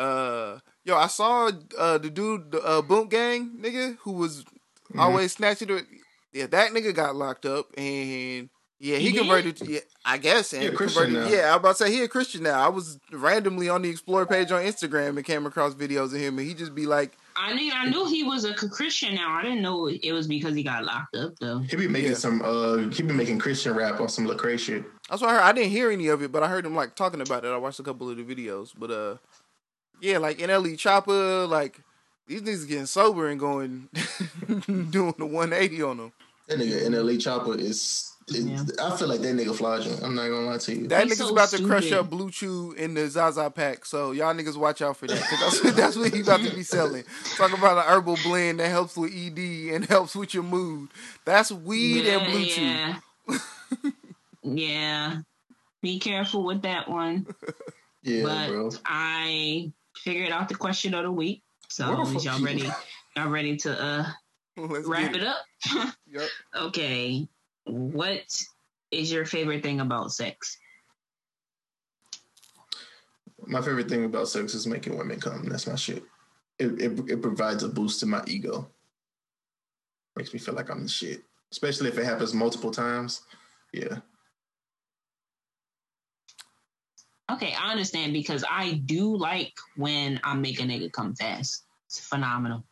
[0.00, 4.44] Uh, yo, I saw uh, the dude, the uh, Boonk Gang nigga, who was
[4.90, 4.98] Mm-hmm.
[5.00, 5.84] always snatching it.
[6.32, 8.48] Yeah, that nigga got locked up and
[8.80, 9.18] yeah, he, He did?
[9.18, 9.56] converted.
[9.58, 10.52] To, yeah, I guess.
[10.52, 11.36] And He a Christian converted, now.
[11.38, 12.58] Yeah, I was about to say he a Christian now.
[12.60, 16.38] I was randomly on the Explore page on Instagram and came across videos of him
[16.40, 19.14] and he just be like, I knew I knew he was a Christian.
[19.14, 21.60] Now I didn't know it was because he got locked up though.
[21.60, 22.16] He be making Yeah.
[22.16, 24.84] some uh he be making Christian rap on some Lecrae shit.
[25.08, 25.42] That's what I heard.
[25.42, 27.48] I didn't hear any of it, but I heard him like talking about it.
[27.48, 29.16] I watched a couple of the videos, but uh,
[30.00, 31.80] yeah, like NLE Chopper, like
[32.26, 33.88] these niggas getting sober and going
[34.66, 36.12] doing the 180 on them.
[36.48, 38.64] That nigga NLE Chopper is, is Yeah.
[38.80, 40.02] I feel like that nigga fraudulent.
[40.02, 40.88] I'm not gonna lie to you.
[40.88, 44.34] That He's nigga's so about to crush up BlueChew in the Zaza pack, so y'all
[44.34, 45.20] niggas watch out for that.
[45.20, 47.04] Cause that's what, that's what he about to be selling.
[47.36, 50.90] Talk about an herbal blend that helps with ED and helps with your mood.
[51.24, 52.96] That's weed and BlueChew.
[53.28, 53.38] yeah.
[54.42, 55.16] yeah.
[55.82, 57.26] Be careful with that one.
[58.02, 58.70] yeah, but bro.
[58.84, 59.72] I
[60.04, 61.42] figured out the question of the week.
[61.68, 62.70] So y'all ready?
[63.16, 64.06] Y'all ready to uh
[64.56, 65.94] Let's wrap get it up?
[66.06, 66.28] Yep.
[66.56, 67.28] okay.
[67.64, 68.22] What
[68.90, 70.58] is your favorite thing about sex?
[73.46, 75.44] My favorite thing about sex is making women come.
[75.48, 76.02] That's my shit.
[76.58, 78.68] It, it it provides a boost to my ego.
[80.16, 81.22] Makes me feel like I'm the shit.
[81.52, 83.22] Especially if it happens multiple times.
[83.72, 83.98] Yeah.
[87.32, 91.64] Okay, I understand because I do like when I make a nigga come fast.
[91.86, 92.64] It's phenomenal.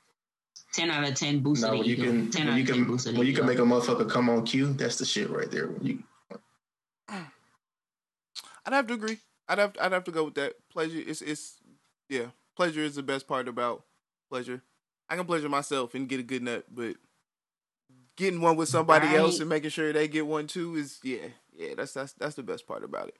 [0.74, 2.04] 10 out of 10 boost No, of the you ego.
[2.04, 3.58] can 10 when out you of 10 can boost of the when you can make
[3.58, 5.68] a motherfucker come on cue, that's the shit right there.
[5.68, 6.02] When you
[7.10, 7.26] mm.
[8.66, 9.18] I'd have to agree.
[9.48, 10.54] I'd have I'd have to go with that.
[10.70, 11.56] Pleasure is it's
[12.08, 12.26] yeah.
[12.54, 13.84] Pleasure is the best part about
[14.28, 14.62] pleasure.
[15.08, 16.96] I can pleasure myself and get a good nut, but
[18.16, 21.74] getting one with somebody else and making sure they get one too is yeah, yeah.
[21.76, 23.16] That's that's that's the best part about it.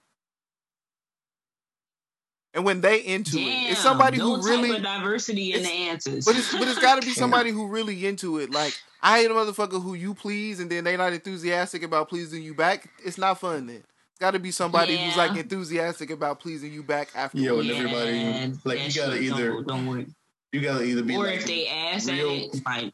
[2.59, 5.63] And when they into Damn, it, it's somebody no who type really of diversity in
[5.63, 6.25] the answers.
[6.25, 8.51] But it's but it's got to be somebody who really into it.
[8.51, 12.43] Like I hate a motherfucker who you please and then they not enthusiastic about pleasing
[12.43, 12.91] you back.
[13.05, 13.69] It's not fun.
[13.69, 17.39] Then it's got to be somebody who's like enthusiastic about pleasing you back after.
[17.39, 20.15] Yeah, when Yeah, everybody- like, you gotta shit either- don't, don't
[20.51, 22.93] you gotta either be Or like if they ask real- it, like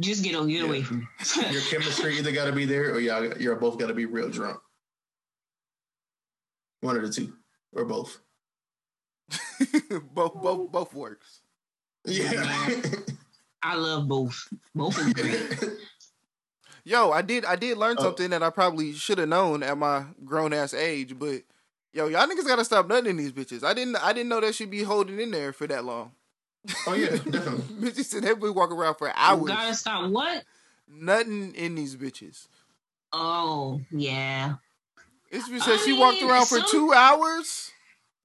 [0.00, 0.98] just get get away from.
[0.98, 1.06] me.
[1.50, 4.60] your chemistry either gotta be there or y'all you're both gotta be real drunk.
[6.82, 7.32] One of the two.
[7.72, 8.18] Or both.
[10.14, 11.40] both both both works.
[12.04, 12.70] Yeah.
[13.62, 14.48] I love both.
[14.74, 15.58] Both are great.
[16.84, 18.04] Yo, I did I did learn Oh.
[18.04, 21.42] something that I probably should have known at my grown ass age, but
[21.92, 23.62] yo, y'all niggas gotta stop nutting in these bitches.
[23.62, 26.12] I didn't I didn't know that should be holding in there for that long.
[26.86, 27.90] oh yeah, definitely.
[27.90, 30.10] bitches said they would walk around for You hours gotta stop.
[30.10, 30.44] What?
[30.88, 32.46] nutting in these bitches.
[33.12, 34.54] Oh yeah.
[35.30, 37.70] This bitch said I she walked mean, around for some- two hours.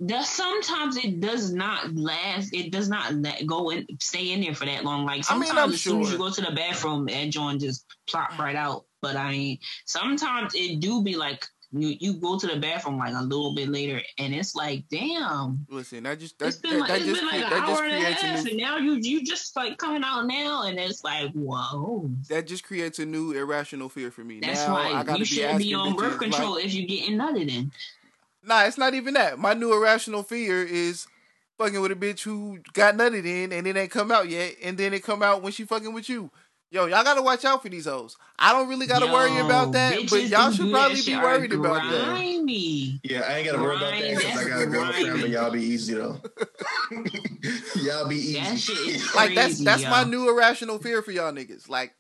[0.08, 2.54] That sometimes it does not last.
[2.54, 5.06] It does not let go and stay in there for that long.
[5.06, 8.38] Like sometimes I'm as soon as you go to the bathroom, that joint just plop
[8.38, 8.86] right out.
[9.02, 13.14] But I mean, sometimes it do be like you you go to the bathroom like
[13.16, 16.80] a little bit later, and it's like, damn, Listen, that just that, it's been that,
[16.82, 19.24] like that it's just been like an hour and a half, and now you you
[19.24, 22.10] just like coming out now, and it's like, whoa.
[22.30, 24.40] that just creates a new irrational fear for me.
[24.40, 26.88] That's now why I gotta you be should be on birth control Like, if you're
[26.88, 27.72] getting nutted in.
[28.46, 29.40] Nah, it's not even that.
[29.40, 31.08] My new irrational fear is
[31.58, 34.78] fucking with a bitch who got nutted in and it ain't come out yet, and
[34.78, 36.32] then it come out when she fucking with you.
[36.74, 38.18] Yo, y'all gotta watch out for these hoes.
[38.40, 41.84] I don't really gotta worry about that, but y'all should probably be are worried about
[41.92, 42.18] that.
[43.04, 45.22] Yeah, I ain't gotta worry about that because I got a girlfriend, grimy.
[45.22, 46.20] but y'all be easy though.
[47.76, 48.40] y'all be easy.
[48.40, 51.70] That shit is Like that's crazy, that's my new irrational fear for y'all niggas.
[51.70, 51.94] Like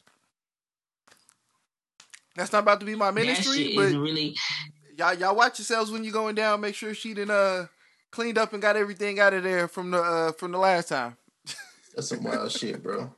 [2.35, 4.35] that's not about to be my That ministry, shit but is really
[4.97, 6.61] y'all y'all watch yourselves when you're going down.
[6.61, 7.67] Make sure she done uh
[8.11, 11.17] cleaned up and got everything out of there from the uh from the last time.
[11.95, 13.13] That's some wild shit, bro.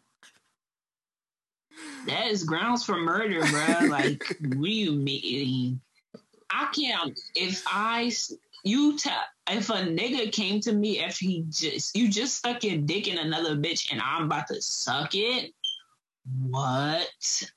[2.08, 3.88] that is grounds for murder, bro.
[3.88, 5.80] Like, what do you mean?
[6.50, 7.18] I can't.
[7.36, 8.12] If I
[8.64, 12.78] you tell if a nigga came to me after he just you just stuck your
[12.78, 15.54] dick in another bitch and I'm about to suck it.
[16.50, 17.08] What?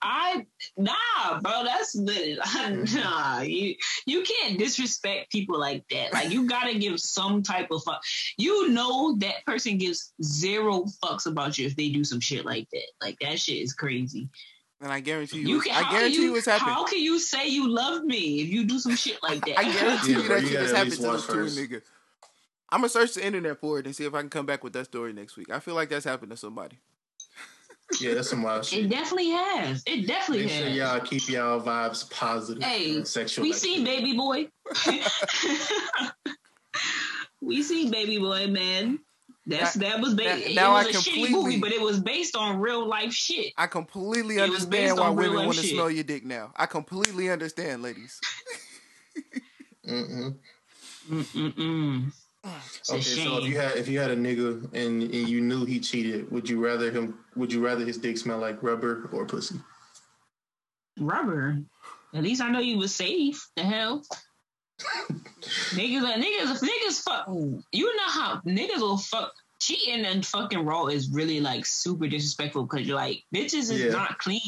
[0.02, 0.46] I
[0.76, 1.64] nah, bro.
[1.64, 2.38] That's lit.
[2.94, 3.40] nah.
[3.40, 3.74] You
[4.04, 6.12] you can't disrespect people like that.
[6.12, 8.02] Like you gotta give some type of fuck.
[8.36, 12.68] You know that person gives zero fucks about you if they do some shit like
[12.72, 12.86] that.
[13.00, 14.28] Like that shit is crazy.
[14.80, 16.70] And I guarantee you, You can, I guarantee you, you, it's happened.
[16.70, 19.58] How can you say you love me if you do some shit like that?
[19.58, 21.58] I guarantee Yeah, you that you shit has happened to, watch to a first.
[22.70, 24.74] I'm gonna search the internet for it and see if I can come back with
[24.74, 25.50] that story next week.
[25.50, 26.78] I feel like that's happened to somebody.
[28.00, 29.82] Yeah, that's some wild It definitely has.
[29.86, 30.52] It definitely has.
[30.64, 32.62] Make sure y'all keep y'all vibes positive.
[32.62, 33.42] Hey, sexual.
[33.42, 34.48] we seen Baby Boy.
[37.40, 38.98] we seen Baby Boy, man.
[39.46, 40.54] That's Now- that was now- based.
[40.54, 43.12] now it I was a shitty completely- movie, but it was based on real life
[43.12, 43.54] shit.
[43.56, 46.52] I completely It understand why women want to smell your dick now.
[46.56, 48.20] I completely understand, ladies.
[49.88, 50.36] Mm-mm.
[51.10, 52.12] Mm-mm-mm.
[52.78, 55.64] It's Okay, so if you had if you had a nigga and, and you knew
[55.64, 57.18] he cheated, would you rather him?
[57.36, 59.56] Would you rather his dick smell like rubber or pussy?
[60.98, 61.58] Rubber.
[62.14, 63.48] At least I know you was safe.
[63.56, 64.02] The hell.
[65.72, 67.26] niggas, niggas, niggas, fuck.
[67.72, 69.32] You know how niggas will fuck.
[69.60, 73.90] Cheating and fucking raw is really like super disrespectful because you're like bitches is Yeah.
[73.90, 74.40] not clean,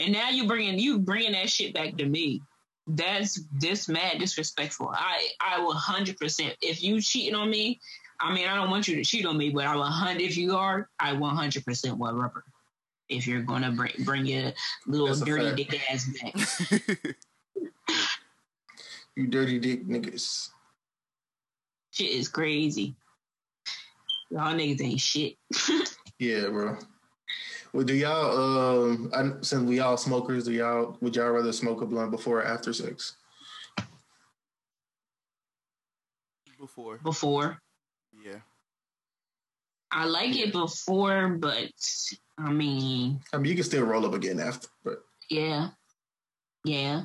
[0.00, 2.42] and now you bringing you bringing that shit back to me.
[2.86, 4.90] That's this mad disrespectful.
[4.92, 6.56] I I will hundred percent.
[6.60, 7.80] If you cheating on me,
[8.20, 10.22] I mean I don't want you to cheat on me, but I will hundred.
[10.22, 12.44] If you are, I one hundred percent want rubber.
[13.08, 14.52] If you're gonna bring bring your
[14.86, 17.16] little That's dirty dick ass back.
[19.14, 20.48] You dirty dick niggas.
[21.90, 22.94] Shit is crazy.
[24.30, 25.36] Y'all niggas ain't shit.
[26.18, 26.78] Yeah, bro.
[27.72, 28.82] Well, do y'all?
[28.84, 30.96] Um, I, since we all smokers, do y'all?
[31.00, 33.16] Would y'all rather smoke a blunt before or after sex?
[36.58, 37.58] Before, Before.
[38.24, 38.38] yeah.
[39.90, 41.70] I like it before, but
[42.38, 45.70] I mean, I mean, you can still roll up again after, but yeah.
[46.64, 47.02] Yeah.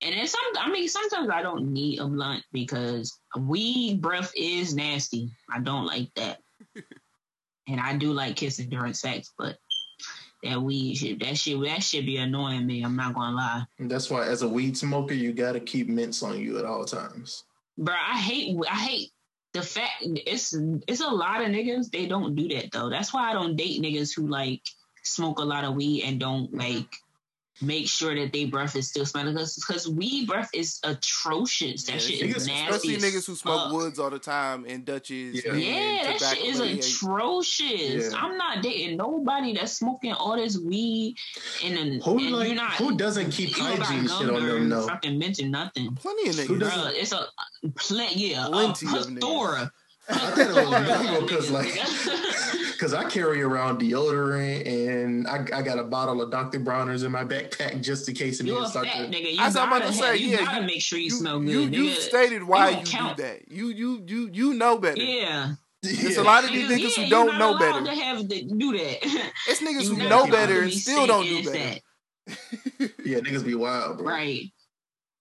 [0.00, 4.74] And then some I mean, sometimes I don't need a blunt because weed breath is
[4.74, 5.30] nasty.
[5.52, 6.38] I don't like that.
[7.68, 9.58] And I do like kissing during sex, but
[10.42, 12.82] that weed shit, that shit, that should be annoying me.
[12.82, 13.64] I'm not gonna lie.
[13.78, 16.84] And that's why, as a weed smoker, you gotta keep mints on you at all
[16.84, 17.44] times.
[17.76, 19.10] Bro, I hate, I hate
[19.52, 20.54] the fact it's
[20.86, 22.88] it's a lot of niggas they don't do that though.
[22.90, 24.62] That's why I don't date niggas who like
[25.02, 26.86] smoke a lot of weed and don't like
[27.60, 31.84] make sure that they breath is still smelling us because weed breath is atrocious.
[31.84, 32.94] That Yeah, shit niggas- is nasty.
[32.94, 33.72] Especially niggas who smoke fuck.
[33.72, 35.42] woods all the time and Dutches.
[35.44, 35.52] Yeah.
[35.52, 38.12] and Yeah, that shit is atrocious.
[38.12, 38.18] Yeah.
[38.18, 41.16] I'm not dating nobody that's smoking all this weed
[41.64, 44.46] and then Who and like you're not who doesn't keep you don't hygiene shit on
[44.46, 44.46] them?
[44.46, 44.86] to No.
[44.86, 45.94] fucking mention nothing.
[45.96, 46.60] Plenty of niggas.
[46.60, 47.26] doesn't- Bruh, it's a
[47.76, 49.70] plenty, yeah, a Plenty of niggas.
[50.08, 50.16] Plethora.
[50.16, 51.72] I thought it was normal because like
[52.72, 56.60] because I carry around deodorant and I, I got a bottle of Dr.
[56.60, 59.16] Bronner's in my backpack just in case it You're a start fat to.
[59.16, 59.32] nigga.
[59.34, 61.04] You I was about gotta, to have, say, you yeah, gotta you- make sure you,
[61.06, 61.74] You, smell you, good.
[61.74, 61.94] you nigga.
[61.96, 63.16] stated why you count.
[63.16, 63.50] do that.
[63.50, 65.00] You you you you know better.
[65.02, 65.54] Yeah.
[65.82, 66.22] There's Yeah.
[66.22, 67.84] a lot of these Niggas- niggas yeah, who don't know better.
[67.84, 68.98] To have to do that.
[69.48, 71.80] It's niggas who know better and still don't do saying better.
[72.78, 72.92] that.
[73.04, 74.06] Yeah, niggas be wild, bro.
[74.06, 74.50] Right.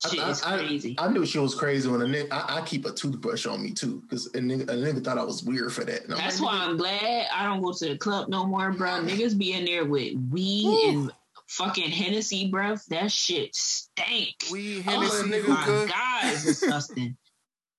[0.05, 0.95] Shit I, is I- crazy.
[0.99, 2.27] I knew she was crazy when a nigga.
[2.31, 5.23] I, I keep a toothbrush on me too, because a nigga, a nigga thought I
[5.23, 6.07] was weird for that.
[6.07, 8.89] That's like, why I'm glad I don't go to the club no more, bro.
[9.01, 10.89] Niggas be in there with weed Woo.
[10.89, 11.11] and
[11.47, 12.75] fucking Hennessy, bro.
[12.89, 14.35] That shit stink.
[14.51, 15.91] We oh Hennessy nigga, my hookah.
[15.91, 17.17] god, it's disgusting.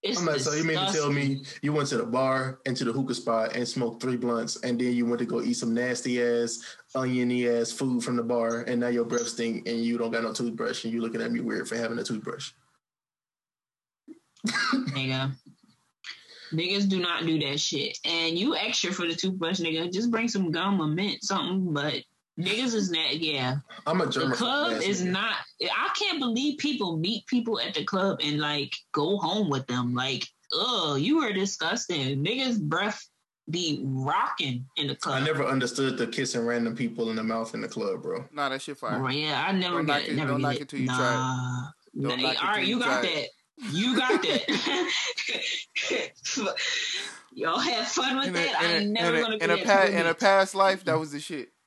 [0.01, 2.77] It's I'm like, so you mean to tell me you went to the bar and
[2.77, 5.55] to the hookah spot and smoked three blunts, and then you went to go eat
[5.55, 6.61] some nasty ass,
[6.95, 10.23] oniony ass food from the bar, and now your breath stink, and you don't got
[10.23, 12.53] no toothbrush, and you looking at me weird for having a toothbrush.
[14.47, 15.33] nigga.
[16.53, 17.99] Niggas do not do that shit.
[18.05, 19.93] And you extra for the toothbrush, nigga.
[19.93, 21.75] Just bring some gum or mint, something.
[21.75, 22.03] But
[22.41, 23.57] niggas is not, yeah.
[23.87, 25.11] I'm a The club is nigga.
[25.11, 29.67] not, I can't believe people meet people at the club and like go home with
[29.67, 29.95] them.
[29.95, 32.25] Like, oh, you are disgusting.
[32.25, 33.07] Niggas' breath
[33.51, 35.23] be rocking in the club.
[35.23, 38.25] I never understood the kissing random people in the mouth in the club, bro.
[38.33, 39.03] Nah, that shit fire.
[39.05, 40.09] Oh, yeah, I never Don't get knock it.
[40.11, 40.61] it- Never don't get knock it.
[40.63, 40.97] it till you nah.
[40.97, 41.69] try Nah,
[42.09, 43.29] Don't knock it all right, you you got try that.
[43.73, 46.09] You got that.
[47.33, 48.61] Y'all have fun with a, that.
[48.61, 50.15] I in ain't a, never in a, gonna in be a, that pa- in a
[50.15, 51.49] past life, that was the shit.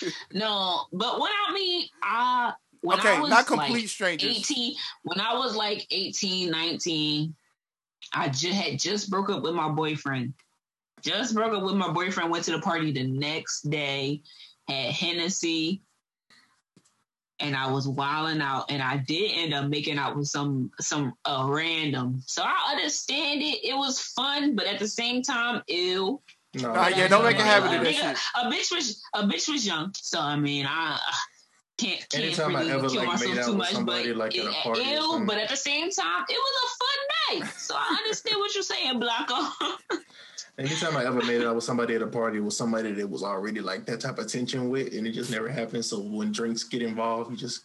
[0.32, 4.38] No, but when I mean, I when okay, I was not complete like strangers.
[4.38, 7.34] 18, when I was like 18, 19,
[8.12, 10.34] I just had just broke up with my boyfriend.
[11.02, 14.22] Just broke up with my boyfriend, went to the party the next day,
[14.68, 15.82] had Hennessy,
[17.40, 21.14] and I was wilding out, and I did end up making out with some some
[21.24, 22.20] uh, random.
[22.26, 23.64] So I understand it.
[23.64, 26.20] It was fun, but at the same time, ew.
[26.54, 29.48] No, Nah, yeah, don't make a habit of A nigga- A bitch was a bitch
[29.52, 30.98] was young, so I mean, I
[31.78, 34.16] can't can't Anytime I ever, kill like, myself made out too with much, somebody, but
[34.16, 34.84] like, at a it- party or
[35.18, 35.24] ew.
[35.26, 36.68] But at the same time, it was a
[37.38, 37.52] fun night.
[37.58, 39.34] So I understand what you're saying, Blanco.
[40.58, 43.22] Anytime I ever made it out with somebody at a party, was somebody that was
[43.22, 45.84] already like that type of tension with, and it just never happened.
[45.84, 47.62] So when drinks get involved, you just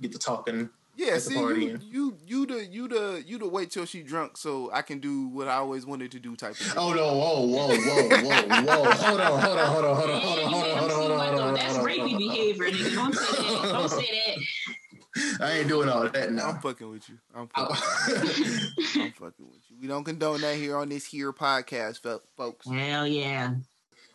[0.00, 0.70] get to talking.
[0.98, 4.70] Yeah, see, you, you, you, the, you, the, you, the wait till she drunk so
[4.72, 6.72] I can do what I always wanted to do type of thing.
[6.74, 7.18] Oh no!
[7.18, 7.46] Whoa!
[7.46, 7.68] Whoa!
[7.68, 8.08] Whoa!
[8.08, 8.62] Whoa!
[8.62, 8.92] Whoa!
[8.92, 9.38] Hold on!
[9.38, 9.68] Hold on!
[9.68, 9.96] Hold on!
[9.96, 10.20] Hold on!
[10.22, 10.52] Hold on!
[10.52, 10.88] Hold on!
[10.88, 11.28] Hold on!
[11.28, 11.54] Hold on!
[11.54, 12.94] That's rapey behavior, nigga.
[12.94, 13.62] Don't say that.
[13.64, 14.74] Don't say that.
[15.40, 16.50] I ain't doing all that now.
[16.50, 17.18] I'm fucking with you.
[17.34, 17.76] I'm fucking,
[19.02, 19.76] I'm fucking with you.
[19.80, 22.00] We don't condone that here on this here podcast,
[22.36, 22.68] folks.
[22.68, 23.54] Hell yeah.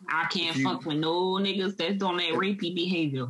[0.08, 3.26] I can't You- fuck with no niggas that's on that rapey behavior.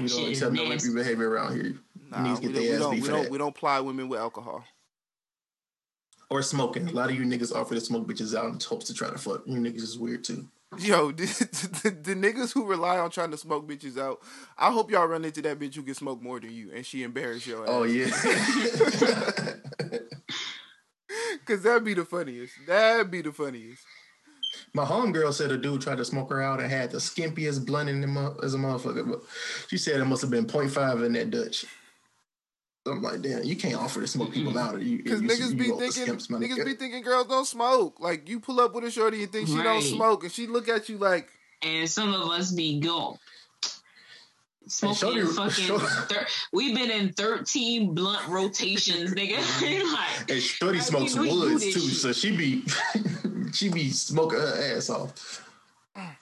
[0.00, 0.88] You Shit don't is accept no nasty.
[0.90, 1.74] rapey behavior around here.
[2.10, 4.64] Nah, we don't, we don't, we don't, we don't ply women with alcohol.
[6.30, 6.88] Or smoking.
[6.88, 9.18] A lot of you niggas offer to smoke bitches out in hopes to try to
[9.18, 9.42] fuck.
[9.46, 10.48] You niggas is weird too.
[10.78, 11.24] Yo, the,
[11.82, 14.20] the, the niggas who rely on trying to smoke bitches out,
[14.58, 17.02] I hope y'all run into that bitch who can smoke more than you and she
[17.02, 18.24] embarrass your oh, ass.
[18.24, 18.30] Oh
[19.90, 19.98] yeah.
[21.46, 22.54] Cause that'd be the funniest.
[22.66, 23.84] That'd be the funniest.
[24.72, 27.88] My homegirl said a dude tried to smoke her out and had the skimpiest blunt
[27.88, 29.08] in him as a motherfucker.
[29.08, 29.20] But
[29.68, 31.66] she said it must have been 0.5 in that Dutch.
[32.86, 34.80] I'm like, damn, you can't offer to smoke people out.
[34.82, 36.42] You, Cause you, niggas you be off the thinking skimps, man.
[36.42, 37.98] niggas be thinking girls don't smoke.
[37.98, 40.68] Like you pull up with a shorty and think she don't smoke, and she look
[40.68, 41.28] at you like,
[41.62, 43.18] and some of us be go
[44.66, 45.78] smoking Shorty- fucking.
[46.08, 49.36] Thir- we've been in thirteen blunt rotations, nigga.
[49.38, 50.32] like, mm-hmm.
[50.32, 52.64] And Shorty How smokes you do woods too, so she be
[53.54, 55.48] she be smoking her ass off.
[55.96, 56.16] man,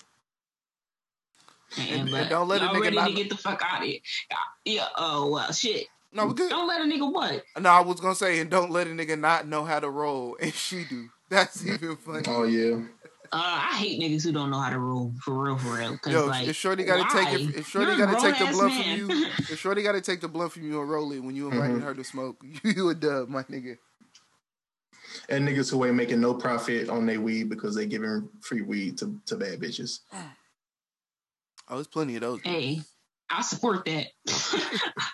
[1.78, 3.82] And- but and don't let a y'all nigga ready not- to get the fuck out
[3.82, 3.98] of here.
[4.64, 4.86] Yeah.
[4.96, 5.86] Oh well, shit.
[6.12, 7.44] "No, we good." Don't let a nigga what?
[7.60, 10.36] No, I was gonna say, and don't let a nigga not know how to roll,
[10.40, 11.08] and she do.
[11.28, 12.24] That's even funny.
[12.28, 12.80] Oh yeah.
[13.34, 13.38] Uh,
[13.72, 15.96] I hate niggas who don't know how to roll for real, for real.
[15.96, 17.24] Cause Yo, like, if Shorty got to why?
[17.24, 18.82] take it, if Shorty got to take the grown-ass blunt man.
[18.82, 21.34] from you, if Shorty got to take the blunt from you and roll it when
[21.34, 21.82] you invited Mhm.
[21.82, 23.78] her to smoke, you a dub, my nigga.
[25.30, 28.98] and niggas who ain't making no profit on their weed because they giving free weed
[28.98, 30.00] to, to bad bitches.
[30.12, 32.40] Oh, there's plenty of those.
[32.44, 32.82] Hey,
[33.32, 34.08] I support that.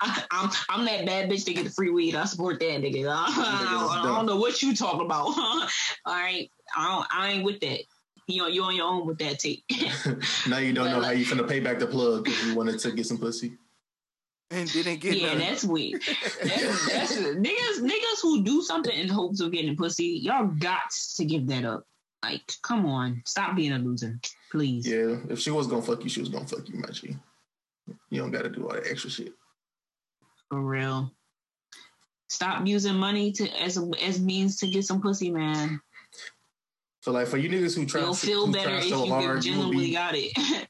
[0.02, 2.16] I, am I'm that bad bitch to get the free weed.
[2.16, 3.06] I support that nigga.
[3.08, 5.26] I, I, I don't know what you talking about.
[5.38, 5.68] All
[6.06, 7.80] right, I don't, I ain't with that.
[8.26, 9.64] You on you on your own with that tape.
[10.48, 12.54] now you don't but know like, how you finna pay back the plug because you
[12.56, 13.52] wanted to get some pussy.
[14.50, 15.38] And didn't get yeah, none.
[15.38, 16.02] that's weird.
[16.02, 17.80] That's, that's niggas.
[17.80, 21.84] Niggas who do something in hopes of getting pussy, y'all got to give that up.
[22.22, 24.18] Like, come on, stop being a loser,
[24.50, 24.86] please.
[24.86, 26.88] Yeah, if she was gonna fuck you, she was gonna fuck you, my
[28.10, 29.34] You don't got to do all that extra shit.
[30.50, 31.12] For real.
[32.28, 35.80] Stop using money to as as means to get some pussy, man.
[37.00, 39.42] So like for you niggas who try, you'll feel better try if so you hard,
[39.42, 40.32] genuinely be, got it.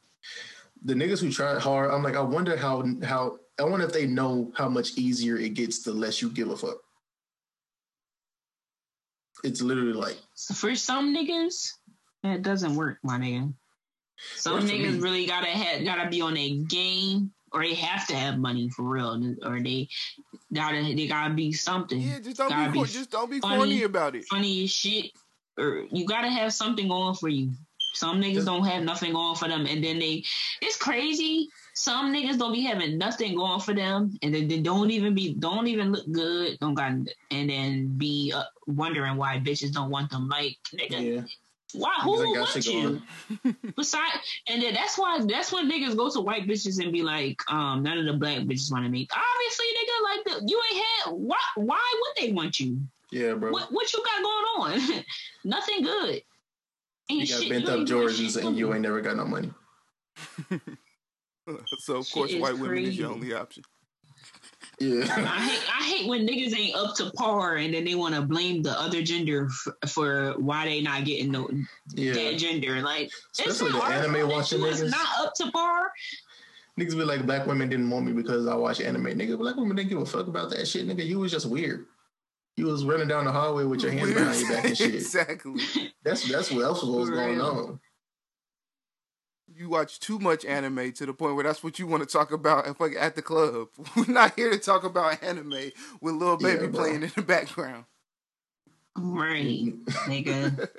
[0.85, 4.07] the niggas who try hard, I'm like, I wonder how how I wonder if they
[4.07, 6.79] know how much easier it gets the less you give a fuck.
[9.43, 11.73] It's literally like so for some niggas,
[12.23, 13.53] that doesn't work, my nigga.
[14.37, 18.39] Some niggas really gotta have gotta be on a game or they have to have
[18.39, 19.89] money for real, or they
[20.53, 22.01] gotta they gotta be something.
[22.01, 24.25] Yeah, just don't be, be just don't be funny, corny about it.
[24.27, 25.13] Funny as shit,
[25.59, 27.53] or you gotta have something going for you.
[27.95, 30.25] Some niggas don't have nothing going for them, and then they
[30.61, 31.49] it's crazy.
[31.75, 35.35] Some niggas don't be having nothing going for them, and then they don't even be
[35.35, 36.59] don't even look good.
[36.61, 36.93] Don't got
[37.31, 40.29] and then be uh, wondering why bitches don't want them.
[40.29, 41.23] Like nigga, yeah.
[41.75, 41.93] Why?
[42.03, 43.03] Who want you?
[43.77, 44.13] Besides,
[44.49, 47.83] and then that's why that's when niggas go to white bitches and be like, um,
[47.83, 49.11] none of the black bitches want to meet.
[49.13, 51.13] Obviously, nigga, like the, you ain't had.
[51.13, 51.37] Why?
[51.57, 52.81] Why would they want you?
[53.11, 53.51] Yeah, bro.
[53.51, 55.05] What, what you got going on?
[55.45, 56.23] Nothing good.
[57.11, 59.51] Ain't you got shit, bent up Jordans and you ain't never got no money.
[61.79, 62.63] so of course, white crazy.
[62.63, 63.63] women is your only option.
[64.81, 65.05] Yeah.
[65.09, 68.23] I hate I hate when niggas ain't up to par and then they want to
[68.23, 72.13] blame the other gender f- for why they not getting the yeah.
[72.13, 72.81] that gender.
[72.81, 75.91] Like especially the anime watching niggas not up to par.
[76.79, 79.07] Niggas be like, black women didn't want me because I watch anime.
[79.07, 80.87] Nigga, black women didn't give a fuck about that shit.
[80.87, 81.87] Nigga, you was just weird.
[82.55, 84.95] You was running down the hallway with your hands behind your back and shit.
[84.95, 85.61] exactly.
[86.05, 87.81] That's that's what else was going on
[89.59, 92.31] you watch too much anime to the point where that's what you want to talk
[92.33, 93.69] about at the club.
[93.97, 97.85] We're not here to talk about anime with little baby yeah, playing in the background.
[98.97, 99.73] Right,
[100.07, 100.69] nigga.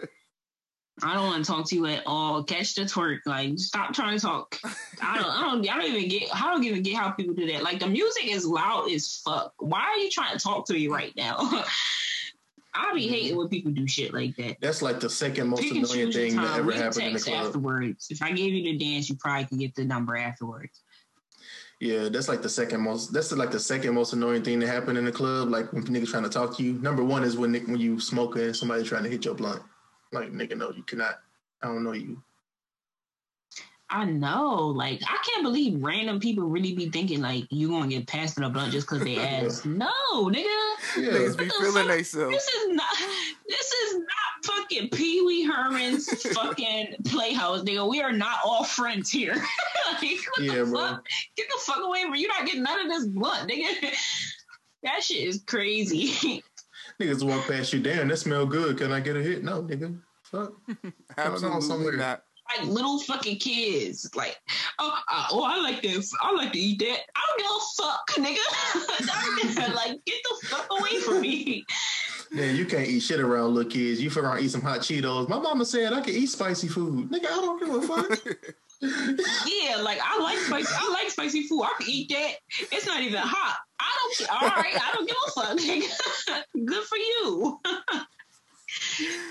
[1.01, 2.43] I don't want to talk to you at all.
[2.43, 3.19] Catch the twerk.
[3.25, 4.57] Like, stop trying to talk.
[5.01, 5.27] I don't.
[5.27, 5.69] I don't.
[5.69, 6.35] I don't even get.
[6.35, 7.63] I don't even get how people do that.
[7.63, 9.53] Like, the music is loud as fuck.
[9.59, 11.37] Why are you trying to talk to me right now?
[12.73, 13.13] I be mm-hmm.
[13.13, 14.57] hating when people do shit like that.
[14.61, 17.47] That's like the second most annoying thing that ever happened in the club.
[17.47, 20.81] Afterwards, if I gave you the dance, you probably could get the number afterwards.
[21.79, 23.13] Yeah, that's like the second most.
[23.13, 25.49] That's like the second most annoying thing that happened in the club.
[25.49, 26.73] Like when niggas trying to talk to you.
[26.73, 29.61] Number one is when when you smoking and somebody trying to hit your blunt.
[30.11, 31.19] Like nigga, no, you cannot.
[31.61, 32.21] I don't know you.
[33.91, 34.67] I know.
[34.67, 38.43] Like, I can't believe random people really be thinking like you gonna get passed in
[38.43, 39.65] a blunt just because they ask.
[39.65, 40.45] no, nigga.
[40.97, 41.11] Yeah.
[41.11, 42.35] Niggas be feeling themselves.
[42.35, 42.89] This is not.
[43.47, 47.89] This is not fucking Pee Wee Herman's fucking playhouse, nigga.
[47.89, 49.33] We are not all friends here.
[50.01, 50.79] like, yeah, bro.
[50.79, 51.07] Fuck?
[51.35, 52.27] Get the fuck away from you.
[52.27, 53.91] Not getting none of this blunt, nigga.
[54.83, 56.43] that shit is crazy.
[57.01, 57.79] Niggas walk past you.
[57.79, 58.77] Damn, that smell good.
[58.77, 59.43] Can I get a hit?
[59.43, 59.99] No, nigga.
[60.23, 60.53] Fuck.
[61.17, 64.09] Absolutely not like little fucking kids.
[64.15, 64.37] Like,
[64.79, 66.13] oh, uh, oh, I like this.
[66.21, 66.99] I like to eat that.
[67.15, 69.75] I don't give a fuck, nigga.
[69.75, 71.65] like, get the fuck away from me.
[72.31, 74.01] Man, you can't eat shit around little kids.
[74.01, 75.29] You figure out eat some hot Cheetos.
[75.29, 77.09] My mama said I can eat spicy food.
[77.09, 78.19] Nigga, I don't give a fuck.
[78.81, 80.73] yeah, like I like spicy.
[80.77, 81.63] I like spicy food.
[81.63, 82.33] I can eat that.
[82.71, 83.57] It's not even hot.
[83.79, 83.85] I
[84.19, 84.31] don't.
[84.31, 85.57] All right, I don't give a fuck.
[85.57, 86.43] Nigga.
[86.65, 87.59] Good for you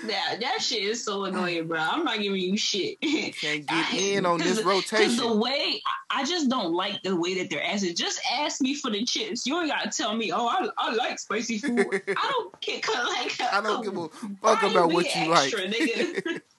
[0.07, 1.79] that that shit is so annoying, bro.
[1.79, 2.99] I'm not giving you shit.
[3.01, 5.17] Can't get I, in on this rotation.
[5.17, 7.95] The way I just don't like the way that they're asking.
[7.95, 9.45] Just ask me for the chips.
[9.45, 10.31] You ain't gotta tell me.
[10.31, 11.79] Oh, I, I like spicy food.
[12.07, 13.53] I don't get like.
[13.53, 14.09] I don't give a
[14.41, 15.71] fuck about what you extra, like.
[15.73, 16.41] Nigga.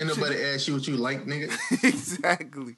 [0.00, 1.52] Ain't nobody ask you what you like, nigga.
[1.84, 2.76] exactly.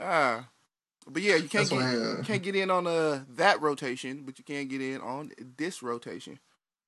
[0.00, 0.48] ah.
[1.06, 4.44] But yeah, you can't get, you can't get in on uh, that rotation, but you
[4.44, 6.38] can get in on this rotation.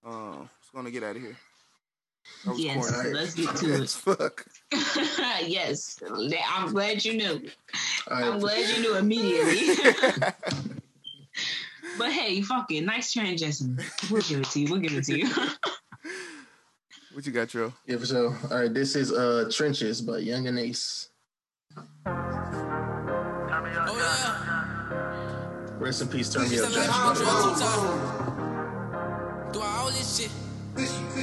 [0.04, 1.36] Uh, just gonna get out of here.
[2.56, 3.88] Yes, let's get to it.
[3.90, 4.46] Fuck.
[5.46, 7.50] yes, I'm glad you knew.
[8.10, 8.24] Right.
[8.24, 9.74] I'm glad you knew immediately.
[11.98, 13.78] but hey, fuck it, nice transition.
[14.10, 14.70] We'll give it to you.
[14.70, 15.28] We'll give it to you.
[17.12, 17.72] what you got, Joe?
[17.86, 18.36] Yeah, for sure.
[18.50, 21.08] All right, this is uh Trenches by Yungeen Ace.
[22.06, 24.34] Oh yeah.
[25.78, 28.20] Rest in peace, turn me up, Josh.
[30.14, 30.30] Shit.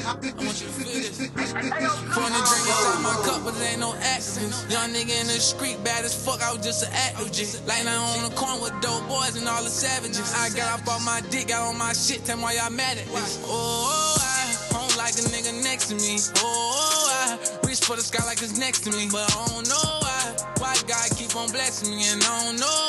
[0.03, 1.15] I want you to feel this.
[1.31, 4.67] Pouring the drink inside my cup, but it ain't no accidents.
[4.67, 7.47] Young nigga in the street, bad as fuck, I was just an active G.
[7.67, 10.33] Like now on the corner with dope boys and all the savages.
[10.35, 12.97] I got up on my dick, got on my shit, tell me why y'all mad
[12.97, 13.39] at this.
[13.47, 16.19] Oh, I don't like a nigga next to me.
[16.43, 19.07] Oh, I reach for the sky like it's next to me.
[19.11, 20.35] But I don't know why.
[20.59, 22.80] Why God keep on blessing me, and I don't know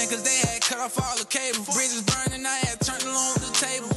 [0.00, 1.60] man, cause they had cut off all the cable.
[1.76, 3.92] Bridges burning, I had turned along the table.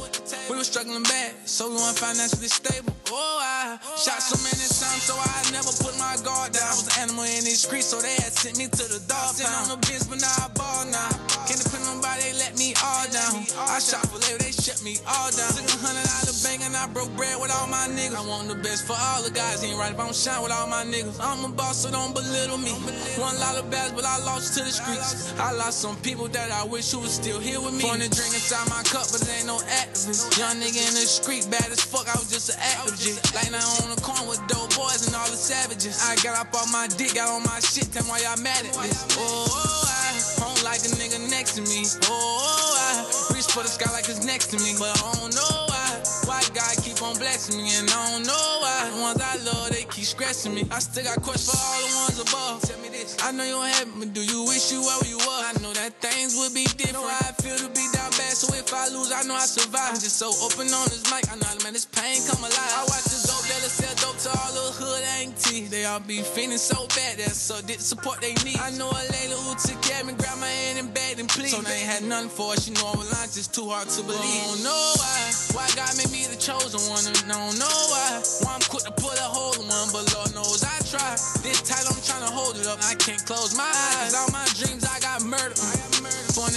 [0.50, 2.92] We were struggling bad, so we weren't financially stable.
[3.08, 6.68] Oh, I shot so many times, so I never put my guard down.
[6.68, 9.36] I was an animal in these streets, so they had sent me to the dog
[9.40, 9.72] pound.
[9.72, 11.08] on the bench, but now I ball now.
[11.48, 13.44] Can't depend on nobody, me all down.
[13.68, 15.52] I shot for labor, they shut me all down.
[15.52, 18.16] Took a hundred out of the bank and I broke bread with all my niggas.
[18.16, 20.52] I want the best for all the guys, ain't right if I don't shine with
[20.52, 21.20] all my niggas.
[21.20, 22.72] I'm a boss, so don't belittle me.
[23.20, 25.36] One lot of bags, but I lost to the streets.
[25.36, 27.84] I lost some people that I wish who was still here with me.
[27.84, 30.32] Pouring the drink inside my cup, but it ain't no activist.
[30.40, 33.34] Young nigga in the street, bad as fuck, I was just an activist.
[33.36, 36.00] Like now on the corner with dope boys and all the savages.
[36.00, 38.64] I got up on my dick, got on my shit, tell me why y'all mad
[38.64, 39.04] at this.
[39.20, 41.84] Oh, I don't like a nigga next to me.
[42.08, 45.54] Oh, I reach for the sky like it's next to me, but I don't know
[45.66, 46.02] why.
[46.28, 48.90] Why God keep on blessing me, and I don't know why.
[48.90, 50.64] The ones I love, they keep stressing me.
[50.70, 52.62] I still got questions for all the ones above.
[52.62, 53.16] Tell me this.
[53.24, 55.42] I know you don't have me, do you wish you were where you were?
[55.48, 57.00] I know that things would be different.
[57.00, 59.48] Know how I feel to be down bad, so if I lose, I know I
[59.48, 59.96] survive.
[59.96, 62.72] I'm just so open on this mic, I know, man, this pain come alive.
[62.76, 65.68] I watch dope dealers sell dope to all the hood aunties.
[65.68, 68.56] They all be feeling so bad, that's so did support they need.
[68.56, 71.28] I know a lady who took care of me, grabbed my hand and begged and
[71.28, 71.52] please.
[71.52, 74.00] So they ain't had nothing for her, she know I'm lying, just too hard to
[74.00, 74.24] believe.
[74.24, 75.20] I don't know why,
[75.52, 78.24] why God made me the chosen one, and I don't know why.
[78.48, 81.20] Why I'm quick to put a hole in one, but Lord knows I try.
[81.44, 83.68] This tight, I'm trying to hold it up, I can't close my
[84.00, 84.16] eyes.
[84.16, 85.93] All my dreams, I got murdered.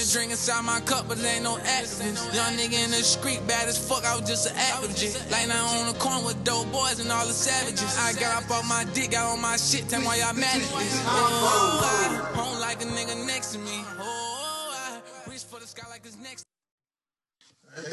[0.07, 2.17] Pouring drink inside my cup, but it ain't no accident.
[2.33, 5.11] Young nigga in the street, bad as fuck, I was just an active G.
[5.31, 7.97] Like now on the corner with dope boys and all the savages.
[7.99, 10.55] I got up on my dick, got on my shit, tell me why y'all mad
[10.55, 11.03] at this.
[11.05, 13.83] Oh, I don't like a nigga next to me.
[13.99, 16.45] Oh, I reach for the sky like it's next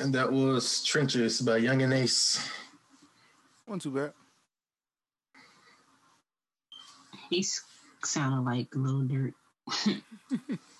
[0.00, 2.48] And that was Trenches by Yungeen Ace.
[3.66, 4.12] One too bad.
[7.30, 7.44] He
[8.04, 9.32] sounded like Lil Durk.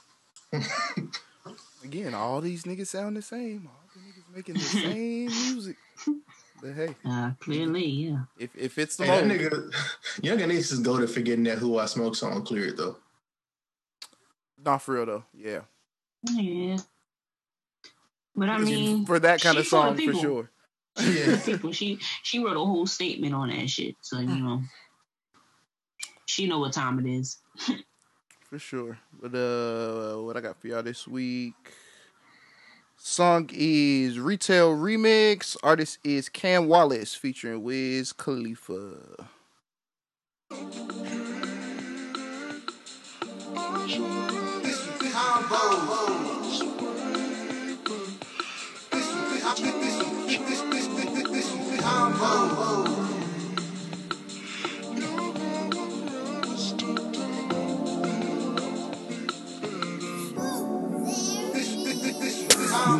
[1.85, 3.68] Again, all these niggas sound the same.
[3.68, 5.76] All the niggas making the same music.
[6.62, 8.20] But hey, Uh, clearly, yeah.
[8.39, 9.74] if if it's the Hey, that moment, nigga,
[10.22, 12.97] Yungeen Ace is go to forgetting that Who I Smoke song cleared though.
[14.64, 15.24] not for real though.
[15.35, 15.60] Yeah,
[16.31, 16.78] Yeah.
[18.36, 20.51] But I mean, for that kind of song, for sure.
[21.01, 21.39] Yeah.
[21.44, 21.70] people.
[21.72, 23.97] She she wrote a whole statement on that shit.
[24.01, 24.62] So you know,
[26.26, 27.39] she know what time it is.
[28.55, 28.98] For sure.
[29.20, 31.56] But uh what I got for y'all this week.
[32.97, 35.56] Song is Retail Remix.
[35.64, 39.26] Artist is Cam Wallace featuring Wiz Khalifa.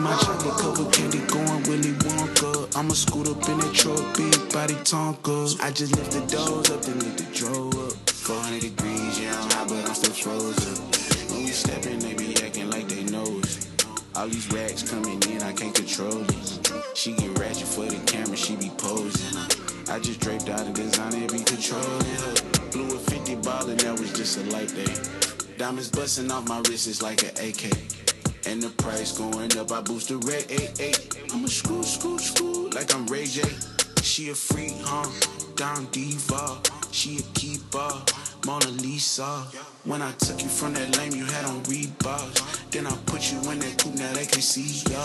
[0.05, 2.77] My chocolate covered candy going Willy Wonka.
[2.77, 5.59] I'ma scoot up in that truck, big body Tonka.
[5.63, 8.11] I just lift the doors up, then lift the drawer up.
[8.11, 10.77] 400 degrees, yeah, I'm hot, but I'm still frozen.
[11.33, 13.73] When we step in, they be acting like they know us.
[14.15, 16.71] All these racks coming in, I can't control it.
[16.93, 19.41] She get ratchet for the camera, she be posing.
[19.89, 22.35] I just draped out a designer, be controlling her.
[22.73, 24.93] Blew a 50 ball and that was just a light day.
[25.57, 28.04] Diamonds busting off my wrist, it's like an AK.
[28.47, 31.33] And the price going up, I boost the red 88.
[31.33, 33.43] I'm a screw, screw, screw, like I'm Ray J.
[34.03, 35.09] She a freak, huh?
[35.57, 36.61] Down diva.
[36.91, 37.91] She a keeper,
[38.47, 39.47] Mona Lisa.
[39.85, 42.71] When I took you from that lane, you had on Reeboks.
[42.71, 45.03] Then I put you in that coupe, now they can see ya.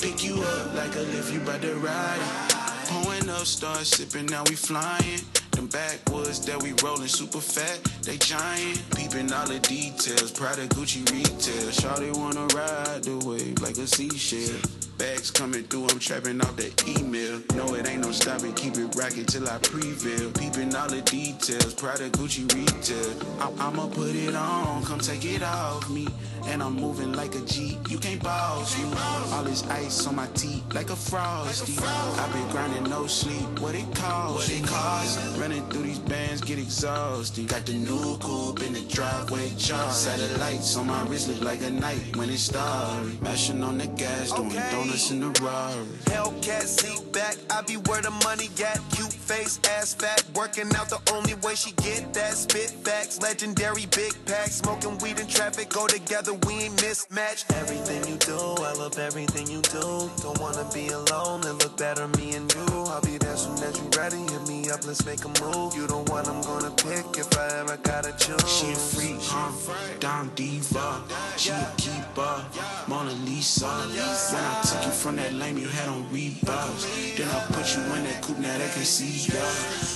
[0.00, 2.54] Pick you up like a lift, you bout to ride it.
[2.88, 5.20] Pulling up, start sipping, now we flying.
[5.66, 8.80] Backwoods that we rollin' super fat, they giant.
[8.96, 11.70] Peeping all the details, Prada Gucci retail.
[11.70, 14.60] Shawty wanna ride the wave like a seashell.
[14.98, 17.42] Bags coming through, I'm trapping off the email.
[17.54, 20.30] No, it ain't no stopping, keep it rocking till I prevail.
[20.32, 23.12] Peeping all the details, Prada Gucci retail.
[23.40, 26.06] I- I'ma put it on, come take it off me.
[26.48, 28.84] And I'm moving like a G, you can't boss me.
[29.32, 31.74] All this ice on my teeth, like a frosty.
[31.82, 34.34] I've been grinding no sleep, what it cost?
[34.36, 35.38] What it cost?
[35.38, 37.48] Running through these bands, get exhausted.
[37.48, 39.92] Got the new coupe in the driveway, charge.
[39.92, 43.20] Satellites on my wrist look like a night when it started.
[43.22, 45.86] Mashing on the gas, doing donuts in the Rari.
[46.04, 48.80] Hellcat seat back, I be where the money at.
[48.92, 52.34] Cute face, ass fat, working out the only way she get that.
[52.34, 56.35] Spit facts, legendary big packs, smoking weed in traffic go together.
[56.46, 57.52] We ain't mismatched.
[57.52, 60.10] Everything you do, I love everything you do.
[60.22, 62.66] Don't wanna be alone, it look better me and you.
[62.92, 64.18] I'll be there soon as you ready.
[64.18, 65.74] Hit me up, let's make a move.
[65.74, 68.48] You the one I'm gonna pick if I ever gotta choose.
[68.48, 69.52] She a freak, huh?
[70.00, 71.02] Down diva.
[71.36, 72.44] She a keeper.
[72.88, 73.66] Mona Lisa.
[73.66, 77.16] When I took you from that lane, you had on Reeboks.
[77.16, 79.44] Then I put you in that coupe, now they can see ya.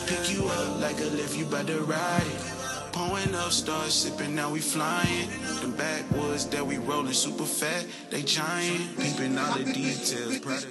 [0.07, 2.60] Pick you up like a lift, you to ride it.
[3.01, 5.31] Pouring up, start sipping, now we flying.
[5.63, 8.99] Them backwoods that we rolling super fat, they giant.
[8.99, 10.39] Peeping all the details.
[10.41, 10.67] Prada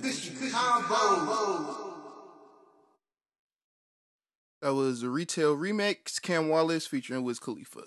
[4.62, 7.82] That was a retail remix, Cam Wallace featuring Wiz Khalifa.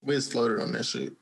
[0.00, 1.12] Wiz floated on that shit.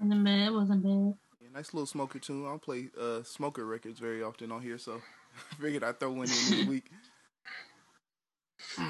[0.00, 0.46] Wasn't bad.
[0.46, 1.14] It wasn't bad.
[1.42, 2.46] Yeah, nice little smoker tune.
[2.46, 5.02] I don't play uh, smoker records very often on here, so
[5.52, 6.90] I figured I'd throw one in this week.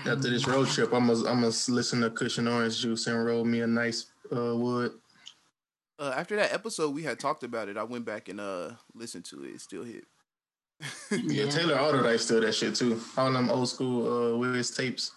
[0.06, 3.24] After this road trip, I'm gonna I'm gonna listen to Kush and Orange Juice and
[3.24, 4.92] roll me a nice uh, wood.
[5.98, 9.24] Uh, after that episode we had talked about it, I went back and uh listened
[9.26, 9.48] to it.
[9.54, 10.04] It still hit.
[11.10, 11.50] Yeah, Yeah.
[11.50, 13.00] Taylor Alderdice still that shit too.
[13.16, 15.12] All them old school uh, Wiz tapes.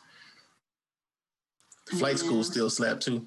[1.87, 3.25] Flight School still slap too.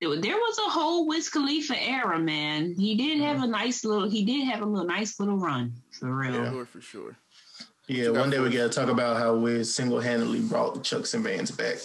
[0.00, 2.74] There was- a whole Wiz Khalifa era, man.
[2.74, 4.08] He did have a nice little.
[4.08, 6.34] He did have a little nice little run for real.
[6.34, 6.64] Yeah.
[6.64, 7.16] For sure.
[7.88, 11.22] Yeah, one day we gotta talk about how we single handedly brought the Chucks and
[11.22, 11.76] Vans back.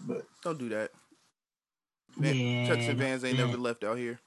[0.00, 0.90] But Don't do that.
[2.18, 3.46] Man, Yeah, Chucks and Vans ain't yeah.
[3.46, 4.20] never left out here.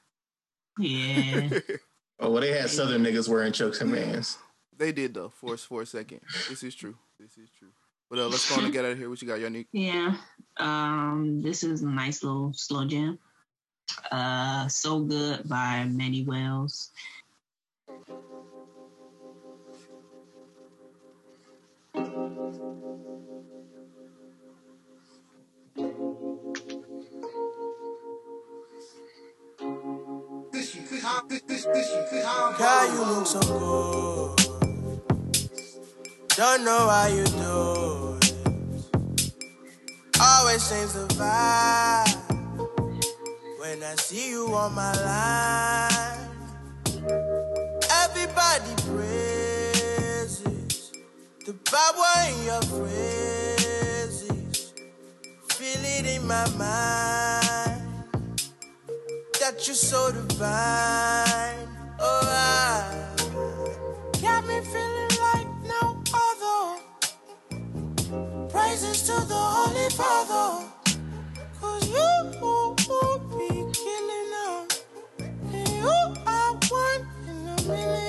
[0.80, 1.50] Yeah.
[2.20, 4.38] oh well, they had Southern niggas wearing Chucks and Vans.
[4.76, 6.22] they did though, for for a second.
[6.50, 6.96] This is true.
[7.20, 7.70] This is true.
[8.10, 9.10] But uh, let's go on and get out of here.
[9.10, 9.68] What you got, Yannick?
[9.72, 10.16] Yeah.
[10.58, 13.18] Um, this is a nice little slow jam.
[14.12, 16.92] Uh, So Good by Manny Wells.
[31.40, 34.38] God, you look so good.
[36.36, 38.34] Don't know why you do it.
[40.22, 42.22] Always change the vibe
[43.60, 46.30] when I see you on my line.
[48.04, 50.92] Everybody praises
[51.48, 54.22] the power in your phrases.
[55.50, 57.43] Feel it in my mind
[59.44, 61.68] that you're so divine.
[62.00, 63.06] Oh, I
[64.22, 66.60] got me feeling like no other.
[68.48, 70.66] Praises to the Holy Father.
[71.60, 72.10] Cause you
[73.38, 73.50] be
[73.84, 74.68] killing them.
[75.52, 75.92] And you
[76.26, 78.03] are one in a million.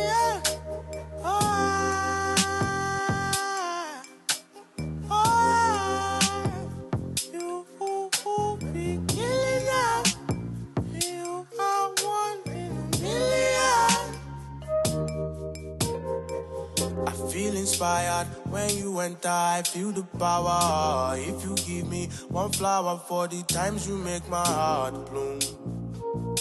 [17.75, 19.29] Inspired when you enter.
[19.29, 21.17] I feel the power.
[21.19, 25.41] If you give me one flower for the times you make my heart bloom,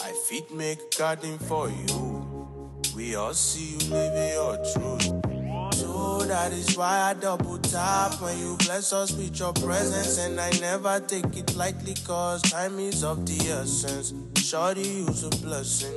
[0.03, 2.79] I fit make a garden for you.
[2.95, 5.73] We all see you living your truth.
[5.73, 10.19] So that is why I double tap when you bless us with your presence.
[10.19, 14.13] And I never take it lightly, cause time is of the essence.
[14.37, 15.93] Shorty, you's a blessing.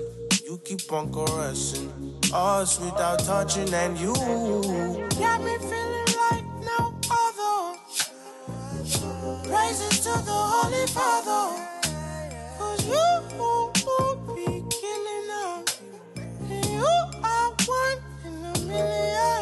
[0.46, 4.12] You keep on caressing us without touching, and you
[5.18, 7.78] got me feeling like no other.
[9.48, 11.44] Praises to the Holy Father.
[12.58, 13.06] Cause you
[14.34, 15.64] be killing them.
[16.50, 16.86] And you
[17.22, 19.35] are one in a million.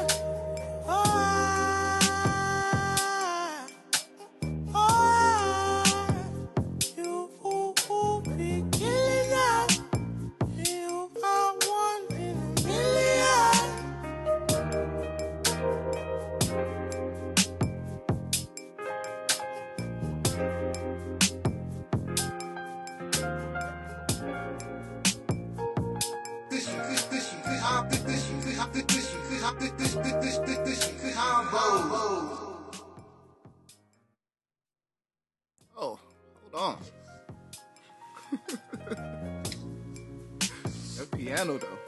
[41.34, 41.78] Piano though.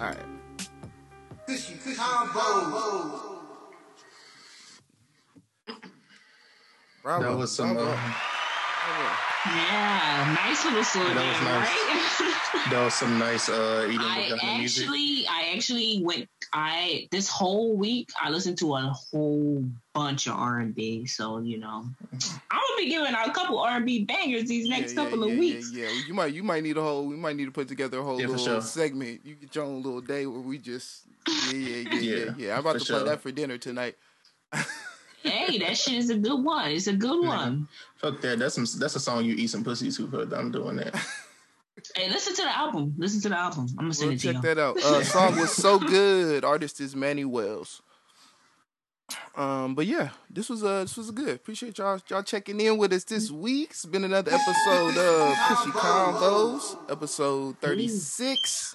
[0.00, 0.16] All right.
[7.02, 7.22] Bravo.
[7.30, 7.74] That was some.
[7.74, 7.90] bravo.
[7.90, 9.16] Uh,
[9.46, 12.20] Yeah, nice little slow That was nice.
[12.20, 12.34] right?
[12.70, 14.84] that was some nice uh, eating I vagina music.
[14.84, 16.28] actually, I actually went.
[16.52, 18.80] I this whole week I listened to a
[19.12, 19.64] whole
[19.94, 21.06] bunch of R and B.
[21.06, 22.18] So you know, I'm
[22.50, 25.24] gonna be giving out a couple R and B bangers these next Yeah, couple yeah,
[25.26, 25.72] of yeah, weeks.
[25.72, 27.98] Yeah, yeah, you might you might need a whole we might need to put together
[27.98, 28.60] a whole Yeah, little sure.
[28.62, 29.20] segment.
[29.24, 32.52] You get your own little day where we just yeah yeah yeah yeah Yeah, yeah.
[32.54, 33.96] I'm about for to play that for dinner tonight.
[35.20, 36.70] Hey, that shit is a good one.
[36.70, 37.66] It's a good one.
[37.96, 38.38] Fuck that.
[38.38, 38.64] That's some.
[38.78, 40.06] That's a song you eat some pussy to.
[40.06, 40.94] But I'm doing that.
[41.94, 42.94] Hey, listen to the album.
[42.98, 43.66] Listen to the album.
[43.78, 44.42] I'm gonna send Well, it to check you.
[44.42, 44.76] that out.
[44.82, 46.44] Uh, song was so good.
[46.44, 47.82] Artist is Manny Wells.
[49.38, 51.36] Um, but yeah, this was uh this was good.
[51.36, 53.70] Appreciate y'all y'all checking in with us this week.
[53.70, 58.74] It's been another episode of Cushy Combos, episode thirty six.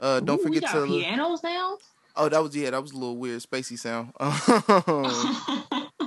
[0.00, 1.76] Uh, don't Ooh, forget to pianos now.
[2.16, 4.12] Oh, that was yeah, that was a little weird, spacey sound.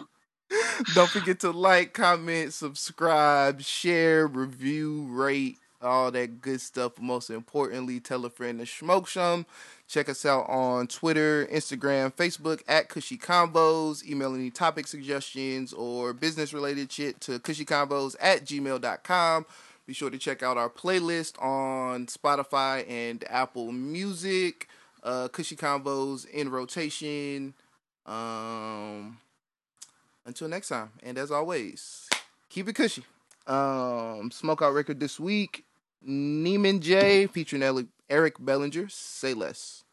[0.95, 6.99] Don't forget to like, comment, subscribe, share, review, rate, all that good stuff.
[6.99, 9.45] Most importantly, tell a friend to smoke some.
[9.91, 14.05] Check us out on Twitter, Instagram, Facebook at Cushy Combos.
[14.07, 19.45] Email any topic suggestions or business related shit to cushycombos at gmail.com.
[19.85, 24.69] Be sure to check out our playlist on Spotify and Apple Music.
[25.03, 27.53] Uh, Cushy Combos in rotation.
[28.05, 29.17] Um,
[30.25, 32.07] until next time, and as always,
[32.47, 33.03] keep it cushy.
[33.45, 35.65] Um, Smokeout record this week.
[36.07, 38.89] Neiman J featuring Ele- Eric Bellinger.
[38.89, 39.85] Say less.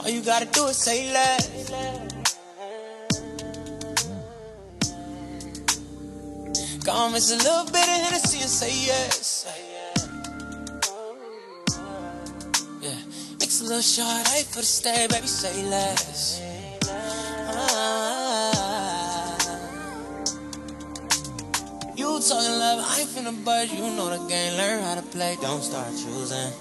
[0.00, 2.17] All you gotta do is say less.
[6.88, 9.46] Come miss a little bit of Hennessy and say yes.
[12.80, 12.96] Yeah,
[13.38, 16.40] mix a little short hey, for the stay, baby, say less.
[17.50, 18.16] Ah.
[21.94, 23.70] You talking love, I ain't finna budge.
[23.70, 25.36] You know the game, learn how to play.
[25.42, 26.52] Don't start choosing.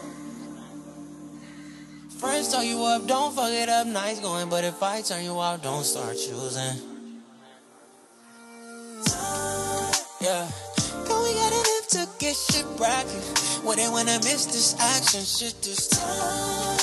[2.20, 3.88] Friends talk you up, don't fuck it up.
[3.88, 6.97] Nice going, but if I turn you out, don't start choosing.
[10.20, 10.50] Yeah.
[11.06, 13.22] But we gotta live to get shit rockin'.
[13.64, 16.80] Wouldn't wanna miss this action shit this time.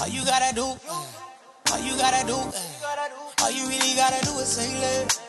[0.00, 4.74] All you gotta do, all you gotta do, all you really gotta do is say
[4.80, 5.20] let.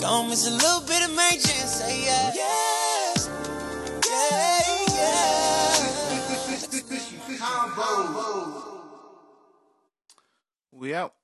[0.00, 2.32] Gonna miss a little bit of major and say yeah.
[2.32, 3.28] Yes.
[4.06, 4.62] Yeah,
[4.94, 5.14] yeah.
[10.78, 11.17] We out.